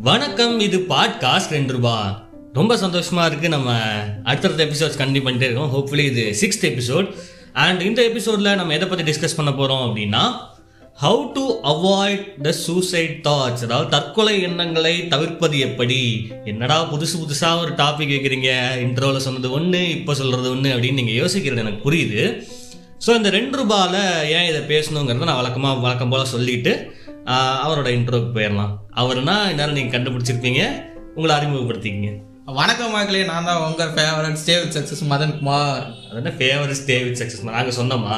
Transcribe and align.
வணக்கம் 0.00 0.60
இது 0.60 0.78
பாட்காஸ்ட் 0.78 1.50
ரெண்டு 1.50 1.72
ரூபா. 1.72 2.28
ரொம்ப 2.52 2.76
சந்தோஷமா 2.76 3.26
இருக்கு. 3.26 3.48
நம்ம 3.48 3.80
அடுத்தடுத்த 4.24 4.64
எபிசோட்ஸ் 4.64 4.98
கண்டினியூ 4.98 5.20
பண்ணிட்டே 5.20 5.42
இருக்கோம். 5.42 5.74
ஹோப்ஃபுல்லி 5.74 5.98
இது 5.98 6.36
சிக்ஸ்த் 6.40 6.64
எபிசோட் 6.64 7.14
அண்ட் 7.52 7.80
இந்த 7.80 8.02
எபிசோட்ல 8.02 8.54
நம்ம 8.54 8.74
எதை 8.74 8.88
பத்தி 8.88 9.12
டிஸ்கஸ் 9.12 9.36
பண்ண 9.36 9.50
போறோம் 9.50 9.88
அப்படின்னா 9.88 10.36
how 11.02 11.32
to 11.32 11.60
avoid 11.62 12.40
the 12.40 12.52
suicide 12.52 13.26
thoughts 13.28 13.62
அதாவது 13.62 13.88
தற்கொலை 13.88 14.42
எண்ணங்களை 14.42 15.08
தவிர்ப்பது 15.08 15.58
எப்படி? 15.58 16.28
என்னடா 16.44 16.92
புதுசு 16.92 17.16
புதுசா 17.16 17.60
ஒரு 17.60 17.72
டாபிக் 17.72 18.12
வைக்கிறீங்க 18.14 18.54
இன்ட்ரோவில் 18.76 19.16
சொன்னது 19.16 19.50
ஒன்று 19.50 19.90
இப்போ 19.90 20.14
சொல்றது 20.14 20.50
ஒன்று 20.50 20.76
அப்படின்னு 20.76 20.92
நீங்க 20.92 21.12
யோசிக்கிறது 21.12 21.56
எனக்கு 21.56 21.90
புரியுது. 21.90 22.42
ஸோ 23.04 23.10
இந்த 23.18 23.28
ரெண்டு 23.36 23.54
ரூபால 23.58 23.96
ஏன் 24.36 24.46
இதை 24.50 24.60
பேசணுங்கிறத 24.70 25.26
நான் 25.28 25.40
வழக்கமாக 25.40 25.82
வழக்கம் 25.84 26.12
போல 26.12 26.22
சொல்லிட்டு 26.32 26.72
அவரோட 27.64 27.88
இன்ட்ரோக்கு 27.96 28.30
போயிடலாம். 28.36 28.72
அவர்னா 29.00 29.34
இந்நேரம் 29.50 29.76
நீங்கள் 29.78 29.94
கண்டுபிடிச்சிருப்பீங்க. 29.94 30.62
உங்களை 31.16 31.32
அறிமுகப்படுத்திக்கிங்க. 31.36 32.10
வணக்கம் 32.58 32.94
மக்களே 32.96 33.22
நான் 33.30 33.48
தான் 33.48 33.62
உங்க 33.66 33.84
favourite 33.96 34.38
stay 34.42 34.54
with 34.60 34.76
success 34.76 35.02
Madhan 35.12 35.34
Kumar. 35.38 35.84
அது 36.08 36.18
என்ன 36.20 36.32
ஃபேவரட் 36.40 36.80
ஸ்டே 36.80 36.96
வித் 37.06 37.20
சக்ஸஸ் 37.20 37.44
நாங்கள் 37.50 37.78
சொன்னோமா? 37.80 38.16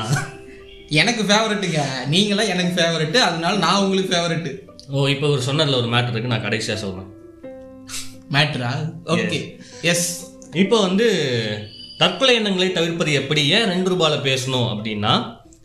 எனக்கு 1.01 1.23
ஃபேவரட்டுங்க 1.31 1.81
நீங்களாம் 2.15 2.53
எனக்கு 2.55 2.73
ஃபேவரட் 2.79 3.19
அதனால 3.29 3.55
நான் 3.67 3.83
உங்களுக்கு 3.85 4.13
ஃபேவரட் 4.15 4.49
ஓ 4.95 5.07
இப்போ 5.15 5.27
ஒரு 5.35 5.43
சொன்னதில் 5.49 5.81
ஒரு 5.81 5.91
மேட்டர் 5.95 6.15
இருக்கு 6.15 6.33
நான் 6.35 6.47
கடைசியாக 6.47 6.81
சொல்கிறேன் 6.85 7.11
மேட்ரா 8.37 8.73
ஓகே 9.17 9.41
எஸ் 9.93 10.09
இப்போ 10.63 10.77
வந்து 10.87 11.07
தற்கொலை 12.01 12.35
எண்ணங்களை 12.39 12.69
தவிர்ப்பது 12.73 13.13
எப்படி? 13.21 13.43
ஏன் 13.57 13.69
ரெண்டு 13.73 13.89
ரூபால 13.93 14.15
பேசணும் 14.27 14.69
அப்படின்னா 14.73 15.13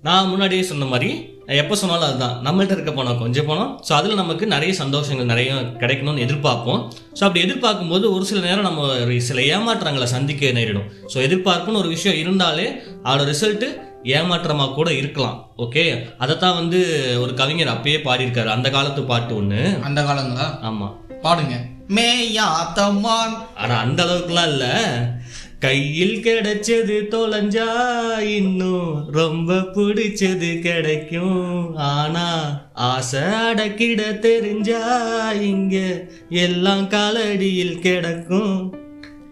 நான் 0.07 0.29
முன்னாடியே 0.31 0.63
சொன்ன 0.69 0.85
மாதிரி 0.85 1.09
எப்போ 1.61 1.75
சொன்னாலும் 1.79 2.07
அதுதான். 2.07 2.35
நம்மள்ட்ட 2.45 2.75
இருக்க 2.75 2.91
பணம் 2.91 3.21
கொஞ்சம் 3.21 3.47
பணம் 3.49 3.71
ஸோ 3.87 3.91
அதில் 3.97 4.19
நமக்கு 4.21 4.45
நிறைய 4.53 4.71
சந்தோஷங்கள் 4.81 5.29
நிறைய 5.31 5.51
கிடைக்கணும்னு 5.81 6.23
எதிர்பார்ப்போம். 6.25 6.81
ஸோ 7.17 7.21
அப்படி 7.27 7.43
எதிர்பார்க்கும் 7.45 7.91
போது 7.93 8.05
ஒரு 8.15 8.25
சில 8.29 8.41
நேரம் 8.47 8.67
நம்ம 8.69 8.87
ஒரு 9.03 9.15
சில 9.29 9.41
ஏமாற்றங்களை 9.55 10.07
சந்திக்க 10.15 10.51
நேரிடும். 10.57 10.89
ஸோ 11.13 11.17
எதிர்பார்ப்புன்னு 11.27 11.81
ஒரு 11.83 11.91
விஷயம் 11.95 12.19
இருந்தாலே 12.23 12.67
அதோட 13.03 13.27
ரிசல்ட்டு 13.31 13.69
ஏமாற்றமாக 14.17 14.75
கூட 14.79 14.89
இருக்கலாம். 15.01 15.37
ஓகே 15.65 15.85
அதைத்தான் 16.23 16.59
வந்து 16.61 16.81
ஒரு 17.23 17.33
கவிஞர் 17.33 17.73
அப்பயே 17.75 17.99
பாடியிருக்காரு. 18.07 18.51
அந்த 18.57 18.69
காலத்து 18.75 19.03
பாட்டு 19.13 19.35
ஒன்று 19.35 19.61
அந்த 19.89 20.01
காலங்களா 20.01 20.47
ஆமாம் 20.69 20.93
பாடுங்க. 21.23 21.55
மேயாத்தம்மான் 21.95 23.35
ஆனா 23.61 23.75
அந்த 23.85 23.99
அளவுக்குலாம் 24.03 24.51
இல்ல. 24.53 24.65
கையில் 25.65 26.23
கிடைச்சது 26.23 27.13
தொலைஞ்சா 27.13 28.19
இன்னும் 28.19 29.11
ரொம்ப 29.11 29.53
பிடிச்சது 29.53 30.59
கிடைக்கும். 30.59 31.75
ஆனா 31.75 32.59
ஆசை 32.73 33.19
அடக்கிட 33.19 34.19
தெரிஞ்சா 34.19 35.31
இங்க 35.31 36.03
எல்லாம் 36.29 36.89
காலடியில் 36.89 37.79
கிடக்கும். 37.79 38.75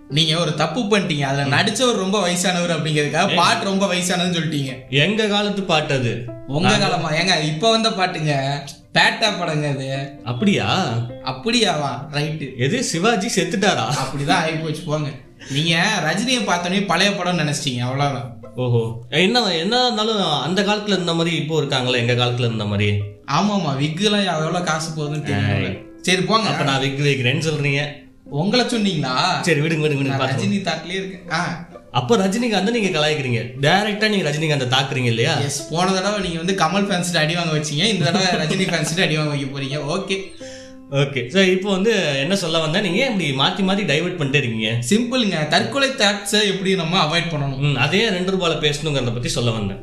நீங்க 0.09 0.39
ஒரு 0.39 0.53
தப்பு 0.53 0.81
பண்ணிட்டீங்க. 0.81 1.21
அதுல 1.21 1.57
நடிச்சவர் 1.57 1.95
ரொம்ப 1.95 2.27
வயசானவர் 2.27 2.75
அப்படிங்கிறதுக்காக 2.75 3.35
பாட்டு 3.35 3.65
ரொம்ப 3.65 3.93
வயசானதுன்னு 3.93 4.37
சொல்லிட்டீங்க. 4.37 4.75
எங்க 4.89 5.27
காலத்து 5.27 5.61
பாட்டு 5.61 5.93
அது? 5.93 6.23
உங்க 6.47 6.77
காலமா? 6.77 7.11
ஏங்க 7.11 7.43
இப்ப 7.43 7.69
வந்த 7.69 7.89
பாட்டுங்க. 7.89 8.59
பேட்டா 8.93 9.39
படங்க 9.39 9.69
அது. 9.69 10.09
அப்படியா? 10.23 10.87
அப்படியாவா? 11.25 11.91
ரைட்டு. 12.11 12.57
எது? 12.57 12.83
சிவாஜி 12.83 13.41
செத்துட்டாரா? 13.41 13.93
அப்படிதான் 13.93 14.31
ஆகி 14.31 14.51
போச்சு 14.51 14.81
போங்க. 14.85 15.09
நீங்க 15.49 15.75
ரஜினியை 16.03 16.41
பார்த்தோன்னே 16.45 16.85
பழைய 16.85 17.15
படம் 17.15 17.39
நினைச்சிட்டீங்க 17.39 17.79
அவ்வளவுதான். 17.79 18.39
ஓஹோ. 18.55 19.05
என்ன 19.09 19.51
என்ன 19.51 19.83
இருந்தாலும் 19.83 20.17
அந்த 20.17 20.61
காலத்துல 20.61 20.87
இருந்த 20.87 21.13
மாதிரி 21.13 21.35
இப்போ 21.35 21.61
இருக்காங்களே 21.61 21.97
எங்க 21.97 22.13
காலத்துல 22.13 22.39
இருந்த 22.39 22.65
மாதிரி? 22.65 23.01
ஆமாமா 23.31 23.77
விக்குலாம் 23.77 24.25
எவ்வளவு 24.25 24.63
காசு 24.63 24.91
போகுதுன்னு 24.97 25.27
தெரியல 25.27 25.75
சரி 26.01 26.21
போங்க. 26.21 26.49
அப்ப 26.49 26.63
நான் 26.63 26.81
விக் 26.81 27.01
வைக்கிறேன்னு 27.01 27.47
சொல்றீங்க. 27.47 27.81
உங்களை 28.23 28.65
சொன்னீங்களா? 28.65 29.41
சரி 29.41 29.59
விடுங்க 29.59 29.81
விடுங்க 29.81 30.01
விடுங்க 30.03 30.25
ரஜினி 30.25 30.61
தாட்லயே 30.61 30.93
இருக்கேன். 30.93 31.29
ஆ. 31.31 31.67
அப்போ 31.91 32.17
ரஜினிகாந்த் 32.17 32.71
நீங்க 32.71 32.99
கலாய்க்கிறீங்க. 32.99 33.41
டைரக்டா 33.61 34.09
நீங்க 34.09 34.29
ரஜினிகாந்த் 34.29 34.67
தாக்குறீங்க 34.67 35.05
இல்லையா? 35.05 35.39
எஸ் 35.39 35.69
போன 35.69 35.91
தடவை 35.91 36.29
நீங்க 36.29 36.37
வந்து 36.37 36.53
கமல் 36.53 36.87
ஃபேன்ஸ்ட்டு 36.89 37.17
அடி 37.17 37.35
வாங்க 37.35 37.57
வச்சீங்க. 37.57 37.83
இந்த 37.83 38.11
தடவை 38.11 38.47
ரஜினி 38.47 38.67
ஃபேன்ஸ்ட்டு 38.71 39.01
அடி 39.01 39.17
வாங்க 39.17 39.29
வைக்க 39.29 39.59
போறீங்க. 39.59 39.85
ஓகே 39.85 40.33
ஓகே 41.01 41.21
சார் 41.33 41.51
இப்போ 41.53 41.69
வந்து 41.75 41.91
என்ன 42.23 42.35
சொல்ல 42.41 42.59
வந்தா 42.63 42.79
நீங்க 42.85 42.99
இப்படி 43.09 43.27
மாத்தி 43.39 43.61
மாத்தி 43.67 43.83
டைவர்ட் 43.91 44.17
பண்ணிட்டே 44.17 44.39
இருக்கீங்க? 44.41 44.71
சிம்பிளுங்க 44.89 45.37
தற்கொலை 45.53 45.89
தாட்ஸை 46.01 46.39
எப்படி 46.51 46.71
நம்ம 46.81 46.97
அவாய்ட் 47.05 47.31
பண்ணணும்? 47.33 47.77
அதே 47.85 48.01
ரெண்டு 48.15 48.33
ரூபாயில 48.35 48.55
பேசணுங்கிறத 48.65 49.13
பத்தி 49.15 49.29
சொல்ல 49.37 49.51
வந்தேன். 49.57 49.79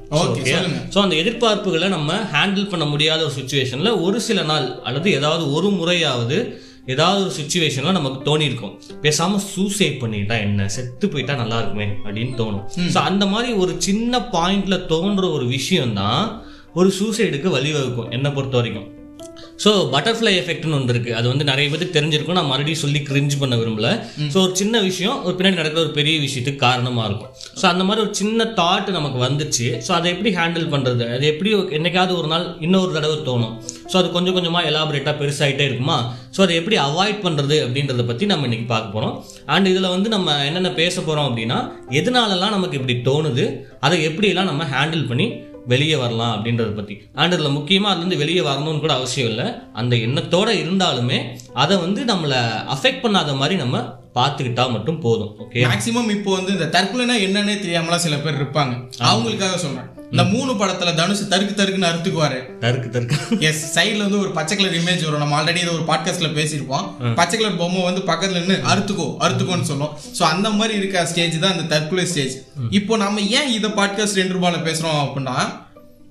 சொல்லுங்க. 0.56 0.82
ஸோ 0.94 0.98
அந்த 1.04 1.16
எதிர்பார்ப்புகளை 1.22 1.88
நம்ம 1.96 2.18
ஹேண்டில் 2.34 2.68
பண்ண 2.72 2.84
முடியாத 2.92 3.24
ஒரு 3.28 3.34
சுச்சுவேஷன்ல 3.38 3.92
ஒரு 4.06 4.20
சில 4.28 4.42
நாள் 4.42 4.68
அல்லது 4.90 5.10
ஏதாவது 5.20 5.46
ஒரு 5.58 5.70
முறையாவது 5.80 6.38
ஏதாவது 6.94 7.20
ஒரு 7.24 7.34
சுச்சுவேஷன்ல 7.40 7.96
நமக்கு 7.98 8.20
தோணி 8.28 8.44
இருக்கும். 8.50 8.72
பேசாம 9.06 9.40
சூசைட் 9.54 9.98
பண்ணிட்டா 10.04 10.36
என்ன? 10.46 10.68
செத்து 10.76 11.08
போயிட்டா 11.08 11.34
நல்லா 11.42 11.58
இருக்குமே 11.62 11.88
அப்படின்னு 12.04 12.32
தோணும். 12.42 12.64
ஸோ 12.94 12.98
அந்த 13.10 13.26
மாதிரி 13.34 13.50
ஒரு 13.64 13.74
சின்ன 13.88 14.22
பாயிண்ட்ல 14.36 14.78
தோன்ற 14.94 15.26
ஒரு 15.38 15.48
விஷயம் 15.56 15.98
தான் 16.00 16.22
ஒரு 16.80 16.88
சூசைடுக்கு 17.00 17.48
வழிவகுக்கும். 17.58 18.10
என்னை 18.18 18.30
பொறுத்த 18.38 18.56
வரைக்கும். 18.60 18.88
ஸோ 19.64 19.70
பட்டர்ஃப்ளை 19.94 20.32
எஃபெக்ட்னு 20.40 20.76
ஒன்று 20.76 20.92
இருக்குது 20.94 21.16
அது 21.18 21.26
வந்து 21.30 21.44
நிறைய 21.50 21.66
பேருக்கு 21.72 21.96
தெரிஞ்சிருக்கும். 21.96 22.38
நான் 22.38 22.50
மறுபடியும் 22.50 22.82
சொல்லி 22.82 23.00
கிரிஞ்சு 23.08 23.36
பண்ண 23.40 23.54
விரும்பல. 23.60 23.88
ஸோ 24.32 24.36
ஒரு 24.44 24.52
சின்ன 24.60 24.76
விஷயம் 24.86 25.18
ஒரு 25.26 25.34
பின்னாடி 25.38 25.58
நடக்கிற 25.60 25.82
ஒரு 25.86 25.92
பெரிய 25.98 26.14
விஷயத்துக்கு 26.26 26.60
காரணமாக 26.66 27.08
இருக்கும். 27.10 27.32
ஸோ 27.60 27.64
அந்த 27.72 27.84
மாதிரி 27.88 28.04
ஒரு 28.06 28.14
சின்ன 28.20 28.46
தாட் 28.60 28.88
நமக்கு 28.98 29.18
வந்துச்சு. 29.26 29.66
ஸோ 29.86 29.92
அதை 29.98 30.08
எப்படி 30.14 30.32
ஹேண்டில் 30.38 30.70
பண்ணுறது 30.74 31.04
அது 31.16 31.26
எப்படி 31.32 31.52
என்னைக்காவது 31.78 32.14
ஒரு 32.20 32.30
நாள் 32.34 32.46
இன்னொரு 32.68 32.90
தடவை 32.96 33.18
தோணும். 33.28 33.54
ஸோ 33.90 33.96
அது 34.00 34.08
கொஞ்சம் 34.16 34.36
கொஞ்சமாக 34.38 34.70
எலாபரேட்டாக 34.70 35.14
பெருசாகிட்டே 35.20 35.66
இருக்குமா? 35.70 35.98
ஸோ 36.36 36.40
அதை 36.46 36.54
எப்படி 36.60 36.78
அவாய்ட் 36.86 37.20
பண்ணுறது 37.26 37.58
அப்படின்றத 37.66 38.02
பற்றி 38.12 38.26
நம்ம 38.32 38.46
இன்றைக்கி 38.50 38.68
பார்க்க 38.72 38.96
போகிறோம் 38.96 39.14
அண்ட் 39.54 39.70
இதில் 39.72 39.92
வந்து 39.96 40.08
நம்ம 40.16 40.38
என்னென்ன 40.48 40.72
பேச 40.82 40.96
போகிறோம் 41.00 41.28
அப்படின்னா 41.30 41.60
எதனாலலாம் 42.00 42.56
நமக்கு 42.56 42.78
இப்படி 42.80 42.96
தோணுது? 43.10 43.46
அதை 43.86 43.98
எப்படியெல்லாம் 44.08 44.50
நம்ம 44.52 44.64
ஹேண்டில் 44.74 45.08
பண்ணி 45.12 45.28
வெளியே 45.66 45.96
வரலாம் 45.96 46.34
அப்படின்றத 46.36 46.74
பற்றி 46.74 46.94
அண்ட் 47.14 47.32
இதில் 47.32 47.56
முக்கியமாக 47.56 47.92
அதுலேருந்து 47.94 48.16
வெளியே 48.16 48.40
வரணும்னு 48.40 48.80
கூட 48.80 48.94
அவசியம் 48.94 49.28
இல்லை. 49.28 49.46
அந்த 49.72 49.96
எண்ணத்தோட 49.96 50.48
இருந்தாலுமே 50.62 51.20
அதை 51.52 51.76
வந்து 51.76 52.04
நம்மளை 52.04 52.40
அஃபெக்ட் 52.76 53.02
பண்ணாத 53.02 53.36
மாதிரி 53.36 53.56
நம்ம 53.56 53.98
பார்த்துக்கிட்டா 54.14 54.70
மட்டும் 54.70 55.00
போதும். 55.00 55.32
ஓகே 55.38 55.64
மேக்சிமம் 55.72 56.10
இப்போ 56.16 56.30
வந்து 56.36 56.52
இந்த 56.52 56.68
தற்கொலைனா 56.76 57.16
என்னன்னே 57.26 57.56
தெரியாமலாம் 57.64 58.04
சில 58.06 58.16
பேர் 58.16 58.40
இருப்பாங்க. 58.42 58.74
அவங்களுக்காக 59.10 59.54
சொல்றேன். 59.54 59.99
இந்த 60.12 60.22
மூணு 60.32 60.52
படத்துல 60.60 60.90
தனுஷ் 61.00 61.20
தருக்கு 61.32 61.54
தருக்குன்னு 61.58 61.88
அறுத்துக்குவாரு. 61.88 62.38
தருக்கு 62.62 62.88
தருக்கு. 62.94 63.16
எஸ் 63.48 63.60
சைடுல 63.76 64.04
வந்து 64.06 64.20
ஒரு 64.22 64.30
பச்சை 64.38 64.54
கலர் 64.56 64.78
இமேஜ் 64.78 65.04
வரும். 65.06 65.22
நம்ம 65.22 65.36
ஆல்ரெடி 65.38 65.60
இதை 65.64 65.72
ஒரு 65.76 65.84
பாட்காஸ்ட்ல 65.90 66.28
பேசியிருப்போம். 66.38 66.86
பச்சை 67.18 67.36
கலர் 67.36 67.60
பொம்மை 67.60 67.82
வந்து 67.88 68.02
பக்கத்துல 68.10 68.40
நின்று 68.40 68.56
அறுத்துக்கோ 68.72 69.06
அறுத்துக்கோன்னு 69.24 69.68
சொல்லும். 69.70 69.92
சோ 70.18 70.22
அந்த 70.32 70.50
மாதிரி 70.50 70.74
இருக்க 70.80 71.04
ஸ்டேஜ் 71.10 71.36
தான் 71.44 71.54
இந்த 71.56 71.66
தற்கொலை 71.74 72.06
ஸ்டேஜ் 72.12 72.34
இப்போ 72.78 72.96
நம்ம 73.04 73.26
ஏன் 73.38 73.52
இதை 73.58 73.70
பாட்காஸ்ட் 73.78 74.20
ரெண்டு 74.22 74.36
ரூபாயில 74.38 74.60
பேசுறோம் 74.68 75.00
அப்படின்னா 75.04 75.36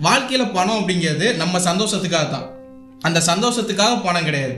வாழ்க்கையில 0.07 0.43
பணம் 0.57 0.79
அப்படிங்கிறது 0.79 1.29
நம்ம 1.41 1.59
சந்தோஷத்துக்காக 1.69 2.27
தான். 2.35 2.47
அந்த 3.07 3.19
சந்தோஷத்துக்காக 3.31 3.97
பணம் 4.05 4.27
கிடையாது. 4.27 4.55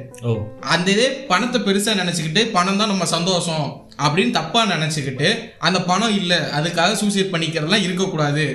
அந்த 0.73 0.87
இதே 0.95 1.07
பணத்தை 1.31 1.59
பெருசா 1.67 1.93
நினைச்சுக்கிட்டு 2.01 2.43
பணம் 2.57 2.79
தான் 2.81 2.91
நம்ம 2.93 3.05
சந்தோஷம் 3.17 3.65
அப்படின்னு 4.05 4.37
தப்பா 4.37 4.61
நினைச்சுக்கிட்டு 4.73 5.29
அந்த 5.67 5.79
பணம் 5.89 6.15
இல்ல 6.19 6.33
அதுக்காக 6.59 6.93
சூசைட் 7.01 7.33
பண்ணிக்கிறதெல்லாம் 7.33 7.87
இருக்கக்கூடாது. 7.87 8.45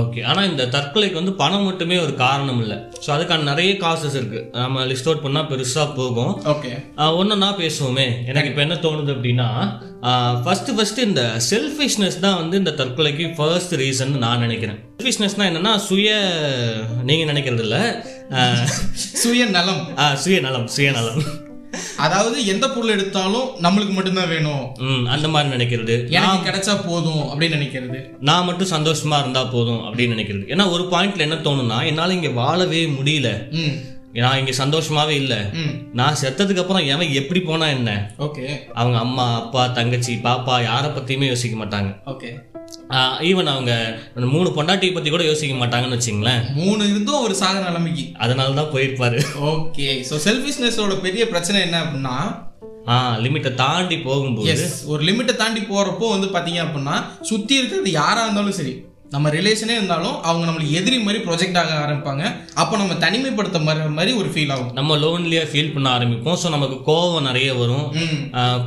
ஓகே 0.00 0.20
ஆனால் 0.30 0.48
இந்த 0.50 0.64
தற்கொலைக்கு 0.74 1.18
வந்து 1.20 1.32
பணம் 1.40 1.66
மட்டுமே 1.68 1.96
ஒரு 2.04 2.12
காரணம் 2.22 2.60
இல்லை. 2.64 2.76
ஸோ 3.04 3.08
அதுக்கான 3.14 3.46
நிறைய 3.50 3.72
காசஸ் 3.84 4.16
இருக்குது 4.20 4.44
நம்ம 4.62 4.84
லிஸ்ட் 4.90 5.08
அவுட் 5.08 5.24
பண்ணால் 5.24 5.48
பெருசாக 5.52 5.86
போகும். 5.98 6.32
ஓகே 6.52 6.72
ஒன்றா 7.20 7.50
பேசுவோமே. 7.62 8.06
எனக்கு 8.32 8.50
இப்போ 8.52 8.62
என்ன 8.66 8.78
தோணுது 8.86 9.12
அப்படின்னா 9.16 9.48
ஃபர்ஸ்ட் 10.44 10.70
ஃபர்ஸ்ட் 10.76 11.00
இந்த 11.08 11.22
செல்ஃபிஷ்னஸ் 11.50 12.18
தான் 12.26 12.38
வந்து 12.40 12.56
இந்த 12.62 12.72
தற்கொலைக்கு 12.80 13.26
ஃபர்ஸ்ட் 13.38 13.74
ரீசன் 13.82 14.14
நான் 14.24 14.42
நினைக்கிறேன். 14.46 14.80
செல்ஃபிஷ்னஸ்னா 14.96 15.46
என்னன்னா 15.50 15.74
சுய 15.88 16.10
நீங்கள் 17.10 17.30
நினைக்கிறது 17.32 17.64
இல்லை 17.68 17.82
சுயநலம். 19.22 19.82
சுயநலம் 20.24 20.68
சுயநலம். 20.76 21.22
அதாவது 21.96 22.46
எந்த 22.46 22.66
பொருள் 22.70 22.94
எடுத்தாலும் 22.94 23.48
நம்மளுக்கு 23.62 23.92
மட்டும்தான் 23.92 24.28
வேணும். 24.28 24.64
அந்த 25.06 25.28
மாதிரி 25.28 25.50
நினைக்கிறது. 25.54 25.96
எனக்கு 26.16 26.48
கிடைச்சா 26.48 26.74
போதும் 26.86 27.22
அப்படின்னு 27.24 27.58
நினைக்கிறது. 27.58 28.00
நான் 28.20 28.44
மட்டும் 28.44 28.72
சந்தோஷமா 28.76 29.18
இருந்தா 29.20 29.44
போதும் 29.44 29.82
அப்படின்னு 29.84 30.16
நினைக்கிறது. 30.16 30.44
ஏன்னா 30.54 30.66
ஒரு 30.70 30.84
பாயிண்ட்ல 30.90 31.26
என்ன 31.28 31.34
தோணும்னா 31.34 31.80
என்னால 31.86 32.12
இங்க 32.12 32.30
வாழவே 32.40 32.82
முடியல. 32.98 33.30
நான் 34.12 34.38
இங்க 34.38 34.52
சந்தோஷமாவே 34.64 35.14
இல்லை. 35.22 35.36
நான் 35.92 36.16
செத்ததுக்கு 36.22 36.62
அப்புறம் 36.62 36.86
எவன் 36.86 37.12
எப்படி 37.12 37.40
போனா 37.40 37.66
என்ன? 37.66 38.12
ஓகே. 38.18 38.46
அவங்க 38.74 38.98
அம்மா 38.98 39.26
அப்பா 39.42 39.66
தங்கச்சி 39.66 40.14
பாப்பா 40.24 40.56
யாரை 40.62 40.90
பத்தியுமே 40.90 41.26
யோசிக்க 41.26 41.64
மாட்டாங்க. 41.64 41.90
ஓகே. 42.06 42.30
ஈவன் 43.30 43.46
அவங்க 43.46 43.72
மூணு 44.14 44.48
பொண்டாட்டியை 44.50 44.92
பத்தி 44.94 45.10
கூட 45.10 45.24
யோசிக்க 45.24 45.54
மாட்டாங்கன்னு 45.54 45.98
வச்சுங்களேன். 45.98 46.42
மூணு 46.54 46.88
இருந்தும் 46.88 47.20
ஒரு 47.20 47.34
சாக 47.34 47.58
நிலைமைக்கு. 47.58 48.04
அதனால 48.18 48.54
தான் 48.54 48.72
போயிருப்பாரு. 48.72 49.20
ஓகே 49.50 49.88
ஸோ 50.10 50.16
செல்ஃபிஷ்னஸோட 50.28 51.00
பெரிய 51.00 51.28
பிரச்சனை 51.28 51.60
என்ன 51.60 51.82
அப்படின்னா 51.84 52.16
ஆ 52.88 52.94
லிமிட்டை 53.18 53.54
தாண்டி 53.54 53.96
போகும்போது 53.98 54.68
ஒரு 54.86 55.04
லிமிட்டை 55.04 55.34
தாண்டி 55.36 55.60
போறப்போ 55.60 56.06
வந்து 56.08 56.26
பாத்தீங்க 56.26 56.60
அப்படின்னா 56.62 56.96
சுத்தி 57.20 57.54
இருக்கிறது 57.54 57.90
யாரா 57.90 58.22
இருந்தாலும் 58.22 58.52
சரி 58.52 58.72
நம்ம 59.12 59.30
ரிலேஷனே 59.36 59.74
இருந்தாலும் 59.78 60.16
அவங்க 60.28 60.44
நம்மளுக்கு 60.48 60.76
எதிரி 60.80 60.98
மாதிரி 61.06 61.18
ப்ரொஜெக்ட் 61.26 61.58
ஆக 61.62 61.72
ஆரம்பிப்பாங்க. 61.80 62.22
அப்போ 62.62 62.74
நம்ம 62.80 62.94
தனிமைப்படுத்த 63.04 63.58
மாதிரி 63.66 63.90
மாதிரி 63.98 64.12
ஒரு 64.20 64.28
ஃபீல் 64.34 64.52
ஆகும். 64.54 64.70
நம்ம 64.78 64.96
லோன்லியாக 65.02 65.50
ஃபீல் 65.52 65.72
பண்ண 65.74 65.88
ஆரம்பிப்போம். 65.96 66.38
ஸோ 66.42 66.50
நமக்கு 66.54 66.76
கோவம் 66.90 67.26
நிறைய 67.28 67.48
வரும். 67.62 67.86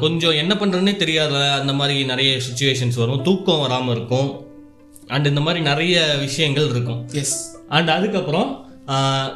கொஞ்சம் 0.04 0.38
என்ன 0.42 0.54
பண்ணுறதுனே 0.62 0.94
தெரியாத 1.04 1.36
அந்த 1.60 1.74
மாதிரி 1.80 1.98
நிறைய 2.12 2.32
சுச்சுவேஷன்ஸ் 2.48 3.00
வரும். 3.04 3.24
தூக்கம் 3.30 3.64
வராமல் 3.66 3.96
இருக்கும். 3.96 4.30
அண்ட் 5.14 5.30
இந்த 5.32 5.44
மாதிரி 5.48 5.64
நிறைய 5.72 6.06
விஷயங்கள் 6.26 6.70
இருக்கும். 6.74 7.02
எஸ் 7.24 7.36
அண்ட் 7.78 7.92
அதுக்கப்புறம் 7.98 8.50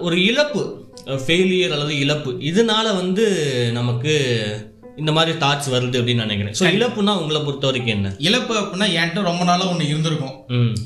ஒரு 0.08 0.18
இழப்பு. 0.30 0.64
ஃபெயிலியர் 1.26 1.74
அல்லது 1.76 1.94
இழப்பு. 2.06 2.32
இதனால 2.52 2.88
வந்து 3.02 3.26
நமக்கு 3.78 4.16
இந்த 5.02 5.12
மாதிரி 5.18 5.34
தாட்ஸ் 5.44 5.70
வருது 5.74 5.98
அப்படின்னு 6.00 6.26
நினைக்கிறேன். 6.26 6.56
ஸோ 6.60 6.66
இழப்புனா 6.78 7.14
உங்களை 7.22 7.40
பொறுத்த 7.48 7.68
வரைக்கும் 7.70 7.96
என்ன? 7.96 8.12
இழப்பு 8.28 8.54
அப்படின்னா 8.62 8.88
என்கிட்ட 9.00 9.22
ரொம்ப 9.30 9.44
நாளா 9.50 9.68
ஒன்று 9.72 9.90
இருந்திருக்கும். 9.92 10.36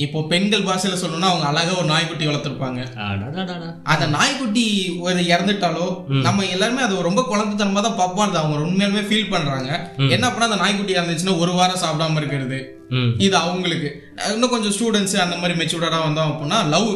இப்போ 0.06 0.22
பெண்கள் 0.32 0.68
பாஷையில 0.70 1.00
சொல்லணும்னா 1.02 1.32
அவங்க 1.32 1.48
அழகா 1.52 1.74
ஒரு 1.82 1.88
நாய்க்குட்டி 1.94 2.28
வளர்த்துருப்பாங்க. 2.30 2.80
அந்த 3.94 4.06
நாய்க்குட்டி 4.18 4.66
ஒரு 5.08 5.22
இறந்துட்டாலோ 5.34 5.88
நம்ம 6.28 6.46
எல்லாருமே 6.56 6.84
அது 6.88 7.08
ரொம்ப 7.10 7.24
குழந்தைத்தனமா 7.32 7.84
தான் 7.88 8.00
பார்ப்போம். 8.02 8.26
அது 8.28 8.40
அவங்க 8.44 8.68
உண்மையாலுமே 8.68 9.04
ஃபீல் 9.10 9.32
பண்றாங்க. 9.36 9.70
என்ன 10.16 10.26
பண்ணா 10.30 10.50
அந்த 10.50 10.62
நாய்க்குட்டி 10.64 10.98
இறந்துச்சுன்னா 11.00 11.36
ஒரு 11.46 11.54
வாரம் 11.60 11.84
சாப்பிடாம 11.86 12.18
இருக்கிறது. 12.22 12.60
இது 13.26 13.36
அவங்களுக்கு. 13.46 13.90
இன்னும் 14.34 14.52
கொஞ்சம் 14.54 14.74
ஸ்டூடெண்ட்ஸ் 14.76 15.16
அந்த 15.24 15.36
மாதிரி 15.42 15.54
மெச்சூர்டா 15.60 16.00
வந்தோம் 16.08 16.32
அப்படின்னா 16.32 16.58
லவ் 16.74 16.90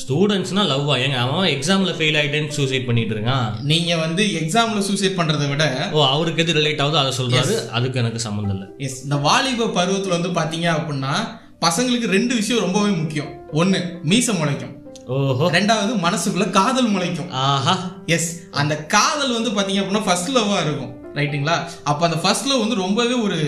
ஸ்டூடெண்ட்ஸ்னா 0.00 0.62
லவ்வா 0.70 0.94
ஏங்க 1.04 1.16
அவன் 1.16 1.50
எக்ஸாமில் 1.50 1.96
ஃபெயில் 1.96 2.18
ஆகிட்டேன்னு 2.20 2.48
சூசைட் 2.48 2.86
பண்ணிட்டு 2.86 3.14
இருக்கான். 3.14 3.60
நீங்க 3.62 3.96
வந்து 3.96 4.24
எக்ஸாம்ல 4.24 4.78
சூசைட் 4.78 5.18
பண்றதை 5.18 5.48
விட 5.48 5.88
ஓ 5.92 6.06
அவருக்கு 6.06 6.42
எது 6.42 6.52
ரிலேட் 6.52 6.82
ஆகுதோ 6.84 6.94
அதை 6.94 7.12
சொல்றாரு. 7.18 7.68
அதுக்கு 7.68 7.98
எனக்கு 7.98 8.18
சம்மந்தம் 8.18 8.56
இல்லை. 8.56 8.68
எஸ் 8.78 9.02
இந்த 9.02 9.16
வாலிப 9.16 9.66
பருவத்துல 9.66 10.08
வந்து 10.08 10.28
பாத்தீங்க 10.28 10.60
அப்படின்னா 10.60 11.14
பசங்களுக்கு 11.60 12.06
ரெண்டு 12.06 12.34
விஷயம் 12.34 12.62
ரொம்பவே 12.62 12.90
முக்கியம். 12.90 13.30
ஒண்ணு 13.52 13.80
மீச 14.04 14.32
முளைக்கும். 14.32 14.74
ஓஹோ. 15.06 15.50
ரெண்டாவது 15.50 15.92
மனசுக்குள்ள 16.06 16.50
காதல் 16.50 16.90
முளைக்கும். 16.90 17.30
ஆஹா. 17.30 17.90
எஸ் 18.06 18.40
அந்த 18.50 18.76
காதல் 18.76 19.32
வந்து 19.32 19.50
பாத்தீங்க 19.50 19.76
அப்படின்னா 19.76 20.04
ஃபர்ஸ்ட் 20.04 20.30
லவ்வா 20.30 20.60
இருக்கும். 20.60 21.14
ரைட்டுங்களா 21.14 21.56
அப்ப 21.84 22.06
அந்த 22.06 22.18
ஃபர்ஸ்ட் 22.18 22.46
லவ் 22.46 22.58
வந்து 22.58 22.74
ரொம்பவே 22.74 23.12
ஒரு 23.12 23.38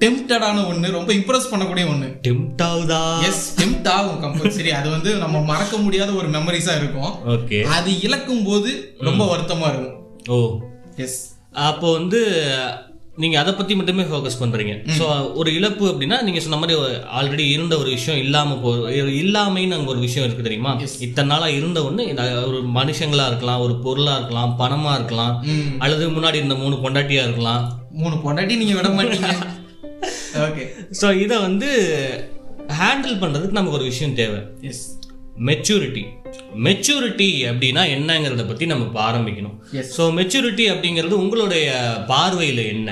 டெம்டடான 0.00 0.62
ஒண்ணு 0.70 0.90
ரொம்ப 0.90 1.12
இம்ப்ரெஸ் 1.12 1.50
பண்ணக்கூடிய 1.50 1.84
ஒண்ணு. 1.88 2.08
டெம்ட் 2.22 2.62
ஆகுதா? 2.62 3.20
எஸ் 3.22 3.60
டெம்ட் 3.60 3.88
ஆகும் 3.88 4.22
கம்பல்சரி 4.22 4.68
அது 4.70 4.90
வந்து 4.90 5.14
நம்ம 5.14 5.40
மறக்க 5.40 5.76
முடியாத 5.76 6.12
ஒரு 6.12 6.28
மெமரிஸா 6.28 6.76
இருக்கும். 6.76 7.12
ஓகே 7.26 7.62
அது 7.62 8.00
இழக்கும் 8.00 8.44
போது 8.44 8.70
ரொம்ப 9.00 9.36
வருத்தமா 9.36 9.68
இருக்கும். 9.68 9.94
ஓ. 10.28 10.60
எஸ் 10.96 11.20
அப்போ 11.52 11.92
வந்து 11.92 12.20
நீங்க 13.16 13.38
அதை 13.38 13.54
பத்தி 13.54 13.76
மட்டுமே 13.76 14.02
ஃபோக்கஸ் 14.02 14.40
பண்றீங்க. 14.40 14.96
ஸோ 14.98 15.04
ஒரு 15.34 15.54
இழப்பு 15.54 15.90
அப்படின்னா 15.90 16.22
நீங்க 16.22 16.40
சொன்ன 16.40 16.56
மாதிரி 16.56 16.78
ஆல்ரெடி 17.18 17.50
இருந்த 17.50 17.78
ஒரு 17.78 17.90
விஷயம் 17.90 18.20
இல்லாம 18.20 18.56
போ 18.56 18.70
இல்லாமைன்னு 19.20 19.76
அங்க 19.78 19.90
ஒரு 19.90 19.98
விஷயம் 19.98 20.26
இருக்கு 20.26 20.42
தெரியுமா? 20.42 20.72
இத்தனை 20.98 21.28
நாளா 21.28 21.48
இருந்த 21.48 21.80
இந்த 22.08 22.42
ஒரு 22.46 22.62
மனுஷங்களா 22.74 23.26
இருக்கலாம் 23.26 23.60
ஒரு 23.60 23.76
பொருளா 23.76 24.16
இருக்கலாம் 24.16 24.56
பணமா 24.58 24.94
இருக்கலாம் 24.94 25.34
அல்லது 25.78 26.10
முன்னாடி 26.10 26.34
இருந்த 26.34 26.54
மூணு 26.54 26.76
பொண்டாட்டியா 26.76 27.22
இருக்கலாம். 27.22 27.62
மூணு 27.92 28.16
பொண்டாட்டி 28.16 28.56
நீங்க 28.56 28.74
விட 28.74 28.88
மாட்டீங்க. 28.88 29.32
ஓகே 30.44 30.64
ஸோ 31.00 31.06
இதை 31.24 31.36
வந்து 31.46 31.68
ஹேண்டில் 32.80 33.20
பண்றதுக்கு 33.22 33.58
நமக்கு 33.58 33.78
ஒரு 33.78 33.88
விஷயம் 33.92 34.14
தேவை. 34.20 34.40
எஸ் 34.70 34.84
மெச்சூரிட்டி 35.48 36.02
மெச்சூரிட்டி 36.66 37.28
அப்படின்னா 37.50 37.82
என்னங்கிறத 37.94 38.42
பத்தி 38.50 38.64
நம்ம 38.72 39.02
ஆரம்பிக்கணும். 39.08 39.56
ஸோ 39.96 40.02
மெச்சூரிட்டி 40.18 40.64
அப்படிங்கிறது 40.72 41.14
உங்களுடைய 41.22 41.66
பார்வையில 42.12 42.60
என்ன? 42.74 42.90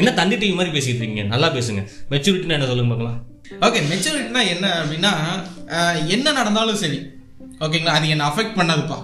என்ன 0.00 0.12
தண்ணி 0.20 0.36
டீ 0.36 0.46
மாதிரி 0.58 0.72
பேசிட்டு 0.76 1.00
இருக்கீங்க? 1.00 1.24
நல்லா 1.32 1.48
பேசுங்க. 1.56 1.82
மெச்சூரிட்டினா 2.12 2.56
என்ன 2.58 2.68
சொல்லுங்க 2.70 2.92
பார்க்கலாம். 2.92 3.18
ஓகே 3.66 3.80
மெச்சூரிட்டினா 3.90 4.42
என்ன 4.54 4.66
அப்படின்னா 4.80 5.12
என்ன 6.16 6.26
நடந்தாலும் 6.38 6.80
சரி 6.84 6.98
ஓகேங்களா? 7.64 7.96
அது 7.98 8.14
என்ன 8.14 8.28
அஃபெக்ட் 8.30 8.58
பண்ணாதுப்பா 8.60 8.98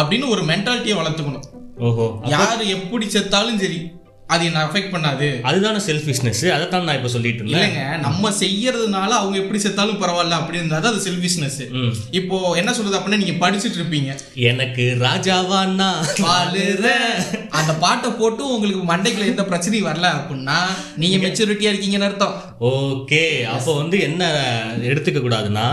அப்படின்னு 0.00 0.26
ஒரு 0.34 0.42
மென்டாலிட்டியை 0.50 0.96
வளர்த்துக்கணும். 1.00 1.46
ஓஹோ. 1.86 2.06
யார் 2.34 2.62
எப்படி 2.76 3.06
செத்தாலும் 3.06 3.60
சரி 3.64 3.78
அது 4.34 4.42
என்ன 4.48 4.64
அஃபெக்ட் 4.66 4.92
பண்ணாது. 4.94 5.28
அதுதானே 5.48 5.80
செல்ஃபிஷ்னஸ் 5.86 6.42
அதைத்தான் 6.54 6.86
நான் 6.88 6.98
இப்ப 6.98 7.10
சொல்லிட்டு 7.14 7.44
இல்லைங்க 7.44 7.84
நம்ம 8.06 8.30
செய்யறதுனால 8.42 9.10
அவங்க 9.20 9.36
எப்படி 9.42 9.60
செத்தாலும் 9.64 10.00
பரவாயில்ல 10.02 10.38
அப்படி 10.40 10.60
இருந்தா 10.60 10.82
அது 10.92 11.02
செல்ஃபிஷ்னஸ். 11.08 11.60
இப்போ 12.20 12.38
என்ன 12.60 12.70
சொல்றது 12.78 12.98
அப்படின்னா 12.98 13.20
நீங்க 13.22 13.36
படிச்சுட்டு 13.44 13.78
இருப்பீங்க. 13.80 14.10
எனக்கு 14.50 14.84
ராஜாவான்னா 15.06 15.88
வாழுற. 16.26 16.88
அந்த 17.60 17.72
பாட்டை 17.84 18.10
போட்டு 18.20 18.42
உங்களுக்கு 18.54 18.84
மண்டைக்குள்ள 18.92 19.32
எந்த 19.32 19.46
பிரச்சனையும் 19.50 19.88
வரல 19.90 20.08
அப்படின்னா 20.18 20.58
நீங்க 21.02 21.16
மெச்சூரிட்டியா 21.26 21.72
இருக்கீங்கன்னு 21.72 22.08
அர்த்தம். 22.08 22.36
ஓகே 22.72 23.22
அப்போ 23.54 23.70
வந்து 23.82 23.96
என்ன 24.08 24.22
எடுத்துக்க 24.90 25.20
கூடாதுன்னா 25.22 25.68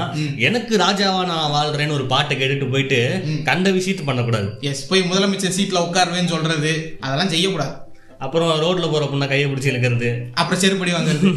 எனக்கு 0.49 0.73
ராஜாவா 0.85 1.23
நான் 1.31 1.53
வாழ்றேன்னு 1.57 1.97
ஒரு 1.99 2.07
பாட்டை 2.13 2.35
கேட்டுட்டு 2.37 2.71
போயிட்டு 2.75 3.01
கண்ட 3.49 3.69
விஷயத்து 3.79 4.09
பண்ணக்கூடாது. 4.11 4.49
எஸ் 4.71 4.87
போய் 4.91 5.09
முதலமைச்சர் 5.11 5.57
சீட்ல 5.59 5.85
உட்காருவேன்னு 5.89 6.33
சொல்றது 6.37 6.73
அதெல்லாம் 7.05 7.33
செய்யக்கூடாது. 7.35 7.75
அப்புறம் 8.19 8.51
ரோட்ல 8.61 8.85
போற 8.89 9.05
பொண்ணை 9.05 9.27
கையை 9.27 9.47
பிடிச்சி 9.47 9.71
இழுக்கிறது. 9.71 10.09
அப்புறம் 10.33 10.61
செருப்படி 10.61 10.91
வாங்குறது. 10.93 11.29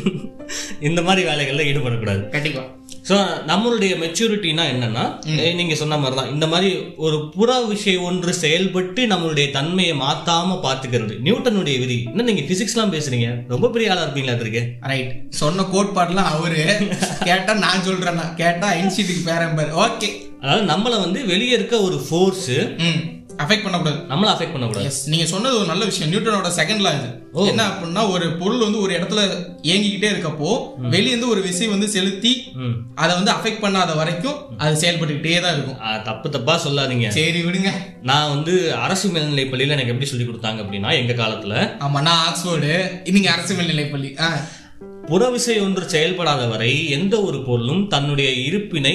இந்த 0.88 1.00
மாதிரி 1.02 1.22
வேலைகள்ல 1.26 1.66
ஈடுபடக்கூடாது. 1.66 2.22
கண்டிப்பா. 2.30 2.62
ஸோ 3.08 3.16
நம்மளுடைய 3.46 3.92
மெச்சூரிட்டினா 3.98 4.64
என்னன்னா 4.72 5.04
ஏய், 5.36 5.54
நீங்க 5.54 5.74
சொன்ன 5.74 5.96
மாதிரி 5.96 6.16
தான் 6.16 6.32
இந்த 6.32 6.46
மாதிரி 6.46 6.70
ஒரு 6.98 7.16
புற 7.30 7.58
விஷயம் 7.66 8.02
ஒன்று 8.02 8.32
செயல்பட்டு 8.34 9.06
நம்மளுடைய 9.06 9.46
தன்மையை 9.50 9.94
மாத்தாம 9.96 10.58
பாத்துக்கிறது. 10.62 11.14
நியூட்டனுடைய 11.20 11.78
விதி. 11.78 11.98
என்ன 12.06 12.22
நீங்க 12.22 12.44
பிசிக்ஸ்லாம் 12.50 12.94
பேசுறீங்க? 12.94 13.28
ரொம்ப 13.48 13.70
பெரிய 13.70 13.92
ஆளா 13.92 14.04
இருப்பீங்களா 14.04 14.36
இருக்கு? 14.38 14.62
ரைட் 14.84 15.12
சொன்ன 15.34 15.66
கோட்பாடுலாம் 15.72 16.32
அவரு. 16.32 16.62
கேட்டா 17.24 17.54
நான் 17.58 17.86
சொல்றேன்னா 17.86 18.26
கேட்டா 18.34 18.68
ஐன்ஸ்டீனுக்கு 18.74 19.24
பேரம்பர் 19.24 19.72
ஓகே 19.84 20.10
அதாவது 20.42 20.64
நம்மள 20.70 20.94
வந்து 21.00 21.20
வெளியே 21.26 21.54
இருக்க 21.54 21.76
ஒரு 21.80 21.96
ஃபோர்ஸ் 22.04 22.50
அஃபெக்ட் 23.40 23.62
பண்ணக்கூடாது. 23.62 23.98
நம்மள 24.08 24.28
அஃபெக்ட் 24.32 24.52
பண்ணக்கூடாது. 24.52 24.90
நீங்க 25.06 25.26
சொன்னது 25.26 25.58
ஒரு 25.58 25.66
நல்ல 25.66 25.84
விஷயம். 25.84 26.12
நியூட்டனோட 26.12 26.50
செகண்ட் 26.56 26.80
லா 26.80 26.90
இது. 26.90 27.08
என்ன 27.46 27.62
அப்படின்னா 27.68 28.10
ஒரு 28.10 28.32
பொருள் 28.32 28.58
வந்து 28.58 28.80
ஒரு 28.80 28.92
இடத்துல 28.94 29.20
இயங்கிக்கிட்டே 29.62 30.08
இருக்கப்போ 30.10 30.50
வெளிய 30.88 31.08
இருந்து 31.08 31.28
ஒரு 31.28 31.42
விசை 31.42 31.66
வந்து 31.66 31.88
செலுத்தி. 31.88 32.32
அதை 32.94 33.12
வந்து 33.14 33.32
அஃபெக்ட் 33.32 33.62
பண்ணாத 33.62 33.96
வரைக்கும் 33.96 34.38
அது 34.58 34.80
செயல்பட்டுக்கிட்டே 34.80 35.40
தான் 35.40 35.54
இருக்கும். 35.54 35.78
தப்பு 36.04 36.30
தப்பா 36.30 36.60
சொல்லாதீங்க. 36.64 37.08
சரி 37.10 37.42
விடுங்க. 37.42 37.72
நான் 38.02 38.28
வந்து 38.28 38.54
அரசு 38.76 39.08
மேல்நிலை 39.08 39.44
பள்ளியில 39.44 39.68
எனக்கு 39.68 39.88
எப்படி 39.88 40.06
சொல்லி 40.06 40.24
கொடுத்தாங்க 40.24 40.62
அப்படின்னா 40.62 40.92
எங்க 40.94 41.12
காலத்துல 41.22 41.54
ஆமா 41.80 42.00
நான் 42.02 42.24
ஆக்ஸ்போர்டு. 42.26 42.72
நீங்க 43.10 43.30
அரசு 43.30 43.54
மேல்நிலைப்பள்ளி 43.54 44.10
ஆ. 44.20 44.30
புற 45.06 45.28
விசை 45.30 45.60
ஒன்று 45.60 45.88
செயல்படாத 45.88 46.46
வரை 46.46 46.88
எந்த 46.90 47.22
ஒரு 47.22 47.44
பொருளும் 47.44 47.88
தன்னுடைய 47.88 48.30
இருப்பினை 48.48 48.94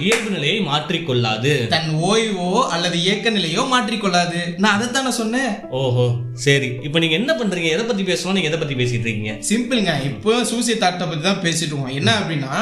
இயல்பு 0.00 0.30
நிலையை 0.30 0.60
மாற்றிக்கொள்ளாது. 0.60 1.66
தன் 1.66 1.90
ஓய்வோ 2.02 2.62
அல்லது 2.62 3.02
இயக்க 3.02 3.30
நிலையோ 3.30 3.62
மாற்றிக்கொள்ளாது. 3.72 4.58
நான் 4.58 4.80
அதைத்தானே 4.80 5.08
சொன்னேன். 5.08 5.52
ஓஹோ 5.70 6.10
சரி. 6.32 6.70
இப்போ 6.82 6.98
நீங்க 6.98 7.14
என்ன 7.14 7.32
பண்றீங்க? 7.32 7.68
எதை 7.68 7.84
பத்தி 7.84 8.02
பேசணும் 8.02 8.32
நீங்க 8.32 8.50
எதை 8.50 8.58
பத்தி 8.58 8.74
பேசிட்டு 8.74 9.06
இருக்கீங்க? 9.06 9.32
சிம்பிளுங்க 9.50 10.04
இப்போ 10.04 10.44
சூசைட் 10.44 10.82
தாட்டை 10.84 11.06
பத்தி 11.08 11.20
தான் 11.20 11.42
பேசிட்டு 11.42 11.72
இருக்கோம். 11.72 11.96
என்ன 12.00 12.18
அப்படின்னா 12.18 12.52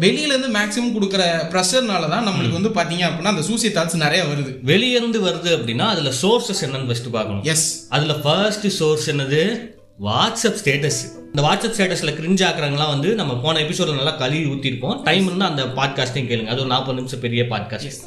வெளியில 0.00 0.34
இருந்து 0.34 0.48
மேக்ஸிமம் 0.48 0.94
கொடுக்குற 0.96 1.24
ப்ரெஷர்னால 1.52 2.08
தான் 2.08 2.26
நம்மளுக்கு 2.28 2.58
வந்து 2.60 2.68
பாத்தீங்க 2.68 3.04
அப்படின்னா 3.08 3.34
அந்த 3.34 3.42
சூசைட் 3.42 3.76
தாட்ஸ் 3.76 3.94
நிறைய 3.94 4.24
வருது. 4.24 4.60
வெளிய 4.62 4.98
இருந்து 4.98 5.20
வருது 5.28 5.52
அப்படின்னா 5.56 5.86
அதுல 5.94 6.12
சோர்சஸ் 6.22 6.64
என்னன்னு 6.66 6.86
ஃபர்ஸ்ட் 6.86 7.10
பார்க்கணும். 7.10 7.42
எஸ் 7.42 7.86
அதுல 7.88 8.14
ஃபர்ஸ்ட் 8.14 8.68
சோர்ஸ் 8.68 9.10
என்னது? 9.10 9.74
வாட்ஸ்அப் 10.00 10.56
ஸ்டேட்டஸ் 10.64 11.14
இந்த 11.24 11.42
வாட்ஸ்அப் 11.42 11.74
ஸ்டேட்டஸ்ல 11.76 12.10
கிரிஞ்ச் 12.10 12.46
ஆக்குறவங்கலாம் 12.48 12.88
வந்து 12.88 13.14
நம்ம 13.14 13.40
போன 13.40 13.58
எபிசோட்ல 13.58 13.94
நல்லா 13.94 14.10
கழுவி 14.10 14.44
ஊத்திருப்போம் 14.44 15.02
டைம் 15.02 15.26
இருந்தா 15.26 15.46
அந்த 15.46 15.64
பாட்காஸ்டையும் 15.64 16.28
கேளுங்க. 16.28 16.46
அது 16.46 16.58
ஒரு 16.58 16.66
நாற்பது 16.66 16.94
நிமிஷம் 16.94 17.20
பெரிய 17.20 17.42
பாட்காஸ்ட் 17.42 18.06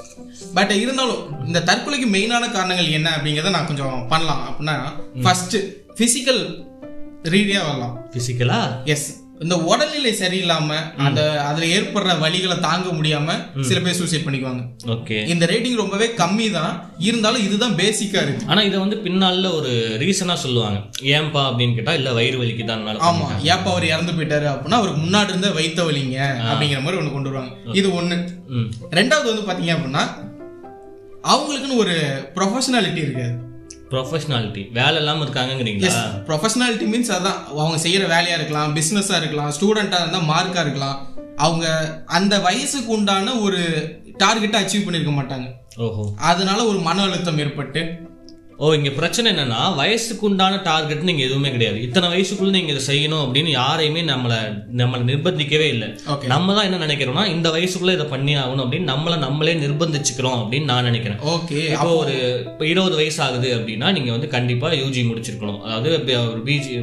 பட் 0.53 0.72
இருந்தாலும் 0.72 1.46
இந்த 1.46 1.60
தற்கொலைக்கு 1.60 2.10
மெயினான 2.10 2.51
காரணங்கள் 2.51 2.88
என்ன 2.88 3.10
அப்படிங்கறத 3.10 3.50
நான் 3.50 3.67
கொஞ்சம் 3.67 4.05
பண்ணலாம். 4.10 4.55
அப்படின்னா 4.60 4.81
ஃபர்ஸ்ட் 5.22 5.55
பிசிக்கல் 5.96 6.65
ரீதியா 7.24 7.65
வரலாம். 7.65 8.12
பிசிக்கலா 8.12 8.84
எஸ் 8.86 9.19
இந்த 9.43 9.55
உடல்நிலை 9.55 10.12
சரியில்லாம 10.22 10.69
அந்த 10.98 11.41
அதுல 11.41 11.65
ஏற்படுற 11.75 12.13
வலிகளை 12.24 12.60
தாங்க 12.60 12.88
முடியாம 12.98 13.36
சில 13.62 13.79
பேர் 13.79 13.98
சூசைட் 14.00 14.25
பண்ணிக்குவாங்க. 14.25 14.63
ஓகே. 14.96 15.27
இந்த 15.34 15.46
ரேட்டிங் 15.46 15.75
ரொம்பவே 15.75 16.08
கம்மி 16.22 16.51
தான் 16.51 16.93
இருந்தாலும் 16.98 17.41
இதுதான் 17.41 17.77
பேசிக்கா 17.81 18.22
இருக்கு. 18.25 18.46
ஆனா 18.48 18.62
இதை 18.62 18.79
வந்து 18.79 18.98
பின்னால 18.98 19.51
ஒரு 19.51 19.98
ரீசனா 20.03 20.34
சொல்லுவாங்க. 20.34 20.79
ஏன்பா 21.03 21.43
அப்படின்னு 21.50 21.75
கேட்டா 21.75 21.93
இல்ல 21.93 22.12
வயிறு 22.12 22.38
வலிக்கு 22.41 22.65
தான் 22.65 23.01
ஆமா 23.10 23.27
ஏப்ப 23.53 23.67
அவர் 23.72 23.91
இறந்து 23.93 24.12
போயிட்டாரு 24.12 24.50
அப்படின்னா 24.53 24.79
அவருக்கு 24.81 25.03
முன்னாடி 25.05 25.29
இருந்த 25.29 25.51
வைத்த 25.51 25.84
வலிங்க 25.84 26.17
அப்படிங்கிற 26.51 26.81
மாதிரி 26.81 27.01
ஒண்ணு 27.01 27.12
கொண்டு 27.12 27.31
வருவாங்க. 27.31 27.53
இது 27.74 27.96
ஒண்ணு. 28.01 28.17
ரெண்டாவது 28.91 29.31
வந்து 29.31 29.48
பாத்தீங்க 29.51 29.75
அப்படின்னா 29.77 30.05
அவங்களுக்குன்னு 31.34 31.81
ஒரு 31.86 32.25
ப்ரொஃபஷனாலிட்டி 32.36 33.01
இருக்காது. 33.05 33.36
ப்ரொஃபஷனாலிட்டி 33.91 34.72
வேலை 34.72 34.96
இல்லாம 34.96 35.24
இருக்காங்கங்கிறீங்களா 35.25 35.93
ப்ரொஃபஷனாலிட்டி 36.27 36.88
மீன்ஸ் 36.93 37.12
அதான் 37.12 37.39
அவங்க 37.58 37.77
செய்யற 37.88 38.03
வேலையா 38.08 38.36
இருக்கலாம் 38.36 38.75
பிசினஸா 38.75 39.17
இருக்கலாம் 39.17 39.53
ஸ்டூடெண்டா 39.60 40.00
இருந்தா 40.00 40.22
மார்க்கா 40.34 40.62
இருக்கலாம். 40.62 40.98
அவங்க 41.38 41.65
அந்த 42.05 42.39
வயசுக்கு 42.39 42.91
உண்டான 42.91 43.36
ஒரு 43.39 43.60
டார்கெட்டை 44.19 44.60
அச்சீவ் 44.62 44.86
பண்ணிருக்க 44.86 45.13
மாட்டாங்க. 45.13 45.48
ஓஹோ. 45.77 46.03
அதனால 46.17 46.65
ஒரு 46.65 46.79
மன 46.79 47.01
அழுத்தம் 47.01 47.38
ஏற்பட்டு 47.38 47.81
ஓ 48.63 48.70
இங்க 48.78 48.89
பிரச்சனை 48.89 49.28
என்னன்னா 49.32 49.60
வயசுக்கு 49.80 50.24
உண்டான 50.30 50.56
டார்கெட் 50.63 51.06
நீங்க 51.10 51.22
எதுவுமே 51.28 51.50
கிடையாது. 51.54 51.78
இத்தனை 51.86 52.08
வயசுக்குள்ள 52.13 52.51
நீங்க 52.56 52.72
இதை 52.74 52.82
செய்யணும் 52.88 53.22
அப்படின்னு 53.25 53.51
யாரையுமே 53.51 54.01
நம்மள 54.10 54.34
நம்மள 54.82 55.00
நிர்பந்திக்கவே 55.12 55.68
இல்லை. 55.75 55.88
நம்ம 56.34 56.54
தான் 56.58 56.68
என்ன 56.70 56.80
நினைக்கிறோம்னா 56.86 57.24
இந்த 57.36 57.50
வயசுக்குள்ள 57.56 57.96
இதை 57.98 58.08
பண்ணி 58.16 58.34
ஆகணும் 58.42 58.63
அப்படின்னு 58.66 58.92
நம்மள 58.94 59.18
நம்மளே 59.25 59.54
நிர்பந்திச்சுக்கிறோம் 59.66 60.39
அப்படின்னு 60.42 60.72
நான் 60.74 60.89
நினைக்கிறேன். 60.89 61.22
ஓகே 61.36 61.62
இப்போ 61.74 61.89
ஒரு 62.04 62.16
இப்போ 62.51 62.66
இருபது 62.74 62.98
வயசு 63.01 63.22
ஆகுது 63.28 63.51
அப்படின்னா 63.60 63.89
நீங்க 63.98 64.12
வந்து 64.18 64.30
கண்டிப்பா 64.38 64.72
யூஜி 64.82 65.04
முடிச்சிருக்கணும். 65.12 65.62
அதாவது 65.68 66.18
ஒரு 66.34 66.44
பிஜி 66.50 66.74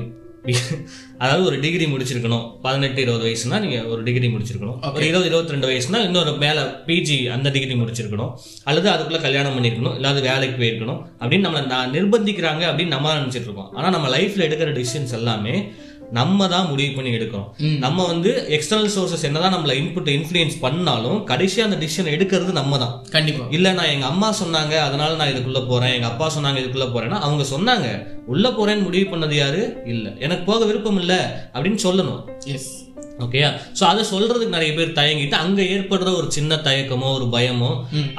அதாவது 1.19 1.45
ஒரு 1.45 1.61
டிகிரி 1.61 1.85
முடிச்சிருக்கணும். 1.85 2.61
பதினெட்டு 2.63 3.03
இருபது 3.03 3.25
வயசுனா 3.25 3.61
நீங்க 3.61 3.85
ஒரு 3.85 4.03
டிகிரி 4.03 4.27
முடிச்சிருக்கணும். 4.27 4.95
ஒரு 4.95 5.07
இருபது 5.07 5.27
இருபத்தி 5.27 5.51
ரெண்டு 5.51 5.69
வயசுனா 5.69 6.05
இன்னொரு 6.05 6.37
மேல 6.37 6.83
பிஜி 6.87 7.27
அந்த 7.31 7.51
டிகிரி 7.51 7.75
முடிச்சிருக்கணும். 7.75 8.33
அல்லது 8.65 8.91
அதுக்குள்ள 8.91 9.21
கல்யாணம் 9.21 9.59
பண்ணிருக்கணும். 9.59 9.95
இல்லாத 9.95 10.21
வேலைக்கு 10.21 10.65
போயிருக்கணும். 10.65 11.03
அப்படின்னு 11.21 11.47
நம்மளை 11.47 11.65
நிர்பந்திக்கிறாங்க 11.67 12.65
அப்படின்னு 12.65 12.87
நம்ம 12.87 13.15
நினைச்சிட்டு 13.15 13.41
இருக்கோம். 13.41 13.71
ஆனா 13.73 13.91
நம்ம 13.91 14.19
லைஃப்ல 14.19 14.47
எடுக்கிற 14.49 14.85
டிசிஷன்ஸ் 14.85 15.13
எல்லாமே 15.13 15.73
நம்ம 16.11 16.49
தான் 16.49 16.69
முடிவு 16.69 16.95
பண்ணி 16.95 17.11
எடுக்கிறோம். 17.11 17.79
நம்ம 17.79 18.07
வந்து 18.07 18.47
எக்ஸ்டர்னல் 18.49 18.91
சோர்சஸ் 18.97 19.23
என்னதான் 19.23 19.55
நம்மள 19.55 19.69
இன்புட் 19.69 20.11
இன்ஃப்ளூயன்ஸ் 20.17 20.55
பண்ணாலும் 20.61 21.27
கடைசியா 21.27 21.61
அந்த 21.61 21.77
டிசிஷன் 21.77 22.13
எடுக்கிறது 22.13 22.53
நம்ம 22.53 22.79
தான் 22.79 23.03
கண்டிப்பா. 23.11 23.45
இல்ல 23.51 23.73
நான் 23.73 23.87
எங்க 23.87 24.07
அம்மா 24.07 24.35
சொன்னாங்க 24.45 24.79
அதனால 24.79 25.15
நான் 25.15 25.29
இதுக்குள்ள 25.29 25.69
போறேன். 25.69 25.93
எங்க 25.93 26.07
அப்பா 26.07 26.33
சொன்னாங்க 26.37 26.57
இதுக்குள்ள 26.57 26.89
போறேன்னா 26.95 27.19
அவங்க 27.21 27.45
சொன்னாங்க. 27.57 28.07
உள்ள 28.27 28.49
போறேன்னு 28.49 28.83
முடிவு 28.83 29.17
பண்ணது 29.17 29.35
யாரு? 29.35 29.83
இல்ல. 29.87 30.13
எனக்கு 30.19 30.45
போக 30.45 30.65
விருப்பம் 30.65 31.01
இல்ல 31.01 31.43
அப்படின்னு 31.55 31.79
சொல்லணும். 31.83 32.25
எஸ் 32.45 32.86
ஓகேயா 33.25 33.49
சோ 33.79 33.83
அதை 33.91 34.03
சொல்றதுக்கு 34.11 34.55
நிறைய 34.55 34.71
பேர் 34.79 34.97
தயங்கிட்டு 34.99 35.37
அங்க 35.43 35.61
ஏற்படுற 35.75 36.09
ஒரு 36.21 36.29
சின்ன 36.37 36.57
தயக்கமோ 36.67 37.09
ஒரு 37.19 37.27
பயமோ. 37.35 37.71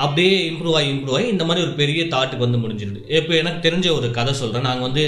அப்படியே 0.03 0.35
இம்ப்ரூவ் 0.51 0.77
ஆகி 0.79 0.89
இம்ப்ரூவ் 0.93 1.17
ஆகி 1.17 1.27
இந்த 1.33 1.43
மாதிரி 1.49 1.63
ஒரு 1.65 1.73
பெரிய 1.81 2.03
தாட்டுக்கு 2.13 2.45
வந்து 2.45 2.61
முடிஞ்சிருது 2.63 3.01
இப்போ 3.19 3.33
எனக்கு 3.41 3.59
தெரிஞ்ச 3.67 3.87
ஒரு 3.97 4.07
கதை 4.17 4.33
சொல்றேன். 4.41 4.67
நாங்க 4.69 4.83
வந்து 4.87 5.03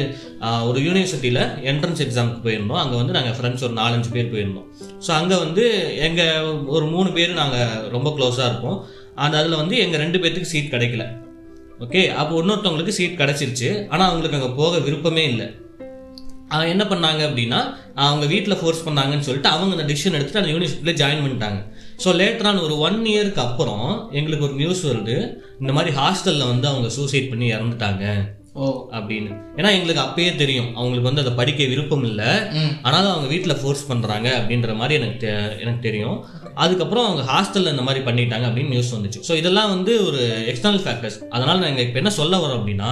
ஒரு 0.70 0.82
யூனிவர்சிட்டியில 0.88 1.42
என்ட்ரன்ஸ் 1.72 2.04
எக்ஸாமுக்கு 2.06 2.44
போயிருந்தோம். 2.48 2.82
அங்க 2.84 2.96
வந்து 3.02 3.16
நாங்க 3.18 3.32
ஃப்ரெண்ட்ஸ் 3.38 3.66
ஒரு 3.68 3.76
நாலஞ்சு 3.82 4.12
பேர் 4.16 4.32
போயிருந்தோம். 4.34 4.68
ஸோ 5.08 5.12
அங்க 5.20 5.34
வந்து 5.46 5.66
எங்க 6.10 6.22
ஒரு 6.76 6.86
மூணு 6.94 7.12
பேர் 7.18 7.40
நாங்க 7.42 7.58
ரொம்ப 7.96 8.12
க்ளோஸா 8.18 8.46
இருப்போம். 8.52 8.78
அந்த 9.24 9.36
அதுல 9.42 9.58
வந்து 9.62 9.78
எங்க 9.86 9.98
ரெண்டு 10.04 10.20
பேர்த்துக்கு 10.22 10.52
சீட் 10.54 10.74
கிடைக்கல. 10.76 11.06
ஓகே 11.86 12.02
அப்போ 12.22 12.34
இன்னொருத்தவங்களுக்கு 12.42 12.98
சீட் 13.00 13.20
கிடைச்சிருச்சு. 13.20 13.72
ஆனா 13.94 14.04
அவங்களுக்கு 14.10 14.40
அங்க 14.40 14.52
போக 14.62 14.78
விருப்பமே 14.86 15.24
இல்லை. 15.32 15.48
என்ன 16.58 16.84
பண்ணாங்க 16.84 17.22
அப்படின்னா 17.30 17.74
அவங்க 17.94 18.26
வீட்டில் 18.26 18.58
ஃபோர்ஸ் 18.58 18.90
பண்ணாங்கன்னு 18.90 19.28
சொல்லிட்டு 19.28 19.50
அவங்க 19.50 19.82
அந்த 19.82 19.94
டிசிஷன் 19.94 20.18
எடுத்துட்டு 20.18 20.42
அந்த 20.42 20.52
யூனிவர்சிட்டியில் 20.54 21.00
ஜாயின் 21.02 21.24
பண்ணிட்டாங்க. 21.26 21.60
ஸோ 22.04 22.12
லேட்டரான 22.22 22.62
ஒரு 22.62 22.78
ஒன் 22.78 23.00
இயருக்கு 23.06 23.36
அப்புறம் 23.36 24.12
எங்களுக்கு 24.12 24.46
ஒரு 24.46 24.54
நியூஸ் 24.54 24.88
வருது. 24.88 25.34
இந்த 25.60 25.74
மாதிரி 25.74 25.96
ஹாஸ்டலில் 25.96 26.48
வந்து 26.48 26.68
அவங்க 26.68 26.90
சூசைட் 26.90 27.30
பண்ணி 27.30 27.54
இறந்துட்டாங்க. 27.54 28.06
ஓ. 28.56 28.68
அப்படின்னு. 28.92 29.32
ஏன்னா 29.58 29.70
எங்களுக்கு 29.76 30.02
அப்பயே 30.02 30.36
தெரியும். 30.36 30.76
அவங்களுக்கு 30.76 31.10
வந்து 31.10 31.22
அதை 31.22 31.34
படிக்க 31.34 31.64
விருப்பம் 31.64 32.04
இல்லை. 32.04 32.30
ஆனாலும் 32.82 33.12
அவங்க 33.12 33.28
வீட்டில் 33.28 33.58
ஃபோர்ஸ் 33.62 33.90
பண்ணுறாங்க 33.90 34.28
அப்படின்ற 34.40 34.76
மாதிரி 34.76 34.96
எனக்கு 35.00 35.28
எனக்கு 35.60 35.82
தெரியும். 35.82 36.18
அதுக்கப்புறம் 36.56 37.06
அவங்க 37.06 37.24
ஹாஸ்டலில் 37.32 37.68
இந்த 37.68 37.82
மாதிரி 37.82 38.06
பண்ணிட்டாங்க 38.06 38.46
அப்படின்னு 38.50 38.70
நியூஸ் 38.70 38.96
வந்துச்சு. 38.96 39.20
ஸோ 39.28 39.36
இதெல்லாம் 39.36 39.70
வந்து 39.70 40.04
ஒரு 40.04 40.22
எக்ஸ்டர்னல் 40.48 40.84
ஃபேக்டர்ஸ் 40.86 41.20
அதனால் 41.30 41.60
நாங்கள் 41.60 41.86
இப்போ 41.86 42.00
என்ன 42.00 42.10
சொல்ல 42.10 42.38
வரோம் 42.38 42.60
அப்படின்னா 42.60 42.90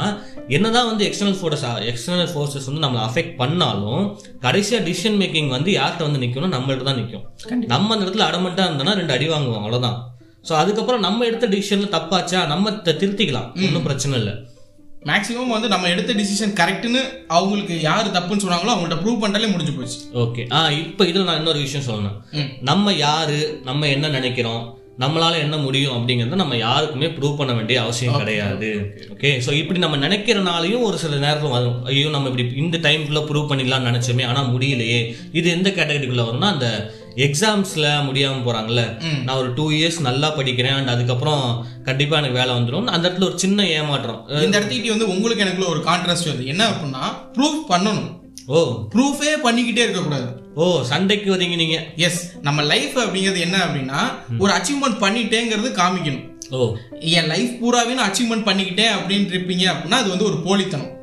என்னதான் 0.50 0.86
வந்து 0.86 1.06
எக்ஸ்டர்னல் 1.06 1.40
ஃபோர்ஸ் 1.40 1.64
எக்ஸ்டர்னல் 1.92 2.32
ஃபோர்ஸஸ் 2.34 2.66
வந்து 2.66 2.84
நம்மளை 2.86 3.02
அஃபெக்ட் 3.08 3.36
பண்ணாலும் 3.38 4.04
கடைசியாக 4.42 4.86
டிசிஷன் 4.86 5.18
மேக்கிங் 5.18 5.48
வந்து 5.48 5.72
யார்கிட்ட 5.72 6.04
வந்து 6.04 6.24
நிற்கணும் 6.26 6.50
நம்மள்ட்ட 6.50 6.84
தான் 6.84 6.96
நிற்கும் 6.96 7.26
நம்ம 7.68 7.94
அந்த 7.96 8.06
இடத்துல 8.06 8.28
அடமெண்ட்டாக 8.30 8.70
இருந்தோம்னா 8.70 8.96
ரெண்டு 8.96 9.14
அடி 9.14 9.28
வாங்குவோம் 9.28 9.64
அவ்வளோதான் 9.64 9.98
ஸோ 10.46 10.54
அதுக்கப்புறம் 10.54 11.00
நம்ம 11.00 11.26
எடுத்த 11.26 11.48
டிசிஷனில் 11.48 11.94
தப்பாச்சா 11.96 12.48
நம்ம 12.48 12.72
திருத்திக்கலாம். 12.72 13.48
ஒன்றும் 13.68 13.84
பிரச்சனை 13.84 14.20
இல்லை. 14.20 14.36
மேக்ஸிமம் 15.10 15.54
வந்து 15.56 15.72
நம்ம 15.74 15.90
எடுத்த 15.94 16.14
டிசிஷன் 16.22 16.56
கரெக்ட்னு 16.62 17.02
அவங்களுக்கு 17.36 17.76
யார் 17.90 18.16
தப்புன்னு 18.18 18.44
சொன்னாங்களோ 18.46 18.74
அவங்கள்ட்ட 18.74 18.98
ப்ரூவ் 19.04 19.22
பண்ணிட்டாலே 19.22 19.52
முடிஞ்சு 19.54 19.76
போச்சு. 19.78 20.00
ஓகே 20.24 20.44
ஆ 20.58 20.60
இப்போ 20.84 21.06
இதில் 21.12 21.30
நான் 21.30 21.40
இன்னொரு 21.42 21.62
விஷயம் 21.68 21.88
சொல்லணும். 21.90 22.18
நம்ம 22.72 22.94
யாரு 23.06 23.40
நம்ம 23.70 23.88
என்ன 23.96 24.12
நினைக்கிறோம் 24.18 24.66
நம்மளால 25.02 25.40
என்ன 25.46 25.56
முடியும் 25.64 25.96
அப்படிங்கறத 25.96 26.38
நம்ம 26.42 26.56
யாருக்குமே 26.68 27.08
ப்ரூவ் 27.18 27.40
பண்ண 27.40 27.52
வேண்டிய 27.58 27.78
அவசியம் 27.84 28.20
கிடையாது. 28.22 28.70
ஓகே 29.16 29.32
ஸோ 29.46 29.52
இப்படி 29.62 29.80
நம்ம 29.84 29.98
நினைக்கிறனாலையும் 30.06 30.86
ஒரு 30.88 30.98
சில 31.04 31.18
நேரத்தில் 31.26 31.54
வரும். 31.58 31.76
ஐயோ 31.90 32.08
நம்ம 32.16 32.30
இப்படி 32.32 32.46
இந்த 32.64 32.78
டைம்குள்ள 32.86 33.22
ப்ரூவ் 33.30 33.50
பண்ணிடலாம்னு 33.52 33.90
நினைச்சோமே 33.92 34.26
ஆனா 34.32 34.42
முடியலையே. 34.54 35.02
இது 35.40 35.48
எந்த 35.58 35.70
கேட்டகரிக்குள்ள 35.78 36.26
வரும்னா 36.30 36.50
அந்த 36.56 36.70
எக்ஸாம்ஸ்ல 37.18 37.88
முடியாம 38.10 38.42
போறாங்கல்ல. 38.46 39.00
ம். 39.00 39.24
நான் 39.24 39.38
ஒரு 39.38 39.54
டூ 39.54 39.72
இயர்ஸ் 39.72 40.00
நல்லா 40.00 40.38
படிக்கிறேன் 40.38 40.78
and 40.78 40.88
அதுக்கப்புறம் 40.88 41.66
கண்டிப்பா 41.84 42.18
எனக்கு 42.18 42.38
வேலை 42.38 42.56
வந்துடும் 42.56 42.86
அந்த 42.86 43.10
இடத்துல 43.10 43.24
ஒரு 43.24 43.40
சின்ன 43.40 43.68
ஏமாற்றம். 43.68 44.28
இந்த 44.28 44.60
இடத்துக்கிட்ட 44.60 44.88
வந்து 44.88 45.08
உங்களுக்கு 45.08 45.44
எனக்குள்ள 45.44 45.70
ஒரு 45.70 45.80
கான்ட்ராஸ்ட் 45.80 46.28
வருது. 46.28 46.46
என்ன 46.46 46.70
அப்படின்னா 46.70 47.06
ப்ரூஃப் 47.34 47.72
பண்ணணும். 47.72 48.16
ஓ. 48.46 48.88
ப்ரூஃபே 48.96 49.38
பண்ணிக்கிட்டே 49.44 49.78
இருக்கக்கூடாது. 49.78 50.26
ஓ 50.56 50.84
சண்டைக்கு 50.84 51.36
வரீங்க 51.36 51.56
நீங்க. 51.56 51.84
எஸ் 51.96 52.32
நம்ம 52.42 52.62
லைஃப் 52.62 52.98
அப்படிங்கிறது 52.98 53.40
என்ன 53.40 53.58
அப்படின்னா 53.58 54.00
ஒரு 54.40 54.54
அச்சீவ்மெண்ட் 54.54 55.04
பண்ணிட்டேங்கிறது 55.04 55.82
காமிக்கணும். 55.82 56.30
ஓ. 56.50 56.76
என் 57.00 57.26
லைஃப் 57.26 57.58
பூராவே 57.62 57.94
நான் 57.94 58.12
அச்சீவ்மெண்ட் 58.12 58.48
பண்ணிக்கிட்டேன் 58.48 58.92
அப்படின்னு 59.08 59.30
இருப்பீங்க 59.34 59.72
அப்படின்னா 59.72 59.92
அது 59.92 60.10
வந்து 60.10 60.24
ஒரு 60.24 60.36
போலித்தனம். 60.46 60.96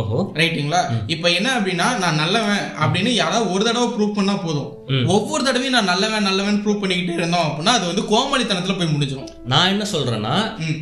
ஓஹோ. 0.00 0.18
ரைட்டுங்களா? 0.34 0.80
இப்போ 1.06 1.28
என்ன 1.30 1.48
அப்படின்னா 1.58 1.86
நான் 1.98 2.20
நல்லவன் 2.20 2.62
அப்படின்னு 2.84 3.08
யாராவது 3.08 3.52
ஒரு 3.52 3.64
தடவை 3.64 3.88
ப்ரூவ் 3.88 4.14
பண்ணா 4.14 4.34
போதும். 4.34 4.68
ஒவ்வொரு 5.06 5.44
தடவையும் 5.44 5.76
நான் 5.76 5.90
நல்லவன் 5.92 6.22
நல்லவன் 6.22 6.62
ப்ரூவ் 6.64 6.80
பண்ணிக்கிட்டே 6.82 7.16
இருந்தோம் 7.18 7.46
அப்படின்னா 7.48 7.72
அது 7.78 7.86
வந்து 7.86 8.04
கோமாளித்தனத்துல 8.12 8.76
போய் 8.78 8.92
முடிஞ்சிடும் 8.94 9.30
நான் 9.44 9.68
என்ன 9.68 9.84
சொல்றேன்னா. 9.92 10.34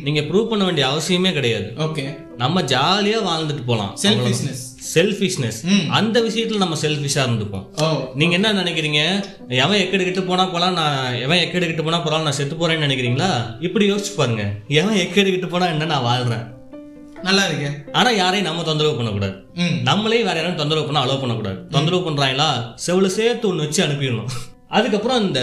நீங்க 0.03 0.21
ப்ரூவ் 0.21 0.49
பண்ண 0.49 0.63
வேண்டிய 0.63 0.87
அவசியமே 0.87 1.33
கிடையாது. 1.33 1.73
ஓகே. 1.77 2.05
நம்ம 2.37 2.61
ஜாலியா 2.61 3.17
வாழ்ந்துட்டு 3.29 3.65
போலாம். 3.65 3.97
Selfishness 4.03 4.63
selfishness. 4.93 5.59
அந்த 5.89 6.21
விஷயத்துல 6.21 6.57
நம்ம 6.57 6.77
செல்ஃபிஷா 6.81 7.21
இருந்துப்போம். 7.27 7.65
நீங்க 8.15 8.33
என்ன 8.33 8.53
நினைக்கிறீங்க? 8.53 9.01
எவன் 9.47 9.81
எக்கெடு 9.81 10.03
கிட்ட 10.03 10.21
போனா 10.21 10.45
போலாம் 10.45 10.73
நான் 10.73 11.15
எவன் 11.15 11.37
எக்கெடு 11.37 11.65
கிட்ட 11.65 11.81
போனா 11.81 11.99
போலாம் 11.99 12.23
நான் 12.23 12.39
செத்து 12.39 12.55
போறேன்னு 12.55 12.87
நினைக்கிறீங்களா? 12.87 13.29
இப்படி 13.59 13.91
யோசிச்சு 13.91 14.15
பாருங்க. 14.15 14.45
எவன் 14.67 14.95
எக்கெடு 14.95 15.29
கிட்ட 15.35 15.45
போனா 15.45 15.65
என்ன 15.65 15.85
நான் 15.85 16.07
வாழ்றேன்? 16.09 16.47
நல்லா 17.27 17.43
இருக்கு. 17.49 17.69
ஆனா 17.99 18.09
யாரையும் 18.19 18.47
நம்ம 18.49 18.63
தொந்தரவு 18.69 18.97
பண்ணக்கூடாது. 18.99 19.35
நம்மளே 19.89 20.21
வேற 20.27 20.37
யாரும் 20.39 20.61
தொந்தரவு 20.61 20.87
பண்ண 20.87 21.01
அலோவ் 21.03 21.23
பண்ணக்கூடாது. 21.23 21.59
தொந்தரவு 21.75 22.05
பண்றாங்களா? 22.07 22.49
செவில 22.85 23.11
சேர்த்து 23.17 23.49
ஒன்று 23.51 23.65
வச்சு 23.65 23.81
அனுப்பிடணும். 23.87 24.31
அதுக்கப்புறம் 24.77 25.23
இந்த 25.27 25.41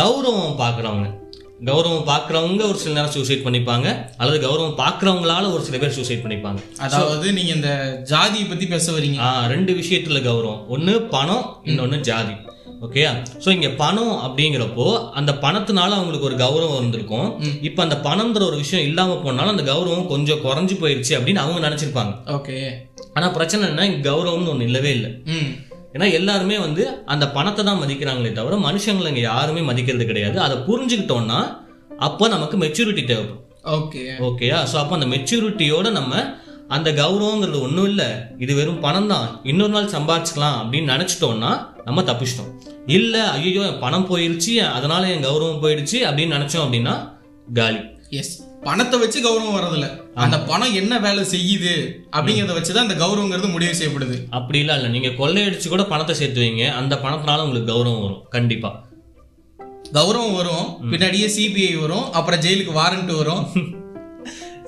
கௌரவம் 0.00 0.58
பார்க்குறவங்க 0.62 1.08
கௌரவம் 1.68 2.08
பார்க்குறவங்க 2.08 2.62
ஒரு 2.70 2.78
சில 2.80 2.94
நேரம் 2.96 3.12
சூசைட் 3.14 3.44
பண்ணிப்பாங்க 3.44 3.86
அல்லது 4.20 4.38
கௌரவம் 4.42 4.74
பார்க்குறவங்களால 4.80 5.44
ஒரு 5.52 5.62
சில 5.68 5.76
பேர் 5.82 5.94
சூசைட் 5.98 6.24
பண்ணிப்பாங்க. 6.24 6.60
அதாவது 6.86 7.26
நீங்க 7.36 7.52
இந்த 7.58 7.70
ஜாதியை 8.10 8.46
பத்தி 8.48 8.66
பேச 8.74 8.92
வரீங்க. 8.96 9.28
ரெண்டு 9.54 9.74
விஷயத்துல 9.80 10.20
கௌரவம். 10.26 10.60
ஒன்று 10.76 10.94
பணம் 11.14 11.46
இன்னொன்று 11.64 12.00
ஜாதி. 12.10 12.34
ஓகேயா 12.86 13.12
ஸோ 13.44 13.48
இங்க 13.56 13.68
பணம் 13.82 14.14
அப்படிங்கிறப்போ 14.24 14.86
அந்த 15.18 15.32
பணத்தினால 15.44 15.96
அவங்களுக்கு 15.98 16.28
ஒரு 16.30 16.36
கௌரவம் 16.42 16.80
இருந்திருக்கும் 16.80 17.28
இப்போ 17.68 17.80
அந்த 17.86 17.96
பணம்ன்ற 18.08 18.42
ஒரு 18.50 18.58
விஷயம் 18.64 18.86
இல்லாம 18.88 19.16
போனாலும் 19.26 19.54
அந்த 19.54 19.64
கௌரவம் 19.70 20.10
கொஞ்சம் 20.14 20.42
குறைஞ்சு 20.46 20.76
போயிருச்சு 20.82 21.14
அப்படின்னு 21.18 21.44
அவங்க 21.44 21.60
நினைச்சிருப்பாங்க. 21.68 22.12
ஓகே 22.36 22.58
ஆனா 23.16 23.28
பிரச்சனை 23.36 23.68
என்ன 23.70 23.86
இங்க 23.90 24.02
கௌரவம்னு 24.10 24.52
ஒன்று 24.54 24.68
இல்லவே 24.70 24.90
இல்லை. 24.96 25.10
ஏன்னா 25.94 26.06
எல்லாருமே 26.18 26.56
வந்து 26.66 26.82
அந்த 27.12 27.24
பணத்தை 27.36 27.62
தான் 27.64 27.80
மதிக்கிறாங்களே 27.82 28.32
தவிர 28.38 28.56
மனுஷங்களை 28.68 29.10
இங்க 29.12 29.22
யாருமே 29.30 29.62
மதிக்கிறது 29.70 30.06
கிடையாது. 30.10 30.36
அதை 30.46 30.56
புரிஞ்சுக்கிட்டோம்னா 30.68 31.40
அப்போ 32.06 32.24
நமக்கு 32.34 32.56
மெச்சூரிட்டி 32.64 33.04
தேவைப்படும். 33.10 33.42
ஓகே 33.78 34.02
ஓகேயா 34.26 34.58
ஸோ 34.72 34.76
அப்போ 34.80 34.94
அந்த 34.98 35.06
மெச்சூரிட்டியோட 35.12 35.90
நம்ம 35.98 36.14
அந்த 36.68 36.92
கௌரவங்கிறது 36.92 37.60
ஒன்றும் 37.60 37.88
இல்லை. 37.88 38.06
இது 38.38 38.54
வெறும் 38.54 38.80
பணம் 38.80 39.08
தான் 39.08 39.40
இன்னொரு 39.42 39.70
நாள் 39.70 39.84
சம்பாதிச்சுக்கலாம் 39.84 40.66
அப்படின்னு 40.66 40.94
நினச்சிட்டோம்னா 40.94 41.66
நம்ம 41.84 42.02
தப்பிச்சிட்டோம். 42.02 42.60
இல்லை 42.86 43.20
ஐயோ 43.20 43.76
பணம் 43.80 44.16
போயிருச்சு 44.16 44.72
அதனால 44.72 45.10
என் 45.10 45.24
கௌரவம் 45.24 45.62
போயிடுச்சு 45.62 46.02
அப்படின்னு 46.02 46.34
நினச்சோம் 46.36 46.64
அப்படின்னா 46.66 47.12
காலி. 47.54 47.78
எஸ் 48.10 48.44
பணத்தை 48.62 48.98
வச்சு 48.98 49.20
கௌரவம் 49.20 49.54
வர்றதில்ல. 49.56 50.00
அந்த 50.14 50.40
பணம் 50.40 50.74
என்ன 50.74 50.98
வேலை 50.98 51.24
செய்யுது 51.24 51.92
அப்படிங்கறத 52.12 52.54
வச்சுதான் 52.54 52.88
அந்த 52.88 53.06
கௌரவங்கிறது 53.06 53.50
முடிவு 53.50 53.72
செய்யப்படுது. 53.72 54.24
அப்படிலாம் 54.32 54.74
இல்லை 54.74 54.88
நீங்கள் 54.88 55.16
கொள்ளையடிச்சு 55.16 55.68
கூட 55.68 55.84
பணத்தை 55.84 56.14
சேர்த்து 56.14 56.40
வைங்க. 56.40 56.70
அந்த 56.70 56.98
பணத்தினால 57.02 57.42
உங்களுக்கு 57.42 57.72
கௌரவம் 57.72 58.02
வரும். 58.02 58.22
கண்டிப்பாக 58.30 58.84
கௌரவம் 59.92 60.34
வரும். 60.34 60.76
பின்னாடியே 60.90 61.28
சிபிஐ 61.38 61.80
வரும். 61.80 62.12
அப்புறம் 62.12 62.40
ஜெயிலுக்கு 62.40 62.74
வாரண்ட் 62.74 63.16
வரும். 63.16 63.46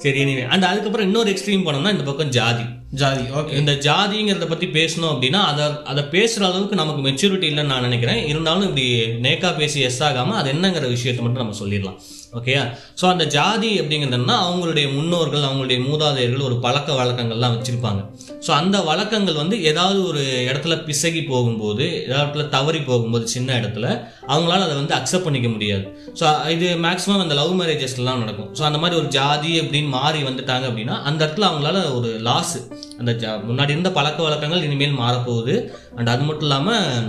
சரி 0.02 0.18
anyway. 0.24 0.44
அந்த 0.54 0.64
அதுக்கப்புறம் 0.70 1.06
இன்னொரு 1.08 1.28
எக்ஸ்ட்ரீம் 1.32 1.64
போனோம்னா 1.66 1.92
இந்த 1.94 2.04
பக்கம் 2.08 2.32
ஜாதி. 2.36 2.64
ஜாதி 3.00 3.24
ஓகே 3.38 3.56
இந்த 3.60 3.72
ஜாதிங்கிறத 3.86 4.46
பத்தி 4.52 4.66
பேசணும் 4.76 5.10
அப்படின்னா 5.12 5.40
அதை 5.50 5.64
அதை 5.90 6.02
பேசுற 6.14 6.42
அளவுக்கு 6.48 6.80
நமக்கு 6.80 7.02
மெச்சூரிட்டி 7.08 7.46
இல்லைன்னு 7.50 7.72
நான் 7.72 7.86
நினைக்கிறேன். 7.88 8.20
இருந்தாலும் 8.32 8.66
இப்படி 8.68 8.86
நேக்கா 9.26 9.50
பேசி 9.60 9.80
எஸ் 9.88 10.02
ஆகாம 10.08 10.36
அது 10.40 10.48
என்னங்கிற 10.54 10.88
விஷயத்தை 10.96 11.24
மட்டும் 11.24 11.42
நம்ம 11.44 11.58
சொல்லிடலாம். 11.62 11.98
ஓகேயா 12.38 12.62
ஸோ 13.00 13.04
அந்த 13.12 13.24
ஜாதி 13.36 13.70
அப்படிங்கிறதுனா 13.80 14.38
அவங்களுடைய 14.46 14.86
முன்னோர்கள் 14.96 15.46
அவங்களுடைய 15.48 15.78
மூதாதையர்கள் 15.88 16.48
ஒரு 16.48 16.58
பழக்க 16.66 16.98
வழக்கங்கள்லாம் 17.00 17.56
வச்சுருப்பாங்க. 17.56 18.02
ஸோ 18.46 18.50
அந்த 18.60 18.76
வழக்கங்கள் 18.88 19.38
வந்து 19.40 19.56
ஏதாவது 19.70 19.98
ஒரு 20.10 20.22
இடத்துல 20.48 20.74
பிசகி 20.88 21.22
போகும்போது 21.30 21.84
ஏதாவது 22.04 22.24
இடத்துல 22.24 22.44
தவறி 22.56 22.80
போகும்போது 22.90 23.24
சின்ன 23.34 23.56
இடத்துல 23.60 23.86
அவங்களால 24.32 24.64
அதை 24.66 24.74
வந்து 24.80 24.96
அக்செப்ட் 24.98 25.26
பண்ணிக்க 25.26 25.50
முடியாது. 25.54 25.84
ஸோ 26.20 26.26
இது 26.56 26.68
மேக்ஸிமம் 26.86 27.24
அந்த 27.24 27.36
லவ் 27.40 27.54
மேரேஜஸ்லாம் 27.60 28.22
நடக்கும். 28.24 28.50
ஸோ 28.58 28.64
அந்த 28.70 28.80
மாதிரி 28.82 29.00
ஒரு 29.02 29.08
ஜாதி 29.18 29.52
அப்படின்னு 29.62 29.90
மாறி 29.98 30.20
வந்துட்டாங்க 30.30 30.66
அப்படின்னா 30.70 30.96
அந்த 31.10 31.20
இடத்துல 31.26 31.48
அவங்களால 31.50 31.80
ஒரு 31.98 32.10
லாஸ் 32.28 32.56
அந்த 33.00 33.12
ஜா 33.22 33.32
முன்னாடி 33.52 33.74
இருந்த 33.76 33.92
பழக்க 34.00 34.20
வழக்கங்கள் 34.28 34.66
இனிமேல் 34.68 35.00
மாறப்போகுது. 35.04 35.56
அண்ட் 35.98 36.12
அது 36.14 36.24
மட்டும் 36.28 36.48
இல்லாமல் 36.48 37.08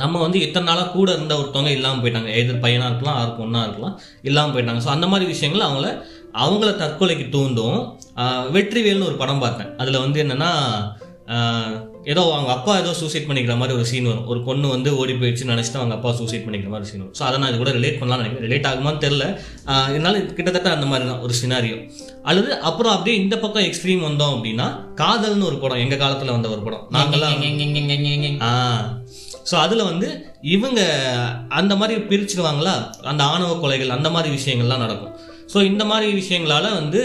நம்ம 0.00 0.20
வந்து 0.24 0.38
இத்தனை 0.44 0.66
நாளாக 0.68 0.92
கூட 0.94 1.08
இருந்த 1.16 1.32
ஒருத்தவங்க 1.38 1.72
இல்லாமல் 1.76 2.02
போயிட்டாங்க. 2.02 2.30
எதிர் 2.40 2.62
பையனாக 2.62 2.90
இருக்கலாம் 2.90 3.18
ஆறு 3.22 3.32
பொண்ணாக 3.40 3.66
இருக்கலாம் 3.66 3.96
இல்லாமல் 4.28 4.54
போயிட்டாங்க. 4.54 4.82
ஸோ 4.84 4.90
அந்த 4.94 5.06
மாதிரி 5.12 5.26
விஷயங்கள் 5.32 5.64
அவங்கள 5.66 5.88
அவங்கள 6.34 6.70
தற்கொலைக்கு 6.76 7.28
தூண்டும். 7.28 7.78
வெற்றிவேல்னு 8.52 9.04
ஒரு 9.04 9.14
படம் 9.14 9.38
பார்த்தேன். 9.38 9.76
அதில் 9.76 9.98
வந்து 9.98 10.24
என்னென்னா 10.24 10.50
ஏதோ 12.04 12.22
அவங்க 12.32 12.50
அப்பா 12.52 12.78
ஏதோ 12.78 12.92
சூசைட் 12.92 13.26
பண்ணிக்கிற 13.28 13.56
மாதிரி 13.56 13.76
ஒரு 13.76 13.86
சீன் 13.86 14.04
வரும். 14.04 14.26
ஒரு 14.26 14.42
பொண்ணு 14.42 14.68
வந்து 14.68 14.96
ஓடி 14.96 15.12
போயிடுச்சுன்னு 15.12 15.54
நினச்சிட்டு 15.54 15.74
அவங்க 15.74 15.94
அப்பா 15.94 16.12
சூசைட் 16.12 16.44
பண்ணிக்கிற 16.46 16.68
மாதிரி 16.68 16.90
சீன் 16.90 17.00
வரும். 17.00 17.14
ஸோ 17.18 17.22
அதை 17.22 17.38
நான் 17.38 17.48
இது 17.48 17.58
கூட 17.58 17.70
ரிலேட் 17.70 17.98
பண்ணலாம்னு 18.00 18.22
நினைக்கிறேன். 18.22 18.46
ரிலேட் 18.48 18.68
ஆகுமான்னு 18.70 18.98
தெரில 18.98 19.24
இதனால 19.88 20.32
கிட்டத்தட்ட 20.34 20.70
அந்த 20.70 20.86
மாதிரி 20.86 21.08
தான் 21.08 21.20
ஒரு 21.20 21.34
சினாரியோ 21.42 21.76
அல்லது 22.22 22.60
அப்புறம் 22.60 22.92
அப்படியே 22.92 23.16
இந்த 23.16 23.38
பக்கம் 23.38 23.62
எக்ஸ்ட்ரீம் 23.62 24.06
வந்தோம் 24.08 24.34
அப்படின்னா 24.36 24.66
காதல்னு 24.96 25.44
ஒரு 25.44 25.58
படம் 25.58 25.78
எங்கள் 25.78 25.98
காலத்தில் 25.98 26.30
வந்த 26.30 26.48
ஒரு 26.48 26.60
படம். 26.60 26.84
நாங்கள்லாம் 26.96 27.36
ஆ. 28.40 28.52
ஸோ 29.50 29.54
அதில் 29.54 29.84
வந்து 29.84 30.08
இவங்க 30.40 30.80
அந்த 31.48 31.76
மாதிரி 31.76 32.00
பிரிச்சுக்குவாங்களா? 32.00 32.74
அந்த 33.02 33.24
ஆணவ 33.24 33.54
கொலைகள் 33.54 33.88
அந்த 33.88 34.10
மாதிரி 34.10 34.36
விஷயங்கள்லாம் 34.36 34.78
நடக்கும். 34.78 35.14
ஸோ 35.52 35.60
இந்த 35.62 35.84
மாதிரி 35.84 36.06
விஷயங்களால 36.20 36.66
வந்து 36.74 37.00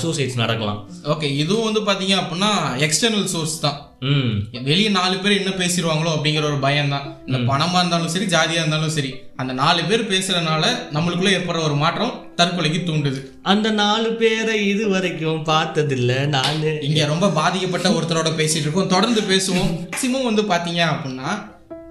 சூசைட்ஸ் 0.00 0.40
நடக்கலாம். 0.40 0.78
ஓகே 1.12 1.28
இதுவும் 1.42 1.66
வந்து 1.66 1.80
பாத்தீங்க 1.88 2.14
அப்படின்னா 2.20 2.48
எக்ஸ்டர்னல் 2.86 3.26
சோர்ஸ் 3.32 3.56
தான். 3.60 3.76
ம். 4.10 4.30
வெளியே 4.68 4.90
நாலு 4.96 5.16
பேர் 5.16 5.36
என்ன 5.38 5.50
பேசிடுவாங்களோ 5.60 6.10
அப்படிங்கிற 6.14 6.44
ஒரு 6.50 6.58
பயம் 6.58 6.92
தான். 6.94 7.06
இந்த 7.26 7.38
பணமா 7.50 7.78
இருந்தாலும் 7.80 8.12
சரி 8.14 8.26
ஜாதியா 8.34 8.60
இருந்தாலும் 8.62 8.94
சரி 8.96 9.10
அந்த 9.36 9.52
நாலு 9.52 9.82
பேர் 9.84 10.10
பேசுறதுனால 10.12 10.64
நம்மளுக்குள்ள 10.96 11.32
ஏற்படுற 11.36 11.62
ஒரு 11.68 11.76
மாற்றம் 11.82 12.14
தற்கொலைக்கு 12.36 12.80
தூண்டுது. 12.88 13.20
அந்த 13.52 13.70
நாலு 13.82 14.08
பேரை 14.14 14.56
இது 14.72 14.86
வரைக்கும் 14.88 15.44
பார்த்ததில்ல. 15.50 16.12
நான் 16.28 16.58
இங்க 16.88 17.04
ரொம்ப 17.06 17.28
பாதிக்கப்பட்ட 17.40 17.90
ஒருத்தரோட 17.90 18.32
பேசிட்டு 18.40 18.66
இருக்கோம். 18.66 18.92
தொடர்ந்து 18.96 19.24
பேசுவோம். 19.32 19.70
மேக்சிமம் 19.82 20.28
வந்து 20.30 20.44
பாத்தீங்க 20.52 20.82
அப்படின்னா 20.94 21.30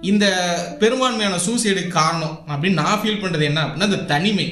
இந்த 0.04 0.26
பெரும்பான்மையான 0.82 1.38
சூசைடுக்கு 1.46 1.94
காரணம் 1.94 2.36
அப்படின்னு 2.50 2.82
நான் 2.82 3.00
ஃபீல் 3.02 3.22
பண்றது 3.22 3.44
என்ன 3.44 3.62
அப்படின்னா 3.64 3.90
இந்த 3.92 4.04
தனிமை. 4.12 4.48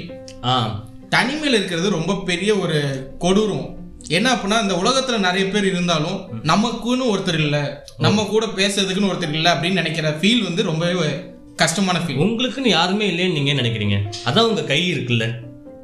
தனிமையில் 1.09 1.57
இருக்கிறது 1.59 1.89
ரொம்ப 1.89 2.21
பெரிய 2.25 2.55
ஒரு 2.55 2.77
கொடூரம். 3.19 3.67
என்ன 4.07 4.33
அப்படின்னா 4.33 4.61
இந்த 4.61 4.75
உலகத்துல 4.75 5.17
நிறைய 5.17 5.47
பேர் 5.47 5.65
இருந்தாலும் 5.65 6.17
நமக்குன்னு 6.43 7.05
ஒருத்தர் 7.11 7.39
இல்ல 7.39 7.85
நம்ம 7.97 8.23
கூட 8.23 8.45
பேசுறதுக்குன்னு 8.45 9.11
ஒருத்தர் 9.11 9.33
இல்ல 9.33 9.47
அப்படின்னு 9.53 9.79
நினைக்கிற 9.81 10.09
ஃபீல் 10.21 10.43
வந்து 10.43 10.63
ரொம்பவே 10.63 11.13
கஷ்டமான 11.55 11.99
ஃபீல் 11.99 12.21
உங்களுக்குன்னு 12.25 12.67
யாருமே 12.67 13.05
இல்லைன்னு 13.11 13.37
நீங்க 13.37 13.53
நினைக்கிறீங்க? 13.53 13.97
அதான் 14.25 14.47
உங்க 14.49 14.63
கை 14.63 14.79
இருக்குல்ல. 14.93 15.25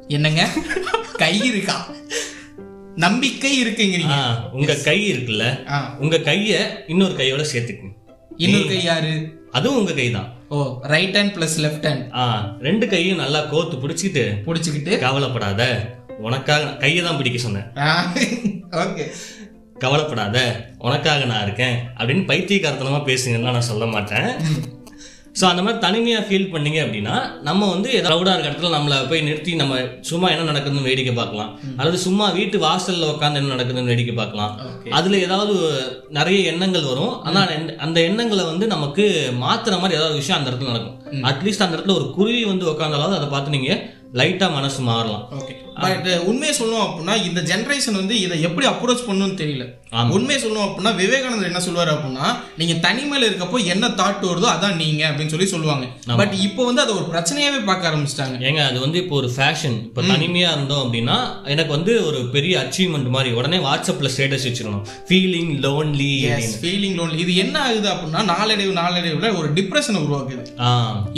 என்னங்க? 0.08 0.42
கை 1.16 1.34
இருக்கா? 1.44 1.76
நம்பிக்கை 2.96 3.52
இருக்குங்கிறீங்க. 3.64 4.16
உங்க 4.52 4.74
கை 4.74 4.98
இருக்குல்ல. 5.12 5.44
உங்க 5.98 6.16
கைய 6.18 6.58
இன்னொரு 6.86 7.14
கையோட 7.16 7.42
சேர்த்துக்குங்க 7.52 7.96
இன்னொரு 8.36 8.66
கை 8.66 8.82
யாரு? 8.84 9.12
அதுவும் 9.50 9.78
உங்க 9.78 9.92
கை 9.92 10.10
தான் 10.10 10.28
ஓ 10.56 10.58
right 10.92 11.14
hand 11.18 11.34
plus 11.36 11.54
left 11.64 11.86
hand 11.88 12.02
ஆ 12.22 12.24
ரெண்டு 12.66 12.86
கையும் 12.92 13.20
நல்லா 13.22 13.40
கோத்து 13.52 13.76
பிடிச்சிட்டு 13.82 14.24
புடிச்சுக்கிட்டு. 14.46 14.92
கவலைப்படாத. 15.04 15.62
உனக்காக 16.26 16.72
கையை 16.82 17.00
தான் 17.06 17.18
பிடிக்க 17.20 17.38
சொன்னேன். 17.44 17.68
ஓகே 18.82 19.06
கவலைப்படாத. 19.84 20.38
உனக்காக 20.86 21.24
நான் 21.30 21.44
இருக்கேன் 21.46 21.76
அப்படின்னு 21.98 22.24
பைத்தியக்காரத்தனமா 22.30 23.00
பேசுங்கன்னா 23.08 23.54
நான் 23.56 23.68
சொல்ல 23.70 23.86
மாட்டேன். 23.94 24.28
ஸோ 25.40 25.44
அந்த 25.44 25.62
மாதிரி 25.62 25.80
தனிமையாக 25.80 26.24
ஃபீல் 26.28 26.50
பண்ணீங்க 26.52 26.80
அப்படின்னா 26.84 27.40
நம்ம 27.40 27.70
வந்து 27.70 27.90
ரவுடாக 27.90 28.38
இருக்க 28.38 28.50
இடத்துல 28.50 28.70
நம்மளை 28.70 29.08
போய் 29.08 29.20
நிறுத்தி 29.20 29.54
நம்ம 29.54 29.78
சும்மா 30.00 30.28
என்ன 30.28 30.52
நடக்குதுன்னு 30.52 30.82
வேடிக்கை 30.82 31.14
பார்க்கலாம். 31.14 31.60
அல்லது 31.76 31.98
சும்மா 31.98 32.30
வீட்டு 32.30 32.58
வாசல்ல 32.58 33.16
உட்காந்து 33.16 33.34
என்ன 33.34 33.54
நடக்குதுன்னு 33.54 33.84
வேடிக்கை 33.84 34.14
பார்க்கலாம். 34.14 34.60
அதுல 34.90 35.18
ஏதாவது 35.18 35.54
நிறைய 36.08 36.52
எண்ணங்கள் 36.52 36.82
வரும். 36.82 37.22
ஆனா 37.22 37.46
அந்த- 37.78 38.00
எண்ணங்களை 38.00 38.44
வந்து 38.44 38.66
நமக்கு 38.66 39.28
மாத்துற 39.30 39.78
மாதிரி 39.78 39.94
ஏதாவது 39.94 40.14
விஷயம் 40.14 40.44
அந்த 40.44 40.50
இடத்துல 40.50 40.70
நடக்கும். 40.70 41.00
அட்லீஸ்ட் 41.22 41.62
அந்த 41.62 41.76
இடத்துல 41.76 41.94
ஒரு 41.94 42.10
குருவி 42.10 42.44
வந்து 42.44 42.70
உட்காந்தாலாவது 42.70 43.14
அதை 43.14 43.28
பார்த்து 43.28 43.50
நீங்க 43.50 43.90
லைட்டா 44.20 44.46
மனசு 44.58 44.80
மாறலாம். 44.92 45.26
ஓகே 45.38 45.54
பட் 45.82 46.08
உண்மையை 46.30 46.54
சொல்லணும் 46.56 46.86
அப்படின்னா 46.86 47.14
இந்த 47.26 47.40
ஜெனரேஷன் 47.50 47.96
வந்து 48.00 48.14
இதை 48.24 48.36
எப்படி 48.46 48.66
அப்ரோச் 48.70 49.06
பண்ணணும்னு 49.06 49.38
தெரியல. 49.42 49.64
உண்மையை 50.16 50.38
சொல்லணும் 50.42 50.66
அப்படின்னா 50.66 50.90
விவேகானந்தர் 51.00 51.48
என்ன 51.50 51.60
சொல்லுவாரு 51.66 51.90
அப்படின்னா 51.94 52.26
நீங்க 52.60 52.74
தனிமையில 52.86 53.28
இருக்கப்போ 53.28 53.58
என்ன 53.74 53.88
தாட் 54.00 54.26
வருதோ 54.30 54.48
அதான் 54.52 54.76
நீங்க 54.82 55.02
அப்படின்னு 55.08 55.32
சொல்லி 55.34 55.48
சொல்லுவாங்க. 55.52 55.86
பட் 56.20 56.34
இப்போ 56.46 56.62
வந்து 56.68 56.82
அதை 56.84 56.92
ஒரு 56.98 57.06
பிரச்சனையாவே 57.12 57.60
பார்க்க 57.70 57.90
ஆரம்பிச்சிட்டாங்க. 57.90 58.36
ஏங்க 58.48 58.60
அது 58.68 58.78
வந்து 58.84 59.00
இப்போ 59.02 59.16
ஒரு 59.20 59.30
ஃபேஷன் 59.36 59.78
இப்போ 59.88 60.04
தனிமையா 60.12 60.50
இருந்தோம் 60.56 60.82
அப்படின்னா 60.84 61.16
எனக்கு 61.54 61.74
வந்து 61.76 61.94
ஒரு 62.08 62.20
பெரிய 62.36 62.54
அச்சீவ்மெண்ட் 62.64 63.10
மாதிரி 63.16 63.32
உடனே 63.38 63.60
வாட்ஸ்அப்ல 63.68 64.12
ஸ்டேட்டஸ் 64.16 64.46
வச்சிடணும். 64.48 64.84
ஃபீலிங் 65.10 65.52
லோன்லி 65.66 66.12
ஃபீலிங் 66.62 66.96
லோன் 67.00 67.16
இது 67.24 67.34
என்ன 67.46 67.56
ஆகுது 67.66 67.90
அப்படின்னா 67.94 68.22
நாளடைவு 68.34 68.74
நாளடைவுல 68.82 69.32
ஒரு 69.40 69.50
டிப்ரெஷனை 69.58 70.00
உருவாக்குது. 70.06 70.44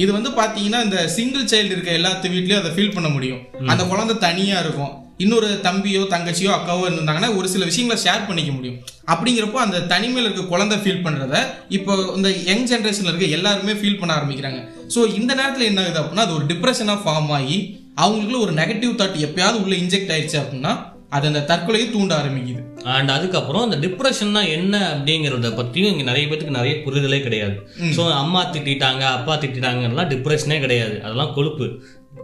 இது 0.04 0.10
வந்து 0.18 0.32
பாத்தீங்கன்னா 0.40 0.82
இந்த 0.88 1.00
சிங்கிள் 1.18 1.50
சைல்டு 1.54 1.74
இருக்க 1.76 1.92
எல்லாத்து 2.00 2.34
வீட்லயும் 2.36 2.62
அதை 2.62 2.72
ஃபீல் 2.84 2.98
பண்ண 2.98 3.10
முடியும். 3.16 3.42
அந்த 3.72 3.82
குழந்தை 3.90 4.14
தனியா 4.28 4.58
இருக்கும். 4.64 4.92
இன்னொரு 5.24 5.48
தம்பியோ 5.66 6.00
தங்கச்சியோ 6.12 6.50
அக்காவோ 6.54 6.84
இருந்தாங்கன்னா 6.88 7.28
ஒரு 7.38 7.48
சில 7.52 7.64
விஷயங்களை 7.68 7.96
ஷேர் 8.04 8.26
பண்ணிக்க 8.28 8.52
முடியும். 8.56 8.78
அப்படிங்கிறப்போ 9.12 9.58
அந்த 9.64 9.78
தனிமையில 9.92 10.26
இருக்க 10.28 10.42
குழந்தை 10.52 10.76
ஃபீல் 10.82 11.04
பண்றத 11.04 11.34
இப்போ 11.76 11.92
இந்த 12.16 12.30
யங் 12.50 12.66
ஜென்ரேஷன்ல 12.70 13.12
இருக்க 13.12 13.36
எல்லாருமே 13.36 13.74
ஃபீல் 13.80 14.00
பண்ண 14.00 14.12
ஆரம்பிக்கிறாங்க. 14.16 14.60
ஸோ 14.94 15.00
இந்த 15.18 15.32
நேரத்துல 15.40 15.68
என்ன 15.70 15.84
ஆகுது 15.84 16.00
அப்படின்னா 16.02 16.26
அது 16.26 16.36
ஒரு 16.38 16.46
டிப்ரெஷனா 16.52 16.96
ஃபார்ம் 17.04 17.32
ஆகி 17.38 17.58
அவங்களுக்குள்ள 18.02 18.40
ஒரு 18.46 18.54
நெகட்டிவ் 18.60 18.98
தாட் 19.00 19.22
எப்பயாவது 19.28 19.62
உள்ள 19.64 19.74
இன்ஜெக்ட் 19.84 20.12
ஆயிடுச்சு 20.16 20.38
அப்படின்னா 20.42 20.74
அது 21.16 21.26
அந்த 21.30 21.40
தற்கொலையை 21.50 21.86
தூண்ட 21.90 22.12
ஆரம்பிக்குது. 22.20 22.62
அண்ட் 22.94 23.10
அதுக்கப்புறம் 23.16 23.64
அந்த 23.66 23.76
டிப்ரெஷன்னா 23.84 24.40
என்ன 24.54 24.74
அப்படிங்கறத 24.94 25.50
பத்தியும் 25.58 25.92
இங்க 25.92 26.04
நிறைய 26.08 26.24
பேத்துக்கு 26.28 26.58
நிறைய 26.60 26.74
புரிதலே 26.86 27.20
கிடையாது. 27.26 27.56
ஸோ 27.96 28.04
அம்மா 28.22 28.40
திட்டிட்டாங்க 28.54 29.04
அப்பா 29.18 29.34
திட்டிட்டாங்கலாம் 29.42 30.10
டிப்ரெஷனே 30.14 30.58
கிடையாது. 30.64 30.96
அதெல்லாம் 31.04 31.34
கொழுப்பு. 31.36 31.68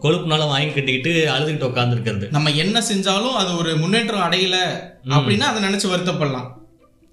கொழுப்புனால 0.02 0.46
வாங்கி 0.46 0.72
கட்டிக்கிட்டு 0.72 1.28
அழுதுகிட்டு 1.30 1.68
உட்காந்துருக்கிறது 1.70 2.30
நம்ம 2.30 2.50
என்ன 2.50 2.82
செஞ்சாலும் 2.92 3.32
அது 3.32 3.56
ஒரு 3.56 3.76
முன்னேற்றம் 3.76 4.20
அடையல 4.20 4.56
அப்படின்னா 5.08 5.40
அதை 5.40 5.62
நினைச்சு 5.62 5.88
வருத்தப்படலாம். 5.92 6.48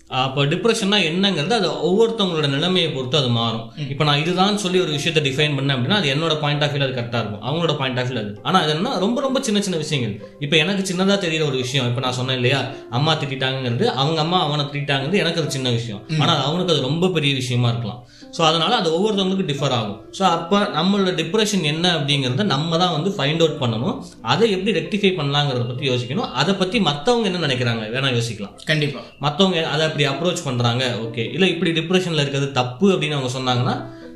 அப்போ 0.10 0.42
டிப்ரெஷன்னா 0.52 0.98
என்னங்கிறது 1.08 1.56
அது 1.58 1.70
ஒவ்வொருத்தவங்களோட 1.88 2.48
நிலைமையை 2.54 2.90
பொறுத்து 2.96 3.18
அது 3.20 3.30
மாறும். 3.38 3.64
இப்போ 3.94 4.04
நான் 4.08 4.20
இதுதான் 4.24 4.60
சொல்லி 4.64 4.78
ஒரு 4.84 4.92
விஷயத்தை 4.98 5.22
டிஃபைன் 5.26 5.56
பண்ணேன் 5.58 5.76
அப்படின்னா 5.76 5.98
அது 6.02 6.12
என்னோட 6.14 6.34
பாயிண்ட் 6.44 6.64
ஆஃப் 6.66 6.74
வியூ 6.74 6.84
அது 6.86 6.94
கரெக்டாக 6.98 7.22
இருக்கும். 7.24 7.42
அவங்களோட 7.48 7.74
பாயிண்ட் 7.80 8.00
ஆஃப் 8.02 8.10
வியூ 8.12 8.20
அது. 8.24 8.32
ஆனால் 8.48 8.62
அது 8.66 8.72
என்ன 8.76 8.94
ரொம்ப 9.06 9.22
ரொம்ப 9.26 9.40
சின்ன 9.48 9.62
சின்ன 9.66 9.78
விஷயங்கள். 9.84 10.14
இப்போ 10.46 10.56
எனக்கு 10.64 10.84
சின்னதாக 10.90 11.18
தெரியிற 11.26 11.46
ஒரு 11.50 11.58
விஷயம் 11.64 11.88
இப்போ 11.90 12.04
நான் 12.06 12.18
சொன்னேன் 12.20 12.40
இல்லையா? 12.42 12.60
அம்மா 13.00 13.14
திட்டிட்டாங்கிறது 13.22 13.88
அவங்க 14.02 14.22
அம்மா 14.26 14.40
அவனை 14.46 14.66
திட்டாங்கிறது 14.76 15.20
எனக்கு 15.24 15.42
அது 15.44 15.56
சின்ன 15.58 15.74
விஷயம். 15.80 16.02
ஆனால் 16.22 16.42
அவனுக்கு 16.48 16.74
அது 16.76 16.88
ரொம்ப 16.90 17.10
பெரிய 17.18 17.34
விஷயமா 17.42 17.70
இருக்கலாம். 17.74 18.00
ஸோ 18.38 18.42
அதனால 18.50 18.72
அது 18.80 18.90
ஒவ்வொருத்தவங்களுக்கு 18.96 19.50
டிஃபர் 19.52 19.76
ஆகும். 19.80 20.00
ஸோ 20.18 20.24
அப்போ 20.38 20.58
நம்மளோட 20.78 21.12
டிப்ரெஷன் 21.20 21.68
என்ன 21.74 21.86
அப்படிங்கிறத 21.98 22.46
நம்ம 22.56 22.78
தான் 22.86 22.96
வந்து 22.96 23.10
ஃபைண்ட் 23.18 23.44
அவுட் 23.44 23.60
பண்ணணும். 23.62 23.96
அதை 24.32 24.48
எப்படி 24.56 24.72
ரெக்டிஃபை 24.80 25.14
பண்ணலாங்கிறத 25.20 25.68
பற்றி 25.70 25.86
யோசிக்கணும். 25.92 26.32
அதை 26.42 26.56
பற்றி 26.64 26.80
மற்றவங்க 26.90 27.32
என்ன 27.32 27.44
நினைக்கிறாங்க? 27.48 27.86
வேணா 27.94 28.12
யோசிக்கலாம். 28.18 28.56
கண்டிப்பா. 28.72 29.04
மற்றவங்க 29.28 29.62
அதை 29.76 29.86
அப்படி 29.98 30.10
அப்ரோச் 30.14 30.48
பண்ணுறாங்க 30.48 30.84
ஓகே 31.04 31.24
இல்லை 31.36 31.48
இப்படி 31.54 31.70
டிப்ரெஷனில் 31.78 32.22
இருக்கிறது 32.24 32.48
தப்பு 32.58 32.88
அப்படின்னு 32.94 33.16
அவங்க 33.18 33.32
சொன்னாங்கன்னா 33.38 33.74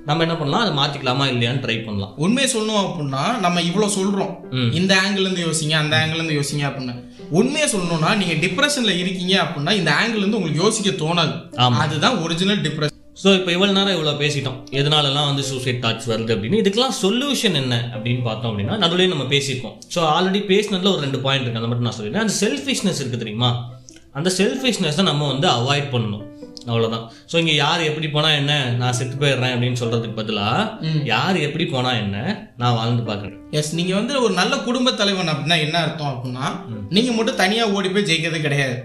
நம்ம 0.10 0.24
என்ன 0.26 0.36
பண்ணலாம்? 0.38 0.62
அதை 0.64 0.72
மாற்றிக்கலாமா 0.78 1.26
இல்லையான்னு 1.32 1.62
ட்ரை 1.64 1.76
பண்ணலாம். 1.88 2.14
உண்மையை 2.26 2.48
சொல்லணும் 2.54 2.84
அப்படின்னா 2.84 3.24
நம்ம 3.44 3.62
இவ்வளவு 3.68 3.96
சொல்றோம். 3.96 4.32
இந்த 4.80 4.92
ஆங்கிள் 5.02 5.26
இருந்து 5.26 5.44
யோசிங்க 5.48 5.76
அந்த 5.82 5.94
ஆங்கிள் 6.02 6.20
இருந்து 6.20 6.38
யோசிங்க 6.40 6.64
அப்படின்னு. 6.70 6.94
உண்மையை 7.40 7.68
சொல்லணும்னா 7.74 8.12
நீங்க 8.22 8.36
டிப்ரெஷன்ல 8.46 8.94
இருக்கீங்க 9.02 9.36
அப்படின்னா 9.44 9.74
இந்த 9.82 9.92
ஆங்கிள் 10.00 10.24
இருந்து 10.24 10.40
உங்களுக்கு 10.40 10.64
யோசிக்க 10.66 10.94
தோணாது. 11.04 11.36
அதுதான் 11.84 12.18
ஒரிஜினல் 12.26 12.64
டிப்ரெஷன் 12.68 12.98
ஸோ 13.22 13.30
இப்போ 13.38 13.52
இவ்வளோ 13.56 13.74
நேரம் 13.78 13.96
இவ்வளோ 13.96 14.14
பேசிட்டோம். 14.22 14.58
எதனாலலாம் 14.80 15.28
வந்து 15.30 15.44
சூசைட் 15.50 15.82
தாட்ஸ் 15.84 16.08
வருது 16.12 16.32
அப்படின்னு. 16.36 16.62
இதுக்கெல்லாம் 16.62 16.96
சொல்யூஷன் 17.04 17.58
என்ன 17.62 17.76
அப்படின்னு 17.96 18.24
பார்த்தோம் 18.30 18.50
அப்படின்னா 18.52 18.78
நடுவுலேயே 18.84 19.12
நம்ம 19.14 19.26
பேசியிருக்கோம். 19.34 19.76
ஸோ 19.96 20.00
ஆல்ரெடி 20.16 20.42
பேசினதுல 20.54 20.94
ஒரு 20.96 21.04
ரெண்டு 21.08 21.20
பாயிண்ட் 21.26 21.46
இருக்கு. 21.46 21.62
அதை 21.62 21.70
மட்டும் 21.72 21.88
நான் 21.90 21.98
சொல்லிடுறேன். 22.00 22.26
அந்த 22.28 22.36
செல்ஃபிஷ்னஸ் 22.44 23.02
இருக்குது 23.02 23.24
தெரியுமா? 23.26 23.52
அந்த 24.18 24.30
செல்ஃபிஷ்னஸை 24.38 25.04
நம்ம 25.10 25.28
வந்து 25.34 25.48
அவாய்ட் 25.58 25.92
பண்ணணும். 25.94 26.26
அவ்வளோதான் 26.70 27.06
ஸோ 27.32 27.36
இங்கே 27.42 27.54
யார் 27.56 27.82
எப்படி 27.90 28.08
போனால் 28.16 28.38
என்ன? 28.40 28.54
நான் 28.82 28.96
செத்து 28.98 29.16
போயிடுறேன் 29.22 29.54
அப்படின்னு 29.54 29.80
சொல்கிறதுக்கு 29.82 30.20
பதிலாக 30.20 30.90
யார் 31.12 31.38
எப்படி 31.48 31.66
போனால் 31.66 32.00
என்ன? 32.04 32.18
நான் 32.62 32.78
வாழ்ந்து 32.80 33.04
பார்க்குறேன். 33.10 33.38
எஸ் 33.60 33.72
நீங்க 33.80 33.94
வந்து 34.00 34.14
ஒரு 34.24 34.34
நல்ல 34.42 34.54
குடும்ப 34.68 34.94
தலைவன் 35.02 35.32
அப்படின்னா 35.34 35.58
என்ன 35.66 35.78
அர்த்தம் 35.86 36.12
அப்படின்னா 36.14 36.48
நீங்க 36.98 37.14
மட்டும் 37.18 37.40
தனியா 37.44 37.66
ஓடி 37.78 37.90
போய் 37.90 38.08
ஜெயிக்கிறது 38.10 38.42
கிடையாது. 38.48 38.76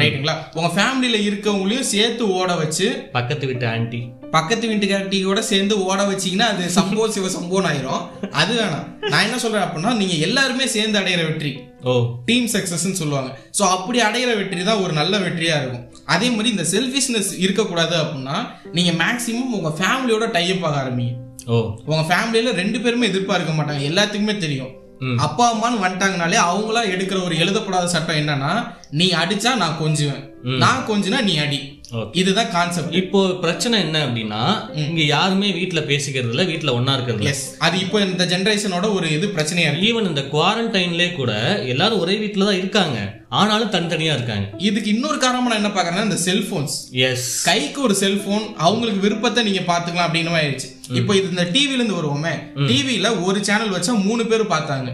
ரைட்டுங்களா 0.00 0.34
உங்க 0.58 0.68
ஃபேமிலியில 0.76 1.18
இருக்கவங்களையும் 1.28 1.90
சேர்த்து 1.94 2.22
ஓட 2.38 2.50
வச்சு 2.62 2.86
பக்கத்து 3.16 3.44
வீட்டு 3.50 3.66
ஆன்ட்டி 3.74 4.00
பக்கத்து 4.34 4.68
வீட்டுக்காரட்டியோட 4.68 5.38
சேர்ந்து 5.38 5.84
ஓட 5.84 6.02
வச்சீங்கன்னா 6.02 6.42
அது 6.42 6.64
சம்போ 6.76 7.08
சிவ 7.14 7.28
சம்போன்னு 7.28 7.68
ஆயிரும். 7.70 8.02
அது 8.32 8.52
வேணாம். 8.60 8.86
நான் 9.08 9.22
என்ன 9.22 9.38
சொல்றேன் 9.38 9.62
அப்படின்னா 9.62 9.92
நீங்க 9.94 10.14
எல்லாருமே 10.14 10.66
சேர்ந்து 10.66 11.00
அடையிற 11.00 11.22
வெற்றி. 11.28 11.52
ஓ. 11.84 11.92
டீம் 12.24 12.46
சக்சஸ்ன்னு 12.46 12.92
சொல்லுவாங்க. 12.92 13.30
ஸோ 13.58 13.62
அப்படி 13.68 14.00
அடையிற 14.00 14.36
வெற்றி 14.36 14.64
தான் 14.64 14.80
ஒரு 14.80 14.92
நல்ல 14.92 15.18
வெற்றியா 15.18 15.60
இருக்கும். 15.60 15.84
அதே 16.04 16.30
மாதிரி 16.30 16.48
இந்த 16.48 16.62
செல்ஃபிஷ்னஸ் 16.62 17.38
இருக்கக்கூடாது 17.38 17.96
அப்படின்னா 17.96 18.36
நீங்க 18.72 18.90
மேக்சிமம் 19.04 19.52
உங்க 19.52 19.68
ஃபேமிலியோட 19.80 20.30
டைப் 20.30 20.64
ஆக 20.64 20.84
ஆரம்பிங்க. 20.84 21.14
ஓ. 21.46 21.56
உங்க 21.86 22.14
ஃபேமிலியில 22.14 22.52
ரெண்டு 22.52 22.80
பேருமே 22.80 23.06
எதிர்பார்க்க 23.06 23.52
மாட்டாங்க. 23.52 23.82
எல்லாத்துக்குமே 23.82 24.38
தெரியும். 24.38 24.72
அப்பா 25.18 25.52
அம்மான்னு 25.52 25.84
வந்துட்டாங்கனாலே 25.84 26.36
அவங்களா 26.44 26.82
எடுக்கிற 26.90 27.22
ஒரு 27.24 27.36
எழுதப்படாத 27.38 27.86
சட்டம் 27.86 28.16
என்னன்னா 28.16 28.52
நீ 28.90 29.12
அடிச்சா 29.12 29.54
நான் 29.54 29.80
கொஞ்சுவேன். 29.80 30.22
நான் 30.58 30.86
கொஞ்சுனா 30.88 31.20
நீ 31.22 31.38
அடி. 31.38 31.73
இதுதான் 32.12 32.50
கான்செப்ட் 32.50 32.94
இப்போ 33.00 33.26
பிரச்சனை 33.42 33.80
என்ன 33.80 34.06
அப்படின்னா 34.06 34.40
இங்க 34.74 35.02
யாருமே 35.02 35.52
வீட்ல 35.52 35.80
பேசிக்கிறது 35.80 36.32
இல்ல 36.32 36.42
வீட்ல 36.42 36.74
ஒண்ணா 36.74 36.94
இருக்கிறது 36.94 37.34
அது 37.58 37.78
இப்போ 37.78 38.00
இந்த 38.00 38.24
ஜெனரேஷனோட 38.24 38.94
ஒரு 38.94 39.12
இது 39.12 39.26
பிரச்சனையா 39.26 39.72
ஈவன் 39.88 40.08
இந்த 40.08 40.20
குவாரண்டைன்லயே 40.20 41.12
கூட 41.12 41.32
எல்லாரும் 41.72 41.98
ஒரே 41.98 42.16
வீட்ல 42.16 42.44
தான் 42.44 42.56
இருக்காங்க. 42.56 43.22
ஆனாலும் 43.28 43.70
தனித்தனியா 43.70 44.12
இருக்காங்க. 44.14 44.46
இதுக்கு 44.58 44.90
இன்னொரு 44.90 45.18
காரணமா 45.18 45.48
நான் 45.48 45.60
என்ன 45.62 45.72
பாக்குறேன்னா 45.76 46.02
இந்த 46.02 46.18
செல்போன்ஸ் 46.26 46.74
எஸ் 46.90 47.44
கைக்கு 47.44 47.82
ஒரு 47.82 47.94
செல்போன் 47.94 48.54
அவங்களுக்கு 48.56 49.00
விருப்பத்தை 49.00 49.44
நீங்க 49.44 49.60
பாத்துக்கலாம் 49.60 50.08
அப்படின்னு 50.08 50.38
ஆயிடுச்சு. 50.40 50.70
இப்போ 50.98 51.12
இது 51.18 51.26
இந்த 51.32 51.44
டிவில 51.54 51.78
இருந்து 51.78 51.98
வருவோமே 51.98 52.32
டிவில 52.70 53.10
ஒரு 53.26 53.38
சேனல் 53.48 53.74
வச்சா 53.74 53.92
மூணு 54.06 54.22
பேர் 54.30 54.42
பார்த்தாங்க. 54.54 54.88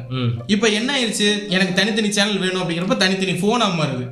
இப்போ 0.55 0.67
என்ன 0.79 0.91
ஆயிடுச்சு? 0.97 1.29
எனக்கு 1.55 1.73
தனித்தனி 1.79 2.11
சேனல் 2.19 2.43
வேணும் 2.45 2.61
அப்படிங்கிறப்ப 2.63 2.97
தனித்தனி 3.05 3.35
போனா 3.45 3.69
மாறுது. 3.79 4.05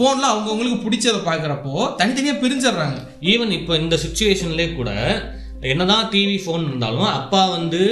போன்ல 0.00 0.26
அவங்கவுங்களுக்கு 0.32 0.84
பிடிச்சத 0.86 1.20
பாக்குறப்போ 1.30 1.74
தனித்தனியா 2.00 2.34
பிரிஞ்சிடுறாங்க. 2.42 2.98
ஈவன் 3.34 3.56
இப்போ 3.60 3.74
இந்த 3.84 3.98
சுச்சுவேஷன்லேயே 4.04 4.70
கூட 4.80 4.90
என்னதான் 5.72 6.08
டிவி 6.12 6.36
ஃபோன் 6.44 6.66
இருந்தாலும் 6.68 7.10
அப்பா 7.18 7.42
வந்து 7.56 7.82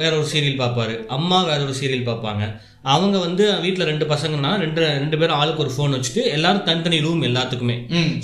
வேற 0.00 0.12
ஒரு 0.20 0.28
சீரியல் 0.32 0.62
பார்ப்பாரு. 0.62 0.94
அம்மா 1.16 1.38
வேற 1.50 1.60
ஒரு 1.66 1.74
சீரியல் 1.80 2.08
பார்ப்பாங்க. 2.08 2.44
அவங்க 2.84 3.16
வந்து 3.26 3.44
வீட்டில் 3.62 3.88
ரெண்டு 3.90 4.04
பசங்கன்னா 4.12 4.50
ரெண்டு 4.64 4.80
ரெண்டு 5.02 5.16
பேரும் 5.20 5.38
ஆளுக்கு 5.40 5.62
ஒரு 5.64 5.72
ஃபோன் 5.74 5.94
வச்சுட்டு 5.96 6.22
எல்லாரும் 6.36 6.66
தனித்தனி 6.68 6.98
ரூம் 7.06 7.22
எல்லாத்துக்குமே. 7.28 7.76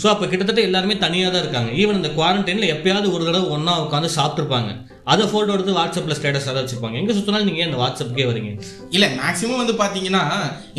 ஸோ 0.03 0.07
அப்போ 0.13 0.27
கிட்டத்தட்ட 0.33 0.61
எல்லாருமே 0.69 0.97
தனியாக 1.05 1.31
தான் 1.33 1.45
இருக்காங்க. 1.45 1.71
ஈவன் 1.83 1.99
இந்த 2.01 2.11
குவாரண்டைனில் 2.19 2.73
எப்பயாவது 2.75 3.09
ஒரு 3.17 3.25
தடவை 3.29 3.49
ஒன்றா 3.57 3.75
உட்காந்து 3.87 4.11
சாப்பிட்ருப்பாங்க 4.19 4.71
அதை 5.13 5.25
ஃபோட்டோ 5.31 5.55
எடுத்து 5.55 5.73
வாட்ஸ்அப்பில் 5.79 6.17
ஸ்டேட்டஸ் 6.19 6.47
அதை 6.51 6.59
வச்சுருப்பாங்க. 6.61 6.97
எங்கே 7.01 7.15
சுற்றினாலும் 7.17 7.49
நீங்கள் 7.49 7.67
இந்த 7.69 7.79
வாட்ஸ்அப்புக்கே 7.81 8.27
வரீங்க? 8.29 8.51
இல்ல 8.97 9.07
மேக்சிமம் 9.19 9.61
வந்து 9.63 9.75
பாத்தீங்கன்னா 9.81 10.23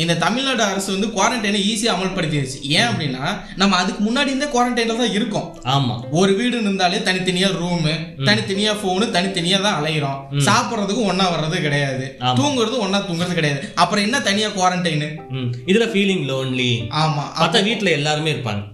இந்த 0.02 0.14
தமிழ்நாடு 0.24 0.62
அரசு 0.62 0.88
வந்து 0.94 1.08
குவாரண்டைனை 1.16 1.60
ஈஸியா 1.72 1.92
அமல்படுத்திடுச்சு 1.96 2.58
ஏன் 2.76 2.88
அப்படின்னா 2.88 3.24
நம்ம 3.62 3.76
அதுக்கு 3.82 4.02
முன்னாடி 4.08 4.30
இருந்தே 4.32 4.48
குவாரண்டைன்ல 4.54 4.96
தான் 5.02 5.14
இருக்கோம். 5.18 5.48
ஆமாம் 5.74 6.02
ஒரு 6.20 6.32
வீடு 6.40 6.56
இருந்தாலே 6.62 6.98
தனித்தனியா 7.08 7.50
ரூமு 7.60 7.94
தனித்தனியா 8.30 8.74
போனு 8.84 9.06
தனித்தனியா 9.18 9.60
தான் 9.66 9.78
அலையிறோம். 9.80 10.18
சாப்பிடுறதுக்கும் 10.48 11.10
ஒண்ணா 11.12 11.28
வர்றது 11.34 11.60
கிடையாது. 11.66 12.04
ஆமா. 12.20 12.36
தூங்குறதும் 12.40 12.84
ஒண்ணா 12.86 13.00
தூங்குறது 13.08 13.38
கிடையாது. 13.40 13.62
அப்புறம் 13.84 14.06
என்ன 14.08 14.20
தனியா 14.30 14.48
குவாரண்டைனு 14.58 15.10
இதில் 15.72 15.90
ஃபீலிங் 15.94 16.26
லோன்லி 16.32 16.72
ஆமா. 17.04 17.24
பார்த்தா 17.40 17.64
வீட்டில் 17.70 17.96
எல்லாருமே 17.98 18.32
இருப்பாங்க. 18.34 18.64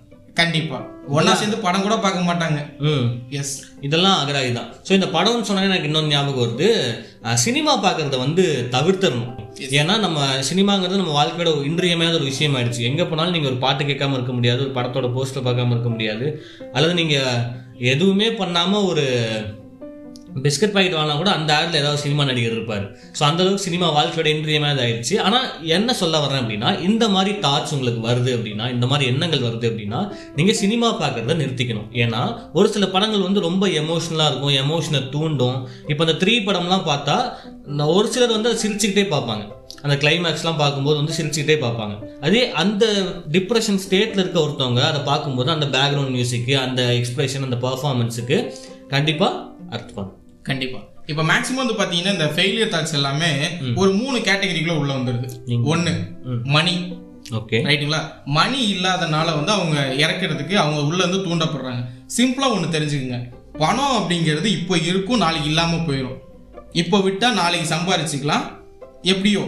கண்டிப்பா. 0.43 0.81
ஒண்ணா 1.09 1.35
சேர்ந்து 1.35 1.59
படம் 1.59 1.83
கூட 1.83 1.97
பார்க்க 1.97 2.21
மாட்டாங்க. 2.21 2.59
ம். 2.79 3.07
எஸ் 3.31 3.63
இதெல்லாம் 3.81 4.27
அகராதி 4.27 4.53
தான். 4.53 4.69
ஸோ 4.89 4.93
இந்த 4.93 5.07
படம்னு 5.07 5.41
சொன்னா 5.41 5.63
எனக்கு 5.63 5.85
இன்னொன்று 5.85 6.11
ஞாபகம் 6.11 6.43
வருது. 6.45 6.69
சினிமா 7.35 7.83
பார்க்கறத 7.83 8.19
வந்து 8.19 8.69
தவிர்த்தரணும். 8.71 9.33
ஏன்னா 9.81 9.99
நம்ம 9.99 10.27
சினிமாங்கிறது 10.51 11.01
நம்ம 11.01 11.25
வாழ்க்கையோட 11.25 11.65
இன்றியமையாத 11.65 12.17
ஒரு 12.17 12.25
விஷயம் 12.25 12.55
ஆயிடுச்சு 12.55 12.87
எங்கே 12.91 13.05
போனாலும் 13.05 13.33
நீங்கள் 13.33 13.51
ஒரு 13.51 13.61
பாட்டு 13.61 13.85
கேட்காம 13.85 14.13
இருக்க 14.13 14.33
முடியாது 14.33 14.61
ஒரு 14.61 14.71
படத்தோட 14.71 15.09
போஸ்டர் 15.17 15.47
பார்க்காம 15.49 15.71
இருக்க 15.71 15.89
முடியாது. 15.89 16.43
அல்லது 16.73 16.95
நீங்கள் 16.95 17.43
எதுவுமே 17.79 18.33
பண்ணாமல் 18.33 18.83
ஒரு 18.83 19.05
பிஸ்கட் 20.45 20.75
பாக்கெட் 20.75 20.97
வாங்கினா 20.99 21.17
கூட 21.21 21.31
அந்த 21.39 21.51
ஆடில் 21.57 21.79
ஏதாவது 21.81 22.01
சினிமா 22.03 22.23
நடிகர் 22.29 22.55
இருப்பார். 22.57 22.85
ஸோ 23.19 23.23
அந்த 23.29 23.41
அளவுக்கு 23.43 23.65
சினிமா 23.67 23.87
வாழ்க்கையோட 23.97 24.29
இன்றியமாக 24.35 24.83
ஆயிடுச்சு. 24.85 25.15
ஆனால் 25.27 25.47
என்ன 25.77 25.95
சொல்ல 26.01 26.21
வரேன் 26.25 26.41
அப்படின்னா 26.43 26.71
இந்த 26.89 27.05
மாதிரி 27.15 27.33
தாட்ஸ் 27.47 27.75
உங்களுக்கு 27.77 28.03
வருது 28.09 28.31
அப்படின்னா 28.37 28.67
இந்த 28.75 28.87
மாதிரி 28.91 29.11
எண்ணங்கள் 29.13 29.45
வருது 29.47 29.67
அப்படின்னா 29.71 30.01
நீங்கள் 30.39 30.59
சினிமா 30.63 30.91
பார்க்குறத 31.03 31.37
நிறுத்திக்கணும். 31.43 31.89
ஏன்னா 32.05 32.23
ஒரு 32.59 32.71
சில 32.77 32.87
படங்கள் 32.95 33.27
வந்து 33.29 33.47
ரொம்ப 33.49 33.67
எமோஷனலாக 33.83 34.31
இருக்கும் 34.33 34.57
எமோஷனை 34.65 35.03
தூண்டும். 35.17 35.59
இப்போ 35.91 36.05
அந்த 36.07 36.17
த்ரீ 36.23 36.37
படம்லாம் 36.49 36.87
பார்த்தா 36.91 37.19
ஒரு 37.97 38.07
சிலர் 38.15 38.37
வந்து 38.37 38.51
அதை 38.51 38.61
சிரிச்சுக்கிட்டே 38.65 39.07
பார்ப்பாங்க. 39.15 39.45
அந்த 39.85 39.95
கிளைமேக்ஸ்லாம் 40.03 40.59
பார்க்கும்போது 40.63 40.97
வந்து 41.01 41.17
சிரிச்சுக்கிட்டே 41.19 41.57
பார்ப்பாங்க. 41.67 41.95
அதே 42.27 42.43
அந்த 42.63 42.85
டிப்ரெஷன் 43.37 43.81
ஸ்டேட்டில் 43.85 44.23
இருக்க 44.23 44.39
ஒருத்தவங்க 44.47 44.83
அதை 44.91 45.03
பார்க்கும்போது 45.11 45.51
அந்த 45.57 45.69
பேக்ரவுண்ட் 45.77 46.15
மியூசிக்கு 46.17 46.57
அந்த 46.67 46.83
எக்ஸ்பிரஷன் 46.99 47.47
அந்த 47.49 47.59
பர்ஃபார்மன்ஸுக்கு 47.67 48.39
கண்டிப்பாக 48.95 49.41
அர்த்தம். 49.77 50.11
கண்டிப்பா. 50.43 50.79
இப்ப 51.07 51.23
மேக்சிமம் 51.23 51.55
வந்து 51.55 51.73
பாத்தீங்கன்னா 51.73 52.13
இந்த 52.13 52.33
ஃபெயிலியர் 52.37 52.69
தாட்ஸ் 52.69 52.93
எல்லாமே 52.93 53.49
ஒரு 53.75 53.93
மூணு 53.93 54.19
கேட்டகரிக்குள்ள 54.19 54.77
உள்ள 54.77 54.93
ஒண்ணு 55.65 55.93
ம். 56.25 56.41
Money 56.45 56.93
okay. 57.31 57.59
ரைட்டுங்களா 57.63 58.01
மணி 58.25 58.75
இல்லாதனால 58.75 59.25
வந்து 59.25 59.53
அவங்க 59.53 59.95
இறக்கிறதுக்கு 59.97 60.55
அவங்க 60.55 60.81
உள்ள 60.81 61.05
இருந்து 61.05 61.27
தூண்டப்படுறாங்க. 61.27 61.83
சிம்பிளா 62.17 62.49
ஒண்ணு 62.55 62.75
தெரிஞ்சுக்குங்க. 62.77 63.19
பணம் 63.59 63.97
அப்படிங்கிறது 63.97 64.45
இப்போ 64.45 64.79
இருக்கும் 64.79 65.19
நாளைக்கு 65.19 65.49
இல்லாம 65.49 65.77
போயிடும் 65.77 66.19
இப்போ 66.73 66.99
விட்டா 66.99 67.33
நாளைக்கு 67.33 67.75
சம்பாரிச்சுக்கலாம். 67.75 68.45
எப்படியோ. 69.03 69.41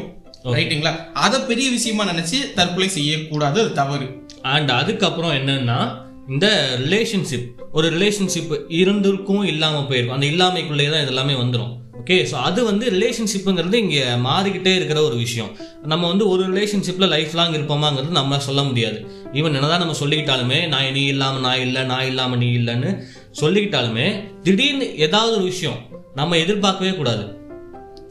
ரைட்டுங்களா 0.44 1.12
அதை 1.12 1.40
பெரிய 1.40 1.70
விஷயமா 1.70 2.04
நினைச்சு 2.04 2.52
தற்கொலை 2.54 2.88
செய்யக்கூடாது 2.88 3.60
அது 3.60 3.72
தவறு. 3.72 4.26
அண்ட் 4.42 4.70
அதுக்கப்புறம் 4.70 5.30
என்னன்னா 5.30 6.03
இந்த 6.32 6.46
ரிலேஷன்ஷிப் 6.82 7.48
ஒரு 7.76 7.86
ரிலேஷன்ஷிப் 7.94 8.52
இருந்திருக்கும் 8.80 9.42
இல்லாமல் 9.52 9.88
போயிருக்கும். 9.88 10.14
அந்த 10.16 10.26
இல்லாமைக்குள்ளேயே 10.32 10.90
தான் 10.92 11.02
இது 11.04 11.12
எல்லாமே 11.14 11.34
வந்துடும் 11.40 11.72
ஓகே 12.00 12.16
ஸோ 12.30 12.36
அது 12.48 12.60
வந்து 12.68 12.84
ரிலேஷன்ஷிப்புங்கிறது 12.94 13.76
இங்கே 13.84 14.00
மாறிக்கிட்டே 14.26 14.72
இருக்கிற 14.78 14.98
ஒரு 15.08 15.16
விஷயம். 15.24 15.50
நம்ம 15.92 16.08
வந்து 16.08 16.24
ஒரு 16.28 16.42
ரிலேஷன்ஷிப்பில் 16.52 17.10
லைஃப் 17.14 17.34
லாங் 17.38 17.54
இருப்போமாங்கிறது 17.58 18.18
நம்ம 18.20 18.38
சொல்ல 18.38 18.62
முடியாது. 18.62 18.98
ஈவன் 19.38 19.56
என்னதான் 19.58 19.82
நம்ம 19.84 19.96
சொல்லிக்கிட்டாலுமே 20.00 20.68
நான் 20.72 20.92
நீ 20.92 21.04
இல்லாமல் 21.14 21.40
நான் 21.40 21.62
இல்லை 21.66 21.82
நான் 21.92 22.06
இல்லாமல் 22.10 22.38
நீ 22.38 22.48
இல்லைன்னு 22.58 22.92
சொல்லிக்கிட்டாலுமே 23.40 24.06
திடீர்னு 24.42 24.88
ஏதாவது 25.06 25.34
ஒரு 25.38 25.44
விஷயம் 25.44 25.80
நம்ம 26.20 26.36
எதிர்பார்க்கவே 26.36 26.92
கூடாது. 27.00 27.24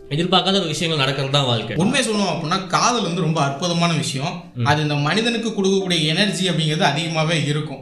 எதிர்பார்க்காத 0.09 0.57
ஒரு 0.63 0.71
விஷயங்கள் 0.73 1.03
நடக்கிறது 1.03 1.35
தான் 1.37 1.49
வாழ்க்கை. 1.51 1.77
உண்மை 1.83 2.01
சொல்லணும் 2.07 2.31
அப்படின்னா 2.33 2.67
காதல் 2.67 3.07
வந்து 3.07 3.21
ரொம்ப 3.21 3.41
அற்புதமான 3.41 3.91
விஷயம். 3.93 4.33
அது 4.65 4.81
இந்த 4.81 4.95
மனிதனுக்கு 4.95 5.49
கொடுக்கக்கூடிய 5.49 5.99
எனர்ஜி 6.13 6.49
அப்படிங்கிறது 6.49 6.85
அதிகமாவே 6.91 7.37
இருக்கும். 7.51 7.81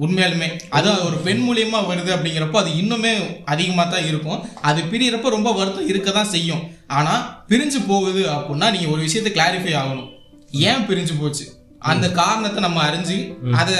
உண்மையாலுமே 0.00 0.58
அது 0.68 1.04
ஒரு 1.04 1.16
பெண் 1.16 1.42
மூலியமா 1.48 1.78
வருது 1.88 2.10
அப்படிங்கிறப்போ 2.14 2.56
அது 2.56 2.70
இன்னுமே 2.70 3.42
அதிகமா 3.44 3.84
தான் 3.84 4.04
இருக்கும். 4.04 4.44
அது 4.60 4.82
பிரியறப்ப 4.82 5.28
ரொம்ப 5.28 5.52
வருத்தம் 5.52 5.88
இருக்க 5.88 6.10
தான் 6.10 6.24
செய்யும். 6.24 6.62
ஆனா 6.86 7.44
பிரிஞ்சு 7.48 7.80
போகுது 7.86 8.30
அப்படின்னா 8.30 8.70
நீங்க 8.70 8.88
ஒரு 8.88 9.00
விஷயத்தை 9.00 9.32
கிளாரிஃபை 9.32 9.74
ஆகணும். 9.82 10.10
ஏன் 10.50 10.86
பிரிஞ்சு 10.88 11.20
போச்சு? 11.20 11.46
அந்த 11.78 12.10
காரணத்தை 12.10 12.62
நம்ம 12.62 12.90
அறிஞ்சு 12.90 13.36
அதை 13.52 13.74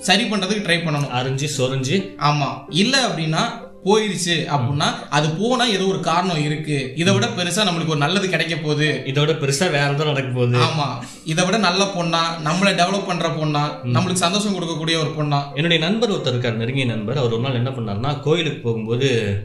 சரி 0.00 0.24
பண்றதுக்கு 0.24 0.66
ட்ரை 0.66 0.78
பண்ணணும். 0.84 1.14
அரிஞ்சு 1.18 1.48
சொரிஞ்சு. 1.58 1.96
ஆமா. 2.18 2.48
இல்ல 2.68 3.08
அப்படின்னா 3.08 3.62
போயிருச்சு 3.84 4.46
அப்படின்னா 4.46 4.84
அது 5.10 5.30
போனா 5.30 5.64
ஏதோ 5.64 5.84
ஒரு 5.84 6.00
காரணம் 6.00 6.44
இருக்கு. 6.44 6.92
இதை 6.96 7.14
விட 7.14 7.26
பெருசா 7.26 7.58
நம்மளுக்கு 7.58 7.86
ஒரு 7.86 7.96
நல்லது 7.96 8.28
கிடைக்க 8.28 8.56
போகுது. 8.56 9.02
இதோட 9.06 9.32
பெருசா 9.34 9.70
வேற 9.70 9.88
எதுவும் 9.88 10.06
நடக்க 10.06 10.34
போகுது. 10.34 10.58
ஆமா. 10.58 11.02
இதை 11.24 11.44
விட 11.44 11.56
நல்ல 11.56 11.84
பொண்ணா 11.84 12.20
நம்மளை 12.44 12.74
டெவலப் 12.74 13.06
பண்ற 13.06 13.28
பொண்ணா 13.28 13.62
நம்மளுக்கு 13.84 14.12
சந்தோஷம் 14.12 14.54
கொடுக்கக்கூடிய 14.54 14.80
ஒரு 14.80 15.12
பொண்ணா. 15.18 15.42
என்னுடைய 15.54 15.84
நண்பர் 15.84 16.10
ஒருத்தர் 16.10 16.26
இருக்கார் 16.26 16.56
நெருங்கிய 16.56 16.84
நண்பர். 16.84 17.16
அவர் 17.16 17.32
ஒரு 17.32 17.42
நாள் 17.42 17.54
என்ன 17.54 17.70
பண்ணாருன்னா 17.70 18.20
கோயிலுக்கு 18.20 18.58
போகும்போது 18.58 19.38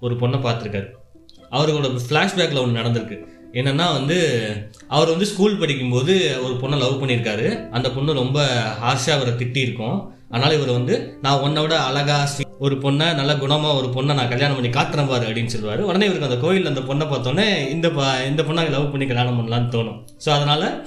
ஒரு 0.00 0.14
பொண்ணை 0.14 0.40
பார்த்துருக்காரு. 0.40 0.86
அவரோட 1.50 1.98
ஃப்ளாஷ்பேக்கில் 2.08 2.60
ஒன்று 2.60 2.82
நடந்திருக்கு. 2.82 3.18
என்னன்னா 3.52 3.92
வந்து 3.92 4.48
அவர் 4.88 5.08
வந்து 5.08 5.26
ஸ்கூல் 5.26 5.58
படிக்கும்போது 5.58 6.36
ஒரு 6.42 6.54
பொண்ணை 6.54 6.78
லவ் 6.78 7.02
பண்ணியிருக்காரு. 7.02 7.68
அந்த 7.68 7.90
பொண்ணு 7.90 8.12
ரொம்ப 8.12 8.44
ஹார்ஷாக 8.82 9.10
அவரை 9.10 9.32
திட்டியிருக்கோம். 9.32 10.06
அதனால 10.30 10.54
இவர் 10.54 10.70
வந்து 10.70 11.18
நான் 11.22 11.40
உன்னை 11.40 11.62
விட 11.62 11.80
அழகா 11.80 12.28
sweet- 12.38 12.49
ஒரு 12.60 12.74
பொண்ணை 12.74 13.14
நல்ல 13.14 13.32
குணமா 13.34 13.74
ஒரு 13.74 13.90
பொண்ணை 13.94 14.14
நான் 14.14 14.28
கல்யாணம் 14.28 14.56
பண்ணி 14.56 14.68
காட்டுறேன் 14.68 15.08
பாரு 15.08 15.26
அப்படின்னு 15.26 15.48
சொல்லுவாரு. 15.56 15.76
உடனே 15.76 16.06
இவருக்கு 16.06 16.28
அந்த 16.28 16.46
கோயில்ல 16.46 16.66
அந்த 16.66 16.80
பொண்ணை 16.80 17.08
பார்த்தோன்னே 17.08 17.68
இந்த 17.68 17.90
ப- 17.90 18.24
இந்த 18.28 18.42
பொண்ணை 18.42 18.70
லவ் 18.70 18.90
பண்ணி 18.90 19.06
கல்யாணம் 19.06 19.38
பண்ணலாம்னு 19.38 19.74
தோணும். 19.74 20.04
ஸோ 20.24 20.30
அதனால 20.30 20.84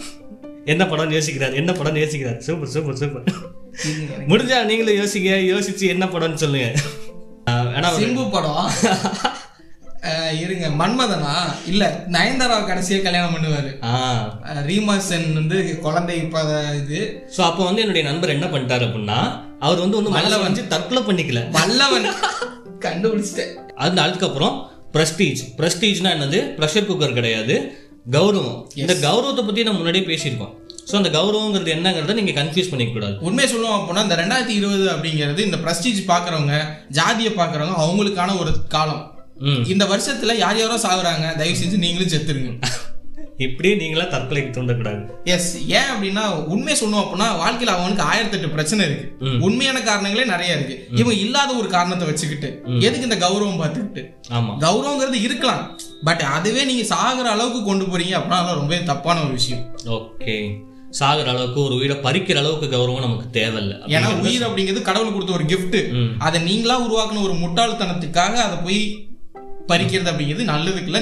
என்ன 0.66 0.86
படம் 0.86 1.12
யோசிக்கிறார்? 1.12 1.54
என்ன 1.54 1.72
படம் 1.72 1.96
யோசிக்கிறார்? 1.96 2.38
சூப்பர் 2.38 2.68
சூப்பர் 2.68 2.96
சூப்பர் 2.96 3.24
முடிஞ்சா 4.28 4.64
நீங்களும் 4.64 5.06
யோசிங்க 5.06 5.54
யோசிச்சு 5.54 5.88
என்ன 5.88 6.06
படம்னு 6.06 6.34
சொல்லுங்க. 6.34 6.72
ஒரு- 7.50 8.00
சிம்பு 8.00 8.32
படம். 8.32 8.70
இருங்க. 10.40 10.68
மன்மதனா? 10.68 11.34
இல்ல 11.68 12.06
நயன்தாரா 12.12 12.60
கடைசியா 12.62 13.02
கல்யாணம் 13.02 13.36
பண்ணுவாரு. 13.36 13.78
ரீமா 14.68 14.98
சென் 14.98 15.34
வந்து 15.34 15.80
குழந்தை 15.80 16.18
இப்ப 16.18 16.42
இது. 16.84 17.28
ஸோ 17.38 17.42
அப்போ 17.42 17.64
வந்து 17.64 17.82
என்னுடைய 17.82 18.12
நண்பர் 18.12 18.30
என்ன 18.30 18.46
பண்ணிட்டாரு 18.46 18.80
அப்படின்னா 18.80 19.52
அவர் 19.64 19.82
வந்து 19.84 19.98
ஒன்றும் 19.98 20.14
மனதை 20.14 20.40
வந்து 20.40 20.62
தற்கொலை 20.68 21.02
பண்ணிக்கல. 21.04 21.42
வல்லவன். 21.52 22.08
கண்டுபிடிச்சிட்டேன். 22.86 23.52
அந்த 23.86 24.00
அதுக்கப்புறம் 24.02 24.56
பிரஸ்டீஜ் 24.94 25.42
பிரஸ்டீஜ்னா 25.58 26.10
என்னது? 26.16 26.40
ப்ரெஷர் 26.60 26.90
குக்கர் 26.90 27.14
கிடையாது. 27.14 27.56
கௌரவம். 28.12 28.58
இந்த 28.76 28.94
கௌரவத்தை 28.96 29.44
பத்தி 29.46 29.64
நம்ம 29.64 29.80
முன்னாடியே 29.80 30.06
பேசியிருக்கோம். 30.06 30.54
ஸோ 30.92 30.96
அந்த 30.96 31.10
கௌரவங்கிறது 31.20 31.72
என்னங்கிறத 31.76 32.14
நீங்க 32.14 32.34
கன்ஃபியூஸ் 32.42 32.70
பண்ணிக்க 32.70 32.94
கூடாது 32.94 33.16
உண்மையை 33.20 33.48
சொல்லுவோம் 33.54 33.80
அப்படின்னா 33.80 34.02
இந்த 34.02 34.16
ரெண்டாயிரத்தி 34.16 34.56
இருபது 34.60 34.86
அப்படிங்கிறது 34.92 35.40
இந்த 35.40 35.58
பிரஸ்டீஜ் 35.58 36.02
பாக்குறவங்க 36.08 36.56
ஜாதியை 36.90 37.32
பாக்குறவங்க 37.34 37.78
அவங்களுக்கான 37.86 38.40
ஒரு 38.40 38.54
காலம். 38.68 39.04
இந்த 39.68 39.86
வருஷத்துல 39.86 40.36
யார் 40.38 40.60
யாரோ 40.60 40.76
சாகுறாங்க 40.76 41.26
தயவு 41.38 41.58
செஞ்சு 41.58 41.78
நீங்களும் 41.78 42.12
செத்துருங்க. 42.14 42.52
இப்படியே 43.38 43.76
நீங்களா 43.76 44.04
தற்கொலைக்கு 44.04 44.54
தூண்டக்கூடாது. 44.54 45.10
எஸ் 45.24 45.66
ஏன் 45.68 45.82
அப்படின்னா 45.82 46.30
உண்மையை 46.30 46.84
சொல்லணும் 46.84 46.96
அப்படின்னா 46.96 47.28
வாழ்க்கையில 47.34 47.66
அவனுக்கு 47.66 48.02
ஆயிரத்தி 48.02 48.38
எட்டு 48.38 48.50
பிரச்சனை 48.50 48.86
இருக்கு. 48.86 49.38
உண்மையான 49.40 49.80
காரணங்களே 49.80 50.26
நிறைய 50.26 50.56
இருக்கு. 50.56 50.88
இவன் 50.96 51.16
இல்லாத 51.16 51.54
ஒரு 51.54 51.68
காரணத்தை 51.68 52.08
வச்சுக்கிட்டு 52.08 52.62
எதுக்கு 52.80 53.10
இந்த 53.10 53.28
கௌரவம் 53.28 53.64
பார்த்துக்கிட்டு? 53.64 54.06
ஆமா. 54.32 54.58
கௌரவங்கிறது 54.60 55.14
இருக்கலாம். 55.14 55.80
பட் 56.04 56.22
அதுவே 56.22 56.64
நீங்க 56.64 56.96
சாகுற 56.96 57.28
அளவுக்கு 57.28 57.64
கொண்டு 57.64 57.86
போறீங்க 57.86 58.12
அப்படின்னா 58.12 58.46
ரொம்பவே 58.46 58.84
தப்பான 58.84 59.22
ஒரு 59.22 59.32
விஷயம். 59.32 59.76
ஓகே 59.86 60.56
சாகுற 61.00 61.26
அளவுக்கு 61.26 61.64
ஒரு 61.64 61.76
உயிரை 61.76 61.98
பறிக்கிற 61.98 62.38
அளவுக்கு 62.38 62.78
கௌரவம் 62.78 63.00
நமக்கு 63.00 63.30
தேவையில்லை. 63.30 63.78
ஏன்னா 63.78 64.20
உயிர் 64.20 64.42
அப்படிங்கிறது 64.42 64.82
கடவுள் 64.82 65.12
கொடுத்த 65.12 65.34
ஒரு 65.34 65.44
gift. 65.44 65.92
ம். 65.92 66.20
அதை 66.20 66.42
நீங்களா 66.42 66.82
உருவாக்குன 66.82 67.22
ஒரு 67.22 67.34
முட்டாள்தனத்துக்காக 67.34 68.34
அதை 68.34 68.58
போய் 68.64 69.08
பறிக்கிறது 69.68 70.12
அப்படிங்கிறது 70.12 70.46
நல்லதுக்கு 70.46 70.84
இல்ல 70.84 71.00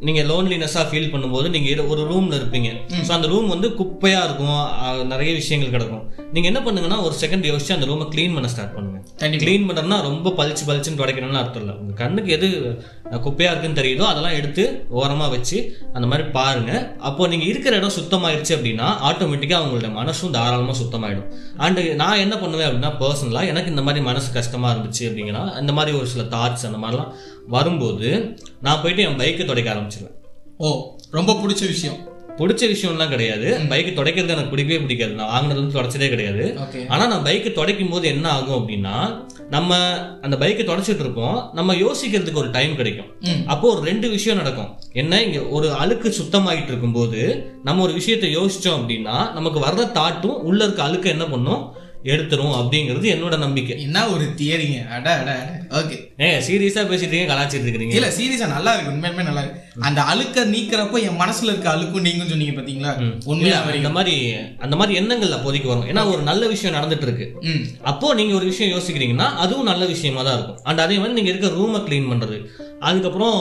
நியாயம் 0.00 0.06
நீங்க 0.06 0.22
லோன்லினஸா 0.24 0.82
ஃபீல் 0.90 1.12
பண்ணும்போது 1.12 1.50
நீங்க 1.50 1.70
இரு- 1.70 1.88
ஒரு 1.88 2.02
ரூம்ல 2.02 2.32
இருப்பீங்க. 2.32 2.68
ஸோ 3.02 3.12
அந்த 3.12 3.26
ரூம் 3.26 3.48
வந்து 3.48 3.68
குப்பையா 3.68 4.24
இருக்கும். 4.24 4.60
நிறைய 5.06 5.34
விஷயங்கள் 5.34 5.70
கிடக்கும். 5.70 6.02
நீங்க 6.32 6.48
என்ன 6.48 6.60
பண்ணுங்கன்னா 6.60 7.02
ஒரு 7.02 7.14
செகண்ட் 7.20 7.46
யோசிச்சு 7.46 7.72
அந்த 7.72 7.86
ரூமை 7.86 8.08
க்ளீன் 8.08 8.34
பண்ண 8.34 8.48
ஸ்டார்ட் 8.48 8.74
பண்ணுங்க. 8.74 8.98
க்ளீன் 9.44 9.68
பண்றதுனா 9.68 10.02
ரொம்ப 10.02 10.30
பளிச்சு 10.30 10.64
பளிச்சுன்னு 10.66 10.98
துடைக்கணும்னு 10.98 11.32
அர்த்தம் 11.32 11.62
இல்லை. 11.62 11.74
உங்க 11.76 11.92
கண்ணுக்கு 11.92 12.32
எது 12.32 12.48
அஹ், 13.10 13.20
குப்பையா 13.20 13.50
இருக்குன்னு 13.50 13.80
தெரியுதோ 13.82 14.02
அதெல்லாம் 14.02 14.32
எடுத்து 14.32 14.64
ஓரமா 14.94 15.30
வச்சு 15.30 15.58
அந்த 15.92 16.06
மாதிரி 16.06 16.28
பாருங்க. 16.28 16.72
அப்போ 16.98 17.26
நீங்க 17.26 17.44
இருக்கிற 17.44 17.76
இடம் 17.76 17.96
சுத்தமாயிருச்சு 17.98 18.56
அப்படின்னா 18.56 18.84
ஆட்டோமேட்டிக்கா 19.02 19.58
உங்களோட 19.60 19.90
மனசும் 19.94 20.30
தாராளமா 20.30 20.74
சுத்தமாயிடும். 20.78 21.28
அண்ட் 21.56 21.80
நான் 21.94 22.18
என்ன 22.18 22.38
பண்ணுவேன் 22.38 22.68
அப்படின்னா 22.68 22.92
பர்சனலா 23.00 23.46
எனக்கு 23.46 23.70
இந்த 23.70 23.82
மாதிரி 23.82 24.04
மனசு 24.04 24.32
கஷ்டமா 24.32 24.74
இருந்துச்சு 24.74 25.04
அப்படிங்கன்னா 25.08 25.60
இந்த 25.60 25.72
மாதிரி 25.72 25.98
ஒரு 25.98 26.06
சில 26.06 26.22
தாட்ஸ் 26.28 26.66
அந்த 26.66 26.78
மாதிரிலாம் 26.78 27.12
வரும்போது 27.48 28.08
நான் 28.60 28.80
போயிட்டு 28.82 29.02
என் 29.02 29.18
பைக்கை 29.18 29.44
துடைக்க 29.44 29.70
ஆரம்பிச்சிருவேன். 29.88 30.16
ஓ 30.56 30.68
ரொம்ப 31.10 31.32
பிடிச்ச 31.32 31.66
விஷயம். 31.74 32.16
பிடிச்ச 32.36 32.64
விஷயம்லாம் 32.72 33.08
கிடையாது. 33.08 33.46
பைக்கு 33.68 33.92
துடைக்கிறது 33.94 34.34
எனக்கு 34.34 34.50
பிடிக்கவே 34.50 34.80
பிடிக்காது. 34.80 35.12
நான் 35.12 35.30
வாங்கினதுல 35.30 35.50
இருந்து 35.50 35.76
துடைச்சதே 35.76 36.08
கிடையாது. 36.08 36.44
ஆனா 36.88 37.06
நான் 37.06 37.24
பைக்கை 37.24 37.52
துடைக்கும் 37.52 37.90
போது 37.90 38.08
என்ன 38.08 38.30
ஆகும் 38.30 38.58
அப்படின்னா 38.58 38.96
நம்ம 39.50 39.76
அந்த 40.20 40.36
பைக்கை 40.36 40.64
துடைச்சிட்டு 40.68 41.04
இருப்போம். 41.04 41.50
நம்ம 41.52 41.74
யோசிக்கிறதுக்கு 41.74 42.42
ஒரு 42.42 42.50
டைம் 42.50 42.76
கிடைக்கும். 42.76 43.10
அப்போ 43.46 43.74
ஒரு 43.74 43.80
ரெண்டு 43.80 44.08
விஷயம் 44.08 44.38
நடக்கும். 44.38 44.70
என்ன 44.92 45.22
இங்க 45.22 45.40
ஒரு 45.42 45.72
அழுக்கு 45.72 46.14
சுத்தமாயிட்டு 46.20 46.72
இருக்கும்போது 46.72 47.22
நம்ம 47.64 47.82
ஒரு 47.82 47.92
விஷயத்தை 47.92 48.36
யோசிச்சோம் 48.36 48.78
அப்படின்னா 48.80 49.32
நமக்கு 49.32 49.60
வர்ற 49.60 49.86
தாட்டும் 49.98 50.40
உள்ள 50.50 50.64
இருக்க 50.64 50.82
அழுக்கு 50.82 51.08
என்ன 51.08 51.24
பண்ணும்? 51.24 51.64
எடுத்துரும் 52.04 52.54
அப்படிங்கிறது 52.56 53.06
என்னோட 53.08 53.36
நம்பிக்கை. 53.38 53.74
என்ன 53.82 54.08
ஒரு 54.08 54.24
தியரிங்க? 54.36 54.76
அட 54.88 55.06
அட 55.16 55.30
ஓகே 55.78 55.96
ஏ 56.20 56.28
சீரியஸா 56.40 56.82
பேசிட்டு 56.84 57.04
இருக்கீங்க 57.06 57.30
கலாச்சிட்டு 57.32 57.66
இருக்கிறீங்க. 57.66 57.94
இல்ல 57.94 58.08
சீரியஸா 58.10 58.46
நல்லா 58.52 58.72
இருக்கு 58.74 58.92
உண்மையுமே 58.92 59.22
நல்லா 59.22 59.42
இருக்கு. 59.42 59.62
அந்த 59.80 60.00
அழுக்க 60.04 60.44
நீக்கிறப்போ 60.46 61.00
என் 61.02 61.18
மனசுல 61.20 61.50
இருக்க 61.50 61.68
அழுக்கும் 61.70 62.06
நீங்களும் 62.06 62.30
சொன்னீங்க 62.30 62.54
பாத்தீங்களா? 62.58 62.92
உண்மையா 63.26 63.58
இந்த 63.74 63.90
மாதிரி 63.90 64.14
அந்த 64.58 64.76
மாதிரி 64.76 64.96
எண்ணங்கள் 64.96 65.36
அப்போதைக்கு 65.36 65.68
வரும். 65.68 65.88
ஏன்னா 65.88 66.04
ஒரு 66.12 66.22
நல்ல 66.22 66.46
விஷயம் 66.46 66.76
நடந்துட்டு 66.76 67.08
இருக்கு 67.08 67.26
அப்போ 67.84 68.14
நீங்க 68.14 68.34
ஒரு 68.34 68.46
விஷயம் 68.46 68.74
யோசிக்கிறீங்கன்னா 68.74 69.28
அதுவும் 69.38 69.64
நல்ல 69.64 69.84
விஷயமா 69.86 70.22
தான் 70.22 70.38
இருக்கும். 70.38 70.60
அண்ட் 70.64 70.80
அதே 70.80 70.98
மாதிரி 70.98 71.14
நீங்க 71.14 71.30
இருக்க 71.30 71.50
ரூமை 71.56 71.82
க்ளீன் 71.86 72.10
பண்றது. 72.12 72.38
அதுக்கப்புறம் 72.82 73.38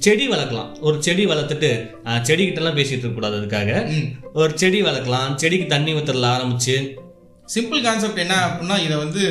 செடி 0.00 0.24
வளர்க்கலாம். 0.28 0.70
ஒரு 0.80 0.96
செடி 1.02 1.26
வளர்த்துட்டு 1.26 1.68
அஹ், 2.04 2.22
செடிகிட்ட 2.22 2.56
எல்லாம் 2.56 2.76
பேசிட்டு 2.76 2.98
இருக்க 2.98 3.14
கூடாது 3.14 3.38
அதுக்காக 3.38 3.70
ஒரு 4.34 4.52
செடி 4.56 4.80
வளர்க்கலாம். 4.82 5.28
செடிக்கு 5.36 5.66
தண்ணி 5.66 5.92
ஊத்துறல 5.94 6.28
ஆரம்பிச்சு 6.36 6.74
சிம்பிள் 7.54 7.84
கான்செப்ட் 7.86 8.24
என்ன 8.24 8.34
அப்படின்னா 8.46 8.76
இதை 8.86 8.96
வந்து 9.04 9.22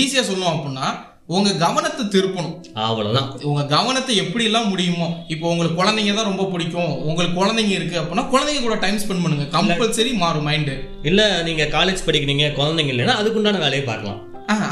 ஈஸியா 0.00 0.22
சொல்லணும் 0.28 0.54
அப்படின்னா 0.54 0.86
உங்க 1.34 1.50
கவனத்தை 1.62 2.02
திருப்பணும். 2.14 2.56
அவ்வளவுதான். 2.86 3.28
உங்க 3.50 3.62
கவனத்தை 3.74 4.14
எப்படி 4.22 4.44
எல்லாம் 4.48 4.68
முடியுமோ 4.72 5.06
இப்போ 5.34 5.46
உங்களுக்கு 5.52 5.78
குழந்தைங்க 5.80 6.14
தான் 6.18 6.28
ரொம்ப 6.30 6.44
பிடிக்கும் 6.52 6.92
உங்களுக்கு 7.08 7.38
குழந்தைங்க 7.40 7.74
இருக்கு 7.78 7.96
அப்படின்னா 8.00 8.24
குழந்தைங்க 8.34 8.62
கூட 8.66 8.76
டைம் 8.84 9.00
ஸ்பெண்ட் 9.02 9.24
பண்ணுங்க. 9.24 9.46
கம்பல்சரி 9.56 10.12
மாறும் 10.24 10.46
மைண்டு 10.48 10.74
இல்ல 11.10 11.22
நீங்க 11.48 11.66
காலேஜ் 11.76 12.06
படிக்கிறீங்க 12.08 12.48
குழந்தைங்க 12.60 12.94
இல்லைன்னா 12.94 13.16
அதுக்குண்டான 13.22 13.62
வேலையை 13.66 13.84
பார்க்கலாம். 13.90 14.20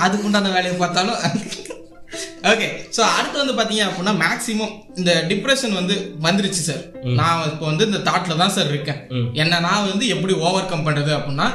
அதுக்கு 0.04 0.26
உண்டான 0.28 0.50
வேலையை 0.56 0.74
பார்த்தாலும் 0.80 1.20
ஓகே 2.50 2.66
ஸோ 2.96 3.00
அடுத்து 3.16 3.36
வந்து 3.42 3.54
பார்த்தீங்க 3.58 3.84
அப்படின்னா 3.88 4.12
மேக்ஸிமம் 4.22 4.72
இந்த 5.00 5.12
டிப்ரெஷன் 5.30 5.78
வந்து 5.78 5.94
வந்துருச்சு 6.26 6.62
சார் 6.68 6.82
நான் 7.20 7.46
இப்போ 7.52 7.64
வந்து 7.70 7.86
இந்த 7.90 8.00
தாட்ல 8.08 8.36
தான் 8.42 8.54
சார் 8.56 8.70
இருக்கேன். 8.72 9.00
என்ன 9.42 9.60
நான் 9.68 9.88
வந்து 9.90 10.06
எப்படி 10.14 10.34
ஓவர் 10.46 10.70
கம் 10.72 10.86
பண்றது 10.88 11.12
அப்படின்னா 11.18 11.46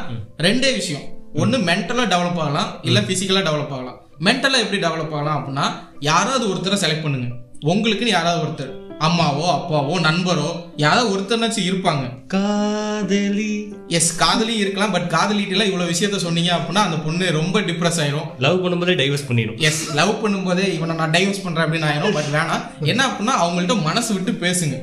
ரெண்டே 0.47 0.71
விஷயம். 0.79 1.05
ஒன்று 1.41 1.57
மென்டலாக 1.69 2.07
டெவலப் 2.13 2.41
ஆகலாம் 2.43 2.69
இல்லை 2.87 3.01
ஃபிசிக்கலாக 3.07 3.45
டெவலப் 3.49 3.73
ஆகலாம். 3.77 3.97
மென்டலாக 4.27 4.63
எப்படி 4.65 4.79
டெவலப் 4.87 5.15
ஆகலாம் 5.17 5.37
அப்படின்னா 5.39 5.65
யாராவது 6.09 6.45
ஒருத்தரை 6.51 6.79
செலக்ட் 6.83 7.05
பண்ணுங்க. 7.05 7.27
உங்களுக்குன்னு 7.71 8.17
யாராவது 8.17 8.41
ஒருத்தர். 8.45 8.73
அம்மாவோ 9.05 9.43
அப்பாவோ 9.55 9.95
நண்பரோ 10.05 10.47
யாராவது 10.83 11.11
ஒருத்தர்னாச்சும் 11.13 11.67
இருப்பாங்க. 11.69 12.05
காதலி. 12.33 13.51
எஸ் 13.97 14.09
காதலி 14.21 14.53
இருக்கலாம் 14.63 14.93
பட் 14.95 15.07
காதலிட்டுலாம் 15.15 15.69
இவ்வளோ 15.69 15.87
விஷயத்த 15.91 16.19
சொன்னீங்க 16.25 16.51
அப்படின்னா 16.55 16.83
அந்த 16.87 16.97
பொண்ணு 17.05 17.25
ரொம்ப 17.39 17.61
டிப்ரெஸ் 17.67 17.99
ஆயிரும். 18.03 18.27
லவ் 18.45 18.61
பண்ணும்போதே 18.63 18.95
டைவர்ஸ் 19.01 19.27
பண்ணிடும் 19.29 19.59
எஸ் 19.69 19.81
லவ் 19.99 20.13
பண்ணும்போதே 20.23 20.65
இவனை 20.77 20.95
நான் 21.01 21.15
டைவர்ஸ் 21.17 21.43
பண்றேன் 21.45 21.65
அப்படின்னு 21.65 21.89
ஆயிரும் 21.91 22.17
பட் 22.17 22.31
வேணாம். 22.37 22.65
என்ன 22.91 23.01
அப்படின்னா 23.09 23.35
அவங்கள்ட்ட 23.43 23.77
மனசு 23.89 24.11
விட்டு 24.17 24.33
பேசுங்க. 24.45 24.77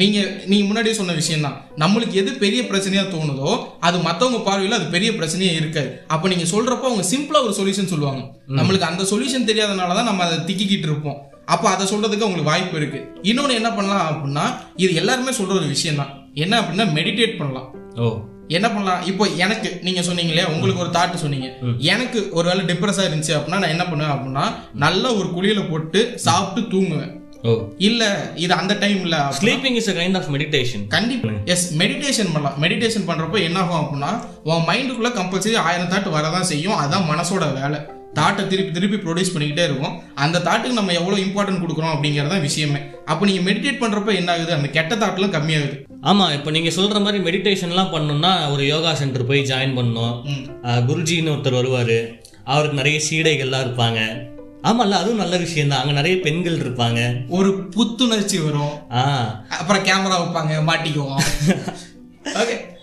நீங்க 0.00 0.18
நீங்க 0.50 0.64
முன்னாடியே 0.68 0.94
சொன்ன 0.96 1.12
விஷயம் 1.20 1.44
தான் 1.46 1.60
நம்மளுக்கு 1.82 2.18
எது 2.22 2.30
பெரிய 2.42 2.62
பிரச்சனையா 2.70 3.04
தோணுதோ 3.12 3.50
அது 3.88 3.96
மத்தவங்க 4.08 4.40
பார்வையில 4.48 4.78
அது 4.80 4.88
பெரிய 4.96 5.10
பிரச்சனையே 5.20 5.52
இருக்காது. 5.60 5.90
அப்ப 6.14 6.28
நீங்க 6.32 6.46
சொல்றப்ப 6.54 6.90
அவங்க 6.90 7.06
சிம்பிளா 7.12 7.40
ஒரு 7.46 7.54
சொல்யூஷன் 7.60 7.92
சொல்லுவாங்க. 7.94 8.22
நம்மளுக்கு 8.58 8.90
அந்த 8.90 9.04
சொல்யூஷன் 9.12 9.48
தெரியாதனால 9.52 9.96
தான் 9.98 10.10
நம்ம 10.10 10.24
அதை 10.26 10.38
திக்கிக்கிட்டு 10.48 10.88
இருப்போம். 10.90 11.18
அப்ப 11.48 11.68
அதை 11.68 11.86
சொல்றதுக்கு 11.86 12.28
உங்களுக்கு 12.28 12.50
வாய்ப்பு 12.52 12.76
இருக்கு. 12.76 13.00
இன்னொன்னு 13.22 13.54
என்ன 13.54 13.70
பண்ணலாம் 13.72 14.08
அப்படின்னா 14.10 14.44
இது 14.76 14.94
எல்லாருமே 14.94 15.30
சொல்ற 15.30 15.52
ஒரு 15.52 15.66
விஷயம் 15.66 15.96
தான் 15.96 16.30
என்ன 16.34 16.60
அப்படின்னா 16.60 16.86
மெடிடேட் 16.98 17.38
பண்ணலாம். 17.38 17.68
ஓ. 17.96 18.08
என்ன 18.48 18.66
பண்ணலாம்? 18.68 19.04
இப்போ 19.04 19.24
எனக்கு 19.24 19.78
நீங்க 19.82 20.02
சொன்னீங்க 20.02 20.32
இல்லையா 20.32 20.50
உங்களுக்கு 20.50 20.82
ஒரு 20.82 20.90
தாட்டு 20.90 21.14
சொன்னீங்க. 21.14 21.48
எனக்கு 21.78 22.28
ஒருவேளை 22.32 22.64
டிப்ரெஸா 22.64 23.04
இருந்துச்சு 23.08 23.34
அப்படின்னா 23.34 23.58
நான் 23.58 23.74
என்ன 23.76 23.86
பண்ணுவேன் 23.86 24.14
அப்படின்னா 24.14 24.44
நல்ல 24.74 25.14
ஒரு 25.14 25.28
குளியல 25.28 25.70
போட்டு 25.70 26.12
சாப்பிட்டு 26.18 26.76
தூங்குவேன். 26.76 27.12
ஓ. 27.42 27.50
இல்ல 27.78 28.32
இது 28.34 28.54
அந்த 28.54 28.74
டைம் 28.74 29.00
இல்ல 29.00 29.32
sleeping 29.42 29.74
is 29.74 29.90
kind 29.90 30.16
of 30.16 30.30
meditation 30.30 30.86
கண்டிப்பா. 30.86 31.28
எஸ் 31.44 31.76
மெடிடேஷன் 31.76 32.32
பண்ணலாம். 32.32 32.62
மெடிடேஷன் 32.62 33.06
பண்றப்போ 33.06 33.42
என்ன 33.42 33.60
ஆகும் 33.60 33.82
அப்படின்னா 33.82 34.10
உன் 34.42 34.66
மைண்டுக்குள்ள 34.68 35.10
கம்பல்சரி 35.10 35.56
ஆயிரம் 35.56 35.90
தாட்டு 35.90 36.16
வரதான் 36.16 36.50
செய்யும். 36.52 36.78
அதான் 36.78 37.08
மனசோட 37.12 37.52
வேலை. 37.60 37.78
தாட்டை 38.14 38.46
திருப்பி 38.46 38.72
திருப்பி 38.72 38.96
ப்ரொடியூஸ் 38.96 39.34
பண்ணிக்கிட்டே 39.34 39.64
இருக்கும் 39.64 40.00
அந்த 40.14 40.38
தாட்டுக்கு 40.38 40.72
நம்ம 40.72 40.92
எவ்வளவு 40.92 41.22
இம்பார்ட்டன்ட் 41.22 41.64
கொடுக்குறோம் 41.64 41.94
அப்படிங்கறது 41.94 42.28
தான் 42.28 42.40
விஷயமே. 42.40 42.78
அப்போ 43.04 43.26
நீங்க 43.26 43.50
மெடிடேட் 43.50 43.80
பண்றப்ப 43.80 44.14
என்ன 44.14 44.32
ஆகுது? 44.32 44.52
அந்த 44.52 44.68
கெட்ட 44.68 44.96
தாட்லாம் 44.96 45.34
கம்மியாகுது. 45.34 45.84
ஆமா 46.02 46.32
இப்போ 46.32 46.50
நீங்க 46.50 46.68
சொல்ற 46.68 47.00
மாதிரி 47.00 47.24
மெடிடேஷன்லாம் 47.24 47.92
பண்ணணும்னா 47.92 48.52
ஒரு 48.52 48.66
யோகா 48.66 48.94
சென்டர் 48.94 49.26
போய் 49.26 49.42
ஜாயின் 49.42 49.76
பண்ணணும். 49.78 50.22
ம். 50.22 50.46
ஆஹ் 50.62 50.84
குருஜின்னு 50.84 51.34
ஒருத்தர் 51.34 51.58
வருவாரு. 51.60 52.18
அவருக்கு 52.44 52.76
நிறைய 52.76 53.00
சீடைகள்லாம் 53.10 53.66
இருப்பாங்க. 53.66 54.26
ஆமால்ல 54.62 54.90
அதுவும் 54.90 55.16
நல்ல 55.16 55.36
விஷயம் 55.36 55.68
தான் 55.68 55.80
அங்க 55.80 55.92
நிறைய 55.92 56.20
பெண்கள் 56.20 56.58
இருப்பாங்க. 56.58 57.28
ஒரு 57.28 57.68
புத்துணர்ச்சி 57.68 58.38
வரும். 58.38 58.88
அப்புறம் 59.48 59.84
கேமரா 59.84 60.16
வைப்பாங்க 60.22 60.72
மாட்டிக்குவோம். 60.72 61.20
ஓகே 62.34 62.76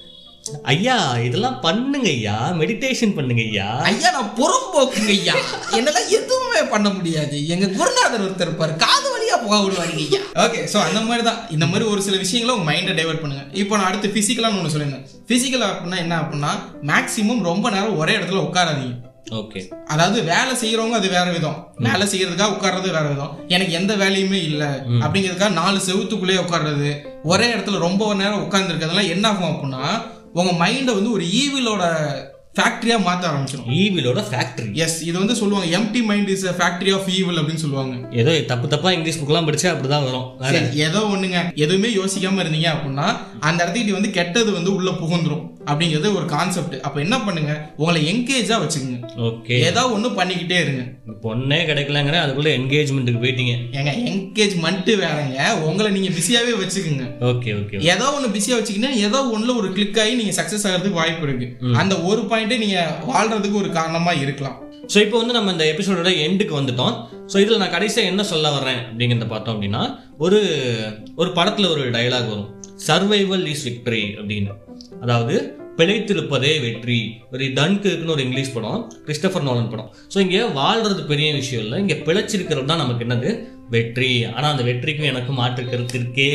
ஐயா 0.73 0.95
இதெல்லாம் 1.27 1.59
பண்ணுங்க 1.65 2.07
ஐயா. 2.09 2.35
மெடிடேஷன் 2.59 3.15
பண்ணுங்க 3.17 3.41
ஐயா. 3.47 3.67
ஐயா 3.89 4.09
நான் 4.17 4.31
புறம்போக்குங்க 4.39 5.11
ஐயா. 5.17 5.33
என்னால 5.77 6.01
எதுவுமே 6.19 6.61
பண்ண 6.73 6.87
முடியாது. 6.89 7.47
எங்க 7.47 7.67
குருநாதர் 7.77 8.25
ஒருத்தர் 8.25 8.49
இருப்பாரு. 8.49 8.75
காது 8.85 9.07
வழியா 9.13 9.37
போக 9.45 9.59
விடுவாருங்க 9.63 10.03
ஐயா. 10.07 10.21
ஓகே 10.45 10.61
சோ 10.73 10.77
அந்த 10.87 11.01
மாதிரி 11.09 11.23
தான் 11.23 11.41
இந்த 11.49 11.65
மாதிரி 11.65 11.89
ஒரு 11.93 12.01
சில 12.01 12.17
விஷயங்களை 12.17 12.55
உங்க 12.57 12.67
மைண்டை 12.71 12.95
டைவர்ட் 12.99 13.23
பண்ணுங்க. 13.23 13.43
இப்போ 13.63 13.73
நான் 13.77 13.89
அடுத்து 13.89 14.15
பிசிக்கலான்னு 14.17 14.59
ஒன்று 14.61 14.73
சொல்லியிருந்தேன் 14.75 15.07
பிசிக்கல் 15.31 15.67
அப்படின்னா 15.71 15.99
என்ன 16.05 16.21
அப்படின்னா 16.21 16.53
மேக்ஸிமம் 16.91 17.43
ரொம்ப 17.51 17.69
நேரம் 17.69 17.99
ஒரே 18.03 18.15
இடத்துல 18.17 18.45
உட்காராதீங்க. 18.47 18.95
ஓகே 19.37 19.59
அதாவது 19.87 20.17
வேலை 20.23 20.51
செய்யறவங்க 20.61 20.97
அது 20.99 21.07
வேற 21.09 21.27
விதம். 21.31 21.55
வேலை 21.85 22.05
செய்யறதுக்காக 22.07 22.55
உட்கார்றது 22.55 22.89
வேற 22.97 23.05
விதம். 23.07 23.31
எனக்கு 23.47 23.73
எந்த 23.73 23.93
வேலையுமே 23.95 24.39
இல்ல. 24.49 24.63
அப்படிங்கிறதுக்காக 25.03 25.55
நாலு 25.61 25.79
செவுத்துக்குள்ளேயே 25.87 26.43
உட்கார்றது. 26.43 26.89
ஒரே 27.23 27.47
இடத்துல 27.53 27.77
ரொம்ப 27.77 28.13
நேரம் 28.13 28.43
உட்கார்ந்து 28.43 28.73
இருக்கிறதுலாம் 28.73 29.13
என்ன 29.15 29.27
ஆகும் 29.27 29.49
அப்படின்னா 29.51 29.83
உங்கள் 30.35 30.59
மைண்டை 30.59 30.93
வந்து 30.93 31.11
ஒரு 31.11 31.25
ஈவிலோட 31.33 31.83
ஃபேக்டரியா 32.57 32.97
மாத்த 33.05 33.23
ஆரம்பிச்சிடும் 33.29 33.71
ஈவிலோட 33.79 34.19
ஃபேக்டரி 34.27 34.69
எஸ் 34.83 34.97
இது 35.07 35.15
வந்து 35.21 35.35
சொல்லுவாங்க 35.39 35.67
empty 35.77 36.01
mind 36.09 36.29
is 36.33 36.45
factory 36.59 36.91
of 36.97 37.09
evil 37.15 37.39
அப்படின்னு 37.41 37.63
சொல்லுவாங்க. 37.63 37.95
ஏதோ 38.21 38.33
தப்பு 38.51 38.67
தப்பா 38.73 38.91
இங்கிலீஷ் 38.97 39.19
புக்லாம் 39.21 39.47
படிச்சா 39.47 39.71
அப்படிதான் 39.73 40.05
வரும். 40.07 40.27
ஏதோ 40.87 41.01
ஒண்ணுங்க. 41.13 41.39
எதுவுமே 41.65 41.89
யோசிக்காம 41.99 42.41
இருந்தீங்க 42.43 42.69
அப்படின்னா 42.75 43.07
அந்த 43.49 43.59
இடத்துக்கு 43.63 43.97
வந்து 43.97 44.11
கெட்டது 44.19 44.51
வந்து 44.57 44.71
உள்ள 44.77 44.91
புகுந்துரும் 45.01 45.43
அப்படிங்கிறது 45.69 46.09
ஒரு 46.17 46.25
கான்செப்ட் 46.33 46.75
அப்ப 46.87 46.97
என்ன 47.03 47.15
பண்ணுங்க? 47.27 47.53
உங்களை 47.81 47.99
என்கேஜா 48.11 48.55
வச்சுக்கோங்க. 48.63 48.99
ஓகே 49.27 49.55
ஏதாவது 49.67 49.93
ஒண்ணு 49.95 50.09
பண்ணிக்கிட்டே 50.19 50.57
இருங்க. 50.65 50.83
பொண்ணே 51.25 51.59
கிடைக்கலங்கிற 51.69 52.17
அதுக்குள்ள 52.23 52.49
என்கேஜ்மெண்ட்டுக்கு 52.59 53.21
போயிட்டீங்க. 53.23 53.53
ஏங்க 53.77 53.93
என்கேஜ்மெண்ட் 54.09 54.91
வேறங்க. 55.03 55.47
உங்களை 55.69 55.89
நீங்க 55.95 56.11
பிஸியாவே 56.17 56.53
வச்சுக்கோங்க. 56.61 57.05
ஓகே 57.31 57.51
ஓகே 57.59 57.81
ஏதோ 57.93 58.07
ஒண்ணு 58.17 58.29
பிஸியா 58.37 58.57
வச்சுக்கிட்டா 58.59 58.91
ஏதோ 59.07 59.21
ஒண்ணுல 59.35 59.55
ஒரு 59.61 59.69
கிளிக் 59.77 59.99
ஆகி 60.03 60.13
நீங்க 60.21 60.35
சக்சஸ் 60.39 60.67
ஆகிறதுக்கு 60.69 61.01
வாய்ப்பு 61.01 61.27
இருக்கு. 61.29 61.47
அந்த 61.81 61.95
ஒரு 62.11 62.21
பாயிண்டே 62.21 62.43
நீங்க 62.45 62.79
வாழ்றதுக்கு 63.11 63.61
ஒரு 63.61 63.69
காரணமா 63.71 64.11
இருக்கலாம். 64.11 64.57
ஸோ 64.93 64.97
இப்போ 65.01 65.17
வந்து 65.17 65.33
நம்ம 65.33 65.51
இந்த 65.51 65.65
எபிசோடோட 65.73 66.11
எண்டுக்கு 66.25 66.53
வந்துட்டோம். 66.59 66.95
ஸோ 67.31 67.35
இதில் 67.43 67.57
நான் 67.57 67.75
கடைசியாக 67.75 68.11
என்ன 68.11 68.23
சொல்ல 68.23 68.51
வர்றேன் 68.51 68.81
அப்படிங்கிறத 68.89 69.27
பார்த்தோம் 69.27 69.55
அப்படின்னா 69.55 69.99
ஒரு 70.17 70.39
ஒரு 71.15 71.31
படத்தில் 71.31 71.71
ஒரு 71.73 71.83
டயலாக் 71.95 72.31
வரும். 72.33 72.49
சர்வைவல் 72.87 73.45
இஸ் 73.53 73.65
விக்டரி 73.69 74.03
அப்படின்னு. 74.19 74.53
அதாவது 75.01 75.35
பிழைத்திருப்பதே 75.77 76.51
வெற்றி. 76.65 76.99
ஒரு 77.31 77.45
டன்குன்னு 77.57 78.13
ஒரு 78.15 78.23
இங்கிலீஷ் 78.25 78.53
படம் 78.53 78.91
கிறிஸ்டபர் 79.07 79.45
நோலன் 79.47 79.71
படம். 79.73 79.89
ஸோ 80.13 80.17
இங்கே 80.19 80.41
வாழ்றது 80.61 81.01
பெரிய 81.05 81.33
விஷயம் 81.33 81.63
இல்லை. 81.63 81.79
இங்கே 81.79 81.97
பிழைச்சிருக்கிறது 82.05 82.65
தான் 82.65 82.83
நமக்கு 82.83 83.05
என்னது? 83.05 83.31
வெற்றி. 83.73 84.09
ஆனால் 84.35 84.51
அந்த 84.53 84.63
வெற்றிக்கும் 84.69 85.09
எனக்கு 85.11 85.31
மாற்று 85.39 85.63
கருத்து 85.69 85.95
இருக்கே. 85.99 86.31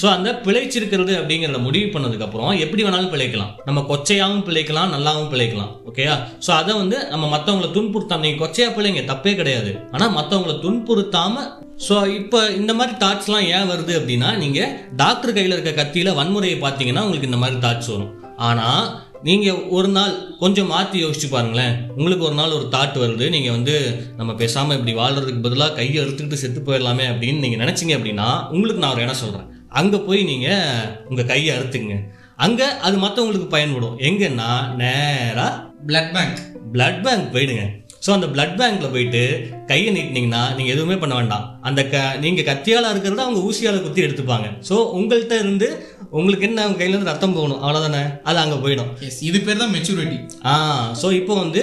ஸோ 0.00 0.06
அந்த 0.16 0.28
பிழைச்சிருக்கிறது 0.46 1.12
அப்படிங்கிறத 1.20 1.60
முடிவு 1.66 1.88
பண்ணதுக்கப்புறம் 1.94 2.52
எப்படி 2.64 2.84
வேணாலும் 2.86 3.12
பிழைக்கலாம். 3.14 3.52
நம்ம 3.68 3.82
கொச்சையாகவும் 3.90 4.46
பிழைக்கலாம் 4.48 4.92
நல்லாவும் 4.94 5.30
பிழைக்கலாம். 5.34 5.70
ஓகேயா 5.90 6.16
ஸோ 6.46 6.52
அதை 6.60 6.74
வந்து 6.82 6.98
நம்ம 7.12 7.28
மற்றவங்களை 7.34 7.70
துன்புறுத்தாம 7.76 8.24
நீங்கள் 8.26 8.42
கொச்சையா 8.44 8.70
பிள்ளைங்க 8.78 9.04
தப்பே 9.12 9.34
கிடையாது. 9.42 9.72
ஆனால் 9.94 10.16
மற்றவங்களை 10.18 10.56
துன்புறுத்தாம 10.66 11.46
ஸோ 11.86 11.94
இப்போ 12.18 12.40
இந்த 12.58 12.72
மாதிரி 12.78 12.94
தாட்ஸ்லாம் 13.04 13.46
ஏன் 13.54 13.70
வருது 13.70 13.92
அப்படின்னா 14.00 14.28
நீங்கள் 14.42 14.74
டாக்டர் 15.00 15.36
கையில் 15.36 15.54
இருக்க 15.56 15.72
கத்தியில் 15.80 16.16
வன்முறையை 16.18 16.58
பார்த்தீங்கன்னா 16.66 17.02
உங்களுக்கு 17.06 17.30
இந்த 17.30 17.40
மாதிரி 17.44 17.58
தாட்ஸ் 17.64 17.90
வரும். 17.94 18.12
ஆனால் 18.48 18.86
நீங்கள் 19.26 19.60
ஒரு 19.76 19.88
நாள் 19.96 20.14
கொஞ்சம் 20.40 20.70
மாற்றி 20.72 20.96
யோசிச்சு 21.04 21.28
பாருங்களேன். 21.30 21.74
உங்களுக்கு 21.96 22.24
ஒரு 22.28 22.36
நாள் 22.40 22.56
ஒரு 22.56 22.66
தாட் 22.74 22.96
வருது 23.02 23.26
நீங்கள் 23.34 23.54
வந்து 23.56 23.74
நம்ம 24.18 24.34
பேசாமல் 24.40 24.76
இப்படி 24.78 24.94
வாழ்றதுக்கு 24.98 25.44
பதிலாக 25.46 25.76
கையை 25.78 25.98
எடுத்துக்கிட்டு 26.04 26.40
செத்து 26.42 26.60
போயிடலாமே 26.66 27.06
அப்படின்னு 27.12 27.44
நீங்கள் 27.44 27.62
நினச்சிங்க 27.62 27.94
அப்படின்னா 27.98 28.28
உங்களுக்கு 28.54 28.82
நான் 28.84 28.94
ஒரு 28.96 29.04
இடம் 29.06 29.22
சொல்கிறேன் 29.22 29.48
அங்கே 29.80 30.00
போய் 30.08 30.28
நீங்கள் 30.32 30.90
உங்கள் 31.08 31.30
கையை 31.32 31.52
அறுத்துங்க 31.56 31.96
அங்கே 32.46 32.66
அது 32.86 32.96
மற்றவங்களுக்கு 33.04 33.48
பயன்படும். 33.56 33.96
எங்கன்னா 34.08 34.50
நேராக 34.82 35.52
பிளட் 35.88 36.12
பேங்க் 36.16 36.38
பிளட் 36.74 37.02
பேங்க் 37.06 37.32
போயிடுங்க. 37.34 37.64
ஸோ 38.04 38.10
அந்த 38.14 38.26
பிளட் 38.32 38.56
பேங்க்ல 38.60 38.88
போயிட்டு 38.94 39.20
கையை 39.70 39.90
நீட்டினீங்கன்னா 39.96 40.40
நீங்க 40.56 40.70
எதுவுமே 40.72 40.96
பண்ண 41.02 41.14
வேண்டாம். 41.18 41.44
அந்த 41.68 41.80
க 41.92 42.02
நீங்க 42.24 42.42
கத்தியால 42.48 42.90
இருக்கிறத 42.92 43.22
அவங்க 43.26 43.40
ஊசியால 43.48 43.80
குத்தி 43.84 44.04
எடுத்துப்பாங்க. 44.06 44.48
ஸோ 44.68 44.74
உங்கள்கிட்ட 44.98 45.36
இருந்து 45.44 45.68
உங்களுக்கு 46.18 46.46
என்ன 46.48 46.62
அவங்க 46.64 46.78
கையில 46.80 46.94
இருந்து 46.94 47.12
ரத்தம் 47.12 47.36
போகணும்? 47.38 47.62
அவ்வளவுதானே? 47.62 48.02
அது 48.28 48.38
அங்க 48.44 48.58
போயிடும். 48.64 48.90
எஸ் 49.08 49.22
இது 49.28 49.40
பேர் 49.46 49.62
தான் 49.62 49.74
மெச்சூரிட்டி 49.76 50.18
ஆ 50.50 50.54
ஸோ 51.02 51.10
இப்போ 51.20 51.36
வந்து 51.42 51.62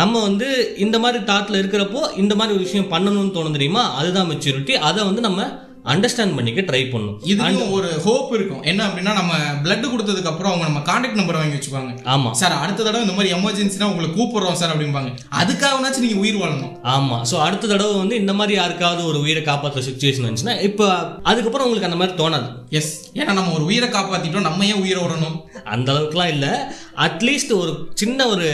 நம்ம 0.00 0.20
வந்து 0.28 0.46
இந்த 0.84 0.96
மாதிரி 1.04 1.18
தாட்ல 1.30 1.58
இருக்கிறப்போ 1.62 2.02
இந்த 2.22 2.32
மாதிரி 2.34 2.54
ஒரு 2.58 2.64
விஷயம் 2.68 2.92
பண்ணணும்னு 2.94 3.34
தோணும் 3.34 3.56
தெரியுமா? 3.58 3.82
அதுதான் 4.00 4.30
மெச்சூரிட்டி 4.32 4.76
அதை 4.90 5.00
வந்து 5.08 5.24
நம்ம 5.28 5.40
அண்டர்ஸ்டாண்ட் 5.84 6.34
பண்ணிக்க 6.36 6.60
ட்ரை 6.60 6.90
பண்ணும். 6.90 7.16
இதுக்கும் 7.30 7.72
ஒரு 7.76 7.88
ஹோப் 8.04 8.34
இருக்கும். 8.34 8.62
என்ன 8.62 8.86
அப்படின்னா 8.86 9.12
நம்ம 9.20 9.32
பிளட் 9.64 9.86
கொடுத்ததுக்கு 9.92 10.30
அப்புறம் 10.32 10.50
அவங்க 10.52 10.66
நம்ம 10.68 10.82
கான்டாக்ட் 10.90 11.20
நம்பர் 11.20 11.38
வாங்கி 11.40 11.56
வச்சுப்பாங்க. 11.56 11.90
ஆமா. 12.14 12.30
சார் 12.30 12.52
அடுத்த 12.52 12.82
தடவை 12.82 13.02
இந்த 13.06 13.16
மாதிரி 13.16 13.34
எமர்ஜென்சினா 13.38 13.88
உங்களை 13.92 14.10
கூப்பிடுறோம் 14.18 14.58
சார் 14.62 14.72
அப்படிம்பாங்க. 14.74 15.12
அதுக்காகனாச்சும் 15.40 16.06
நீங்க 16.06 16.20
உயிர் 16.24 16.40
வாழணும். 16.42 16.72
ஆமா. 16.96 17.18
ஸோ 17.30 17.38
அடுத்த 17.38 17.66
தடவை 17.66 17.94
வந்து 17.94 18.16
இந்த 18.16 18.32
மாதிரி 18.32 18.56
யாருக்காவது 18.60 19.06
ஒரு 19.06 19.20
உயிரை 19.20 19.42
காப்பாற்ற 19.42 19.80
சுச்சுவேஷன் 19.80 20.26
வந்துச்சுன்னா 20.28 20.60
இப்போ 20.60 20.86
அதுக்கப்புறம் 21.22 21.66
உங்களுக்கு 21.66 21.90
அந்த 21.92 22.00
மாதிரி 22.02 22.16
தோணாது. 22.22 22.50
எஸ் 22.68 22.92
ஏன்னா 23.14 23.32
நம்ம 23.32 23.52
ஒரு 23.52 23.64
உயிரை 23.64 23.88
காப்பாத்திட்டோம் 23.88 24.48
நம்ம 24.48 24.66
ஏன் 24.66 24.82
உயிரை 24.82 25.04
விடணும்? 25.04 25.36
அந்த 25.64 25.92
அளவுக்குலாம் 25.92 26.32
இல்லை. 26.34 26.52
அட்லீஸ்ட் 26.96 27.52
ஒரு 27.56 27.72
சின்ன 27.94 28.26
ஒரு 28.26 28.46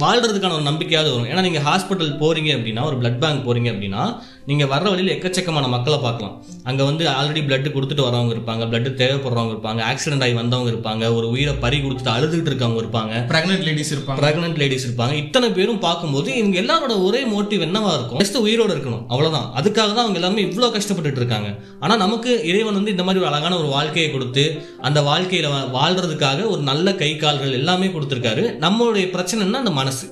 வாழ்றதுக்கான 0.00 0.56
ஒரு 0.58 0.66
நம்பிக்கையாவது 0.70 1.10
வரும். 1.14 1.28
ஏன்னா 1.30 1.40
நீங்கள் 1.40 1.62
ஹாஸ்பிட்டல் 1.62 2.12
போறீங்க 2.22 2.50
அப்படின்னா 2.56 2.82
ஒரு 2.82 2.96
பிளட் 3.00 3.18
பேங்க் 3.18 3.46
போறீங்க 3.48 3.70
அப்படின்னா 3.74 4.02
நீங்கள் 4.50 4.68
வர்ற 4.72 4.86
வழியில் 4.90 5.12
எக்கச்சக்கமான 5.14 5.68
மக்களை 5.72 5.96
பார்க்கலாம். 6.04 6.34
அங்கே 6.68 6.82
வந்து 6.88 7.04
ஆல்ரெடி 7.14 7.40
பிளட் 7.46 7.66
கொடுத்துட்டு 7.76 8.04
வரவங்க 8.06 8.32
இருப்பாங்க 8.34 8.64
பிளட் 8.70 8.88
தேவைப்படுறவங்க 9.00 9.52
இருப்பாங்க 9.54 9.80
ஆக்சிடென்ட் 9.90 10.24
ஆகி 10.26 10.34
வந்தவங்க 10.40 10.70
இருப்பாங்க 10.72 11.04
ஒரு 11.16 11.26
உயிரை 11.34 11.54
பறி 11.64 11.78
கொடுத்துட்டு 11.84 12.12
அழுதுகிட்டு 12.14 12.50
இருக்கவங்க 12.52 12.80
இருப்பாங்க. 12.82 13.12
பிரெக்னென்ட் 13.32 13.64
லேடிஸ் 13.68 13.92
இருப்பாங்க. 13.94 14.20
பிரெக்னன்ட் 14.22 14.60
லேடிஸ் 14.62 14.86
இருப்பாங்க. 14.88 15.14
இத்தனை 15.22 15.50
பேரும் 15.58 15.82
பார்க்கும்போது 15.86 16.28
இவங்க 16.40 16.58
எல்லாரோட 16.64 17.02
ஒரே 17.08 17.22
மோட்டிவ் 17.34 17.64
என்னவா 17.68 17.92
இருக்கும்? 17.96 18.20
ஜஸ்ட் 18.22 18.38
உயிரோட 18.46 18.70
இருக்கணும். 18.76 19.04
அவ்வளவுதான். 19.12 19.48
அதுக்காக 19.60 19.90
தான் 19.96 20.04
அவங்க 20.06 20.20
எல்லாமே 20.22 20.44
இவ்வளோ 20.48 20.70
கஷ்டப்பட்டுட்டு 20.76 21.22
இருக்காங்க. 21.22 21.50
ஆனா 21.80 21.96
நமக்கு 22.04 22.32
இறைவன் 22.50 22.78
வந்து 22.80 22.94
இந்த 22.96 23.06
மாதிரி 23.08 23.22
ஒரு 23.24 23.30
அழகான 23.32 23.58
ஒரு 23.62 23.70
வாழ்க்கையை 23.76 24.10
கொடுத்து 24.12 24.46
அந்த 24.88 25.00
வாழ்க்கையில 25.10 25.50
வாழ்றதுக்காக 25.78 26.48
ஒரு 26.54 26.62
நல்ல 26.72 26.94
கை 27.02 27.12
கால்கள் 27.24 27.58
எல்லாமே 27.62 27.88
கொடுத்துருக்காரு. 27.96 28.44
நம்மளுடைய 28.66 29.06
பிரச்சனைன்னா 29.16 29.64
அந்த 29.64 29.74
மனசு. 29.80 30.06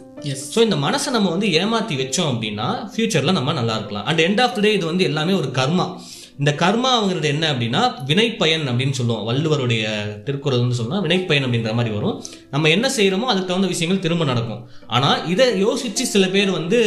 ஸோ 0.55 0.59
இந்த 0.67 0.79
மனசை 0.87 1.11
நம்ம 1.17 1.31
வந்து 1.37 1.49
ஏமாற்றி 1.61 1.97
வச்சோம் 2.03 2.31
அப்படின்னா 2.33 2.69
ஃபியூச்சரில் 2.95 3.39
நம்ம 3.39 3.57
நல்லா 3.61 3.77
இருக்கலாம். 3.79 4.09
And 4.11 4.25
end 4.27 4.43
of 4.47 4.57
the 4.59 4.67
day 4.67 4.73
இது 4.79 4.87
வந்து 4.93 5.09
எல்லாமே 5.13 5.35
ஒரு 5.43 5.51
கர்மா. 5.61 5.89
இந்த 6.43 6.53
கர்மா 6.61 6.91
கர்மாங்கிறது 6.95 7.29
என்ன 7.33 7.45
அப்படின்னா 7.53 7.81
வினைப்பயன் 8.09 8.65
அப்படின்னு 8.71 8.97
சொல்லுவோம். 8.99 9.25
வள்ளுவருடைய 9.29 9.85
திருக்குறள் 10.27 10.63
வந்து 10.63 10.79
சொன்னால் 10.79 11.03
வினைப்பயன் 11.05 11.45
அப்படின்ற 11.47 11.73
மாதிரி 11.79 11.91
வரும். 11.97 12.17
நம்ம 12.55 12.71
என்ன 12.77 12.87
செய்கிறோமோ 12.97 13.27
அதுக்கு 13.33 13.51
தகுந்த 13.51 13.69
விஷயங்கள் 13.73 14.01
திரும்ப 14.05 14.25
நடக்கும். 14.31 14.63
ஆனால் 14.97 15.21
இதை 15.33 15.47
யோசித்து 15.65 16.05
சில 16.15 16.27
பேர் 16.35 16.51
வந்து 16.57 16.79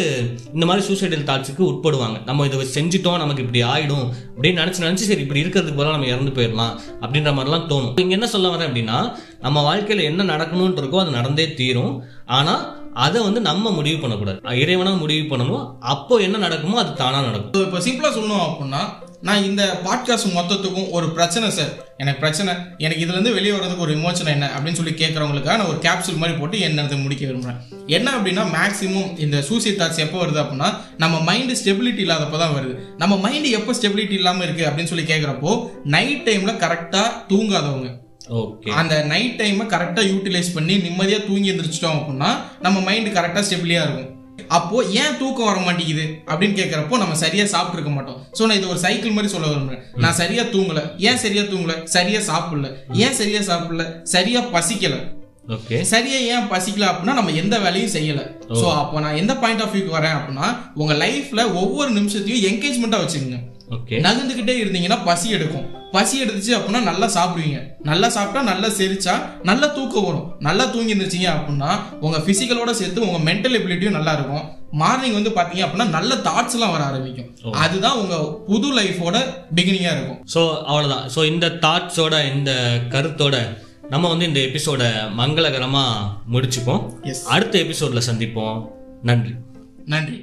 இந்த 0.55 0.65
மாதிரி 0.69 0.85
சூசைடல் 0.87 1.27
தாட்ஸுக்கு 1.29 1.63
உட்படுவாங்க. 1.71 2.17
நம்ம 2.29 2.47
இதை 2.49 2.67
செஞ்சுட்டோம் 2.77 3.21
நமக்கு 3.23 3.43
இப்படி 3.45 3.61
ஆகிடும் 3.73 4.05
அப்படின்னு 4.35 4.61
நினச்சி 4.63 4.85
நினச்சி 4.85 5.07
சரி 5.11 5.23
இப்படி 5.25 5.43
இருக்கிறதுக்கு 5.43 5.79
போல 5.81 5.95
நம்ம 5.95 6.09
இறந்து 6.13 6.33
போயிடலாம் 6.39 6.73
அப்படின்ற 7.03 7.33
மாதிரிலாம் 7.37 7.67
தோணும். 7.71 7.95
இங்கே 8.05 8.17
என்ன 8.19 8.29
சொல்ல 8.35 8.51
வரேன் 8.55 8.69
அப்படின்னா 8.69 8.99
நம்ம 9.45 9.63
வாழ்க்கையில் 9.69 10.09
என்ன 10.11 10.27
நடக்கணும்னு 10.33 10.81
இருக்கோ 10.83 11.01
அது 11.03 11.17
நடந்தே 11.19 11.47
தீரும். 11.61 11.95
ஆனால் 12.39 12.63
அதை 13.05 13.19
வந்து 13.27 13.41
நம்ம 13.49 13.71
முடிவு 13.79 13.97
பண்ணக்கூடாது. 14.01 14.39
இறைவனா 14.63 14.93
முடிவு 15.01 15.25
பண்ணணும். 15.31 15.65
அப்போ 15.93 16.15
என்ன 16.27 16.37
நடக்குமோ 16.45 16.79
அது 16.83 16.93
தானா 17.01 17.19
நடக்கும். 17.27 17.65
இப்போ 17.67 17.81
சிம்பிளா 17.87 18.11
சொல்லணும் 18.15 18.45
அப்படின்னா 18.47 18.81
நான் 19.27 19.45
இந்த 19.49 19.63
பாட்காஸ்ட் 19.85 20.35
மொத்தத்துக்கும் 20.37 20.89
ஒரு 20.97 21.07
பிரச்சனை 21.15 21.47
சார் 21.57 21.71
எனக்கு 22.01 22.21
பிரச்சனை. 22.23 22.51
எனக்கு 22.85 23.03
இதுல 23.03 23.15
இருந்து 23.15 23.33
வெளியே 23.37 23.53
வர்றதுக்கு 23.53 23.85
ஒரு 23.85 23.93
இமோஷன் 23.97 24.31
என்ன 24.33 24.49
அப்படின்னு 24.55 24.79
சொல்லி 24.79 24.93
கேட்கறவங்களுக்காக 25.01 25.57
நான் 25.61 25.71
ஒரு 25.73 25.79
கேப்சூல் 25.85 26.19
மாதிரி 26.21 26.35
போட்டு 26.39 26.57
என்னது 26.67 27.01
முடிக்க 27.03 27.23
விரும்புறேன். 27.25 27.61
என்ன 27.97 28.07
அப்படின்னா 28.17 28.43
மேக்ஸிமம் 28.57 29.11
இந்த 29.25 29.37
சூசைட் 29.49 29.79
தாட்ஸ் 29.81 30.03
எப்போ 30.05 30.19
வருது 30.23 30.41
அப்படின்னா 30.43 30.69
நம்ம 31.03 31.17
மைண்டு 31.29 31.59
ஸ்டெபிலிட்டி 31.61 32.03
இல்லாதப்போ 32.07 32.39
தான் 32.43 32.57
வருது. 32.57 32.75
நம்ம 33.03 33.15
மைண்டு 33.25 33.55
எப்போ 33.59 33.73
ஸ்டெபிலிட்டி 33.79 34.17
இல்லாமல் 34.21 34.47
இருக்கு 34.47 34.67
அப்படின்னு 34.69 34.93
சொல்லி 34.93 35.07
கேட்குறப்போ 35.13 35.53
நைட் 35.95 36.25
டைம்ல 36.27 36.53
கரெக்டாக 36.65 37.15
தூங்காதவங்க. 37.31 37.89
அந்த 38.81 38.93
நைட் 39.13 39.39
டைமை 39.41 39.65
கரெக்டாக 39.73 40.09
யூட்டிலைஸ் 40.11 40.53
பண்ணி 40.57 40.75
நிம்மதியாக 40.77 41.25
தூங்கி 41.29 41.51
எந்திரிச்சிட்டோம் 41.53 41.97
அப்படின்னா 41.99 42.29
நம்ம 42.65 42.77
மைண்டு 42.87 43.17
கரெக்டாக 43.17 43.45
ஸ்டெபிலியாக 43.47 43.85
இருக்கும். 43.85 44.13
அப்போ 44.57 44.77
ஏன் 45.01 45.17
தூக்கம் 45.19 45.49
வர 45.49 45.59
மாட்டேங்குது 45.59 46.03
அப்படின்னு 46.29 46.57
கேட்குறப்போ 46.59 46.97
நம்ம 47.03 47.15
சரியா 47.21 47.45
சாப்பிட்டு 47.53 47.77
இருக்க 47.77 47.93
மாட்டோம். 47.95 48.19
ஸோ 48.37 48.45
நான் 48.47 48.57
இது 48.57 48.69
ஒரு 48.73 48.81
சைக்கிள் 48.85 49.15
மாதிரி 49.15 49.31
சொல்ல 49.33 49.47
விரும்புறேன். 49.47 49.83
நான் 50.03 50.17
சரியா 50.21 50.43
தூங்கல. 50.55 50.81
ஏன் 51.09 51.21
சரியா 51.23 51.43
தூங்கல? 51.53 51.75
சரியா 51.95 52.19
சாப்பிடல. 52.31 52.69
ஏன் 53.05 53.17
சரியா 53.19 53.41
சாப்பிடல? 53.51 53.85
சரியா 54.15 54.41
பசிக்கல. 54.55 54.97
ஓகே 55.55 55.77
சரியா 55.91 56.17
ஏன் 56.35 56.47
பசிக்கல 56.53 56.87
அப்படின்னா 56.91 57.13
நம்ம 57.19 57.33
எந்த 57.41 57.57
வேலையும் 57.65 57.93
செய்யல. 57.97 58.21
ஸோ 58.59 58.65
அப்போ 58.81 58.99
நான் 58.99 59.19
எந்த 59.21 59.35
பாயிண்ட் 59.43 59.61
ஆஃப் 59.65 59.75
வியூக்கு 59.75 59.97
வரேன் 59.97 60.15
அப்படின்னா 60.17 60.47
உங்க 60.73 60.93
லைஃப்ல 61.03 61.43
ஒவ்வொரு 61.61 61.91
நிமிஷத்தையும் 61.99 62.45
என்கேஜ்மெண்ட்டாக 62.49 63.03
வச்சுக்கோங்க. 63.03 63.39
நகர்ந்துகிட்டே 64.05 64.53
இருந்தீங்கன்னா 64.61 65.03
பசி 65.03 65.29
எடுக்கும். 65.29 65.65
பசி 65.91 66.21
எடுத்துச்சு 66.23 66.53
அப்படின்னா 66.55 66.81
நல்லா 66.81 67.07
சாப்பிடுவீங்க. 67.15 67.59
நல்லா 67.89 68.07
சாப்பிட்டா 68.09 68.41
நல்லா 68.51 68.67
செரிச்சா 68.77 69.13
நல்லா 69.43 69.67
தூக்கம் 69.67 70.05
வரும். 70.07 70.33
நல்லா 70.39 70.65
தூங்கி 70.65 70.93
இருந்துச்சீங்க 70.93 71.29
அப்படின்னா 71.35 71.71
உங்க 71.99 72.17
பிசிக்கலோட 72.17 72.69
சேர்த்து 72.69 73.05
உங்க 73.07 73.31
மென்டல் 73.31 73.57
எபிலிட்டியும் 73.59 73.97
நல்லா 73.99 74.13
இருக்கும். 74.13 74.45
மார்னிங் 74.71 75.13
வந்து 75.13 75.29
பாத்தீங்க 75.29 75.65
அப்படின்னா 75.65 75.89
நல்ல 75.89 76.15
தாட்ஸ் 76.15 76.53
எல்லாம் 76.53 76.71
வர 76.71 76.83
ஆரம்பிக்கும். 76.83 77.29
அதுதான் 77.51 77.99
உங்க 78.01 78.15
புது 78.49 78.69
லைஃபோட 78.79 79.17
பிகினிங்கா 79.55 79.93
இருக்கும். 79.97 80.19
ஸோ 80.33 80.43
அவ்வளோதான் 80.69 81.05
ஸோ 81.15 81.25
இந்த 81.25 81.47
தாட்ஸோட 81.47 82.35
இந்த 82.35 82.53
கருத்தோட 82.95 83.37
நம்ம 83.89 84.07
வந்து 84.07 84.25
இந்த 84.25 84.39
எபிசோட 84.39 84.83
மங்களகரமாக 85.19 86.07
முடிச்சுப்போம். 86.33 86.81
அடுத்த 87.25 87.57
எபிசோட்ல 87.59 88.01
சந்திப்போம். 88.09 88.57
நன்றி. 89.03 89.35
நன்றி. 89.85 90.17